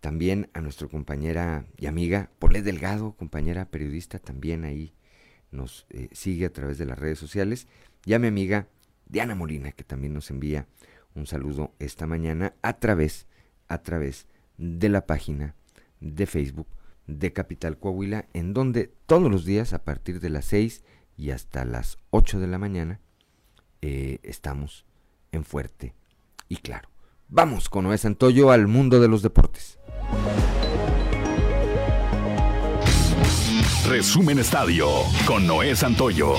[0.00, 4.94] También a nuestra compañera y amiga Polé Delgado, compañera periodista, también ahí
[5.50, 7.66] nos eh, sigue a través de las redes sociales.
[8.04, 8.68] Y a mi amiga
[9.06, 10.66] Diana Molina, que también nos envía
[11.14, 13.26] un saludo esta mañana a través,
[13.68, 14.26] a través
[14.58, 15.54] de la página
[16.00, 16.68] de Facebook
[17.06, 20.82] de Capital Coahuila, en donde todos los días a partir de las 6
[21.16, 23.00] y hasta las 8 de la mañana
[23.80, 24.84] eh, estamos
[25.32, 25.94] en Fuerte
[26.48, 26.95] y Claro.
[27.28, 29.78] Vamos con Noé Santoyo al mundo de los deportes.
[33.88, 34.88] Resumen Estadio
[35.26, 36.34] con Noé Santoyo.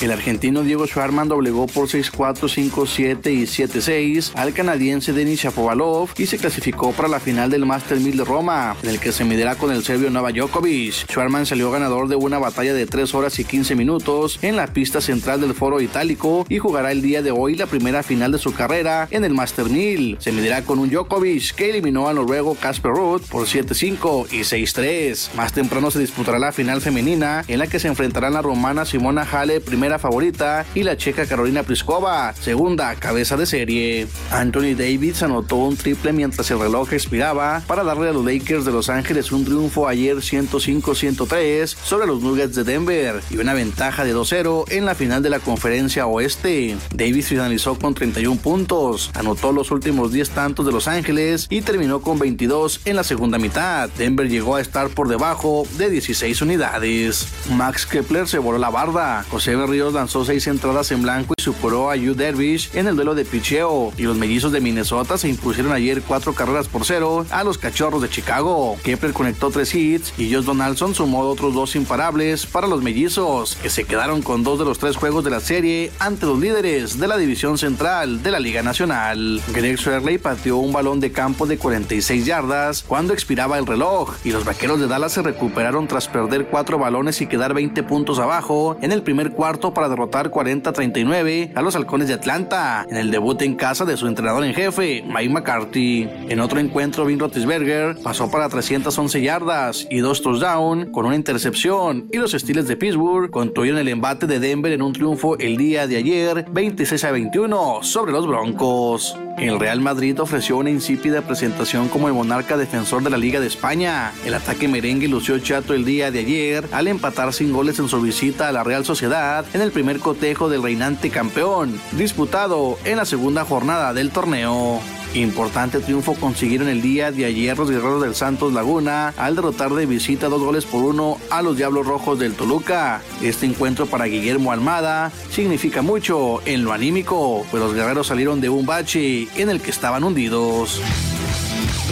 [0.00, 6.24] El argentino Diego Schwarman doblegó por 6-4, 5-7 y 7-6 al canadiense Denis Shapovalov y
[6.24, 9.56] se clasificó para la final del Master 1000 de Roma, en el que se medirá
[9.56, 11.06] con el serbio Nova Djokovic.
[11.10, 15.02] Schwarman salió ganador de una batalla de 3 horas y 15 minutos en la pista
[15.02, 18.54] central del foro itálico y jugará el día de hoy la primera final de su
[18.54, 20.16] carrera en el Master 1000.
[20.18, 25.34] Se medirá con un Djokovic que eliminó al noruego Casper Ruud por 7-5 y 6-3.
[25.34, 29.28] Más temprano se disputará la final femenina en la que se enfrentarán la romana Simona
[29.30, 34.06] Hale, primera favorita, y la checa Carolina Pliskova, segunda cabeza de serie.
[34.30, 38.72] Anthony Davis anotó un triple mientras el reloj expiraba para darle a los Lakers de
[38.72, 44.14] Los Ángeles un triunfo ayer 105-103 sobre los Nuggets de Denver y una ventaja de
[44.14, 46.76] 2-0 en la final de la conferencia oeste.
[46.94, 52.00] Davis finalizó con 31 puntos, anotó los últimos 10 tantos de Los Ángeles y terminó
[52.00, 53.88] con 22 en la segunda mitad.
[53.98, 57.28] Denver llegó a estar por debajo de 16 unidades.
[57.50, 59.24] Max Kepler se voló la barda.
[59.30, 63.14] José Berrío Lanzó seis entradas en blanco y superó a Yu Dervish en el duelo
[63.14, 63.92] de picheo.
[63.96, 68.02] Y los mellizos de Minnesota se impusieron ayer cuatro carreras por cero a los cachorros
[68.02, 68.76] de Chicago.
[68.82, 73.70] Kepler conectó tres hits y Josh Donaldson sumó otros dos imparables para los mellizos, que
[73.70, 77.08] se quedaron con dos de los tres juegos de la serie ante los líderes de
[77.08, 79.40] la división central de la Liga Nacional.
[79.54, 84.30] Greg Shirley pateó un balón de campo de 46 yardas cuando expiraba el reloj y
[84.30, 88.76] los vaqueros de Dallas se recuperaron tras perder cuatro balones y quedar 20 puntos abajo
[88.82, 93.40] en el primer cuarto para derrotar 40-39 a los halcones de Atlanta en el debut
[93.42, 96.08] en casa de su entrenador en jefe, Mike McCarthy.
[96.28, 102.08] En otro encuentro, Ben Roethlisberger pasó para 311 yardas y dos touchdowns con una intercepción
[102.12, 105.86] y los Steelers de Pittsburgh construyeron el embate de Denver en un triunfo el día
[105.86, 109.16] de ayer 26 a 21 sobre los Broncos.
[109.38, 113.46] El Real Madrid ofreció una insípida presentación como el monarca defensor de la Liga de
[113.46, 114.12] España.
[114.26, 118.00] El ataque merengue lució chato el día de ayer al empatar sin goles en su
[118.02, 123.44] visita a la Real Sociedad el primer cotejo del reinante campeón, disputado en la segunda
[123.44, 124.80] jornada del torneo.
[125.14, 129.86] Importante triunfo consiguieron el día de ayer los guerreros del Santos Laguna al derrotar de
[129.86, 133.02] visita dos goles por uno a los Diablos Rojos del Toluca.
[133.20, 138.50] Este encuentro para Guillermo Almada significa mucho en lo anímico, pues los guerreros salieron de
[138.50, 140.80] un bache en el que estaban hundidos.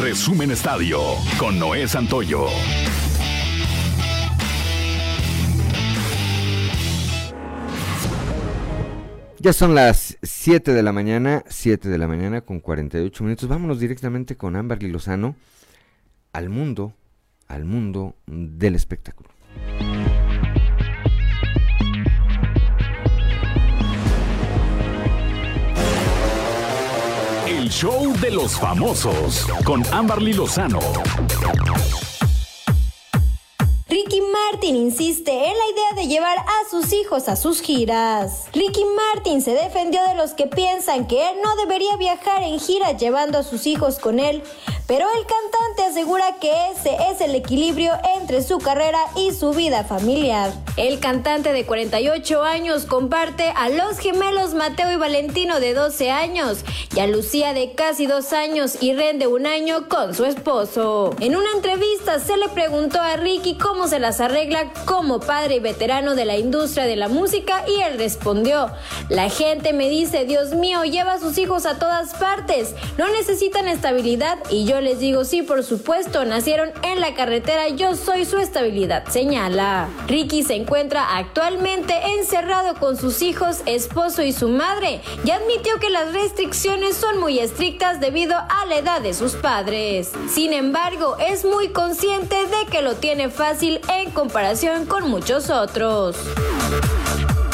[0.01, 1.01] Resumen Estadio
[1.39, 2.47] con Noé Santoyo.
[9.49, 13.49] Ya son las 7 de la mañana, 7 de la mañana con 48 minutos.
[13.49, 15.37] Vámonos directamente con Amberly Lozano
[16.35, 16.93] al mundo,
[17.47, 19.31] al mundo del espectáculo.
[27.47, 30.81] El show de los famosos con Amberly Lozano.
[33.89, 38.45] Ricky Martin insiste en la idea de llevar a sus hijos a sus giras.
[38.53, 42.97] Ricky Martin se defendió de los que piensan que él no debería viajar en giras
[42.99, 44.45] llevando a sus hijos con él,
[44.87, 49.83] pero el cantante asegura que ese es el equilibrio entre su carrera y su vida
[49.83, 50.53] familiar.
[50.77, 56.59] El cantante de 48 años comparte a los gemelos Mateo y Valentino de 12 años
[56.95, 61.11] y a Lucía de casi 2 años y Ren de un año con su esposo.
[61.19, 65.61] En una entrevista se le preguntó a Ricky cómo se las arregla como padre y
[65.61, 68.70] veterano de la industria de la música y él respondió,
[69.09, 73.69] la gente me dice, Dios mío, lleva a sus hijos a todas partes, no necesitan
[73.69, 78.36] estabilidad y yo les digo, sí, por supuesto, nacieron en la carretera, yo soy su
[78.36, 79.89] estabilidad, señala.
[80.09, 85.89] Ricky se encuentra actualmente encerrado con sus hijos, esposo y su madre y admitió que
[85.89, 90.10] las restricciones son muy estrictas debido a la edad de sus padres.
[90.28, 95.78] Sin embargo, es muy consciente de que lo tiene fácil en comparación con muchos otros
[95.79, 97.48] nosotros.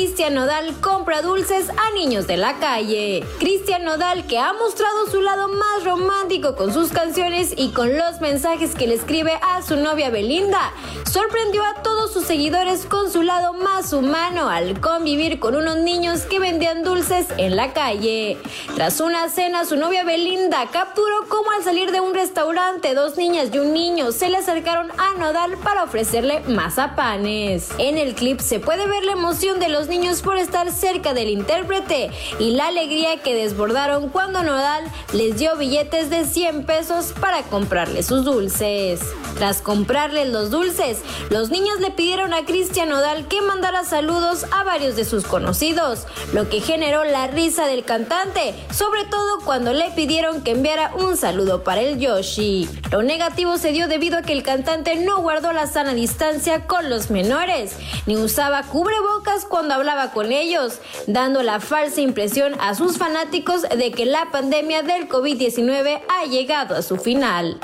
[0.00, 3.22] Cristian Nodal compra dulces a niños de la calle.
[3.38, 8.18] Cristian Nodal, que ha mostrado su lado más romántico con sus canciones y con los
[8.22, 10.72] mensajes que le escribe a su novia Belinda,
[11.04, 16.22] sorprendió a todos sus seguidores con su lado más humano al convivir con unos niños
[16.22, 18.38] que vendían dulces en la calle.
[18.76, 23.50] Tras una cena, su novia Belinda capturó cómo al salir de un restaurante dos niñas
[23.52, 27.68] y un niño se le acercaron a Nodal para ofrecerle mazapanes.
[27.76, 31.28] En el clip se puede ver la emoción de los niños por estar cerca del
[31.28, 37.42] intérprete y la alegría que desbordaron cuando Nodal les dio billetes de 100 pesos para
[37.42, 39.00] comprarle sus dulces.
[39.36, 40.98] Tras comprarles los dulces,
[41.28, 46.06] los niños le pidieron a Cristian Nodal que mandara saludos a varios de sus conocidos,
[46.32, 51.16] lo que generó la risa del cantante, sobre todo cuando le pidieron que enviara un
[51.16, 52.68] saludo para el Yoshi.
[52.92, 56.90] Lo negativo se dio debido a que el cantante no guardó la sana distancia con
[56.90, 57.76] los menores,
[58.06, 63.90] ni usaba cubrebocas cuando hablaba con ellos, dando la falsa impresión a sus fanáticos de
[63.90, 67.58] que la pandemia del COVID-19 ha llegado a su final.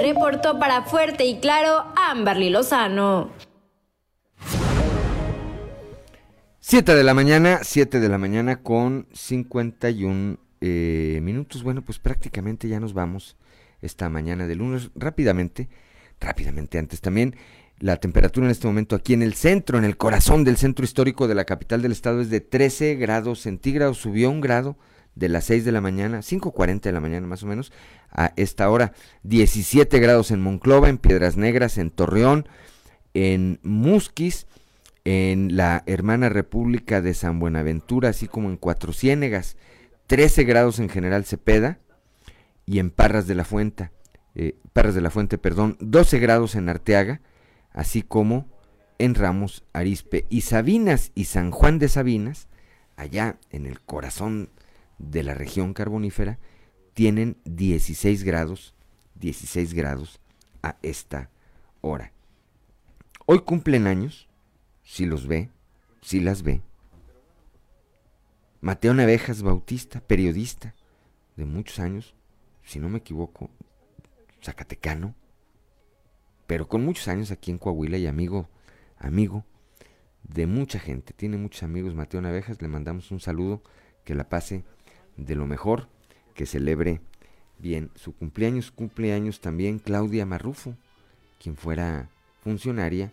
[0.00, 3.30] Reportó para Fuerte y Claro Amberly Lozano.
[6.60, 11.62] 7 de la mañana, 7 de la mañana con 51 eh, minutos.
[11.62, 13.36] Bueno, pues prácticamente ya nos vamos
[13.82, 14.90] esta mañana de lunes.
[14.94, 15.68] Rápidamente,
[16.20, 17.36] rápidamente antes también,
[17.78, 21.28] la temperatura en este momento aquí en el centro, en el corazón del centro histórico
[21.28, 23.98] de la capital del estado es de 13 grados centígrados.
[23.98, 24.76] Subió un grado
[25.14, 27.72] de las 6 de la mañana, 5.40 de la mañana más o menos,
[28.10, 28.92] a esta hora.
[29.22, 32.46] 17 grados en Monclova, en Piedras Negras, en Torreón,
[33.14, 34.46] en Musquis,
[35.04, 39.56] en la hermana República de San Buenaventura, así como en Cuatro Ciénegas,
[40.10, 41.78] 13 grados en General Cepeda
[42.66, 43.92] y en Parras de la Fuente,
[44.34, 47.20] eh, Parras de la Fuente, perdón, 12 grados en Arteaga,
[47.70, 48.48] así como
[48.98, 52.48] en Ramos, Arispe y Sabinas y San Juan de Sabinas,
[52.96, 54.50] allá en el corazón
[54.98, 56.40] de la región carbonífera,
[56.92, 58.74] tienen 16 grados,
[59.14, 60.18] 16 grados
[60.60, 61.30] a esta
[61.82, 62.10] hora.
[63.26, 64.28] Hoy cumplen años,
[64.82, 65.50] si los ve,
[66.02, 66.62] si las ve.
[68.62, 70.74] Mateo Navejas Bautista, periodista
[71.36, 72.14] de muchos años,
[72.62, 73.48] si no me equivoco,
[74.42, 75.14] zacatecano,
[76.46, 78.50] pero con muchos años aquí en Coahuila y amigo,
[78.98, 79.46] amigo
[80.24, 81.14] de mucha gente.
[81.14, 83.62] Tiene muchos amigos Mateo Navejas, le mandamos un saludo,
[84.04, 84.62] que la pase
[85.16, 85.88] de lo mejor,
[86.34, 87.00] que celebre
[87.58, 88.70] bien su cumpleaños.
[88.72, 90.76] Cumpleaños también Claudia Marrufo,
[91.42, 92.10] quien fuera
[92.42, 93.10] funcionaria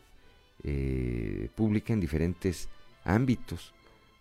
[0.64, 2.68] eh, pública en diferentes
[3.06, 3.74] ámbitos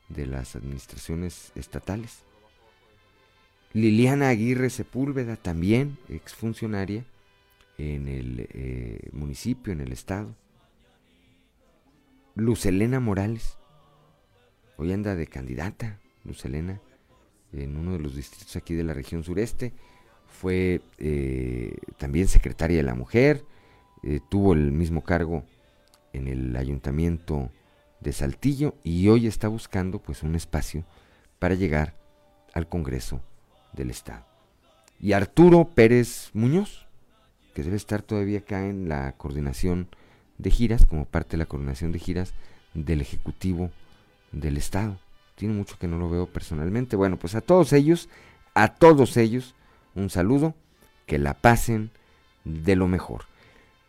[0.09, 2.25] de las administraciones estatales.
[3.73, 7.05] Liliana Aguirre Sepúlveda, también exfuncionaria
[7.79, 10.35] en el eh, municipio, en el estado.
[12.35, 13.59] Luz Elena Morales,
[14.77, 16.81] hoy anda de candidata, Luz Elena,
[17.53, 19.73] en uno de los distritos aquí de la región sureste.
[20.27, 23.45] Fue eh, también secretaria de la mujer,
[24.03, 25.45] eh, tuvo el mismo cargo
[26.13, 27.51] en el ayuntamiento
[28.01, 30.85] de Saltillo y hoy está buscando pues un espacio
[31.39, 31.95] para llegar
[32.55, 33.21] al Congreso
[33.73, 34.25] del Estado.
[35.01, 36.87] Y Arturo Pérez Muñoz,
[37.55, 39.89] que debe estar todavía acá en la coordinación
[40.39, 42.35] de giras, como parte de la coordinación de giras
[42.75, 43.71] del Ejecutivo
[44.33, 44.99] del Estado.
[45.35, 46.97] Tiene mucho que no lo veo personalmente.
[46.97, 48.09] Bueno, pues a todos ellos,
[48.55, 49.55] a todos ellos,
[49.95, 50.55] un saludo,
[51.07, 51.91] que la pasen
[52.45, 53.25] de lo mejor.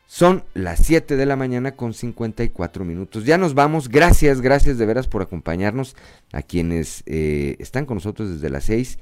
[0.09, 3.25] Son las 7 de la mañana con 54 minutos.
[3.25, 3.89] Ya nos vamos.
[3.89, 5.97] Gracias, gracias de veras por acompañarnos
[6.31, 8.99] a quienes eh, están con nosotros desde las 6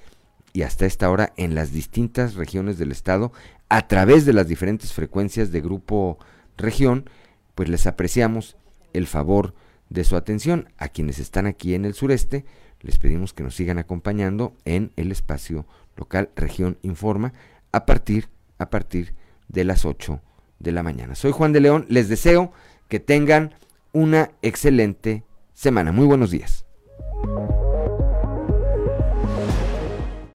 [0.51, 3.31] y hasta esta hora en las distintas regiones del estado
[3.69, 6.17] a través de las diferentes frecuencias de Grupo
[6.57, 7.07] Región,
[7.53, 8.57] pues les apreciamos
[8.93, 9.53] el favor
[9.89, 10.69] de su atención.
[10.79, 12.45] A quienes están aquí en el sureste,
[12.81, 15.67] les pedimos que nos sigan acompañando en el espacio
[15.97, 17.33] local Región Informa
[17.71, 19.13] a partir, a partir
[19.49, 20.19] de las 8
[20.65, 21.15] de la mañana.
[21.15, 22.51] Soy Juan de León, les deseo
[22.89, 23.55] que tengan
[23.93, 25.23] una excelente
[25.53, 25.93] semana.
[25.93, 26.65] Muy buenos días.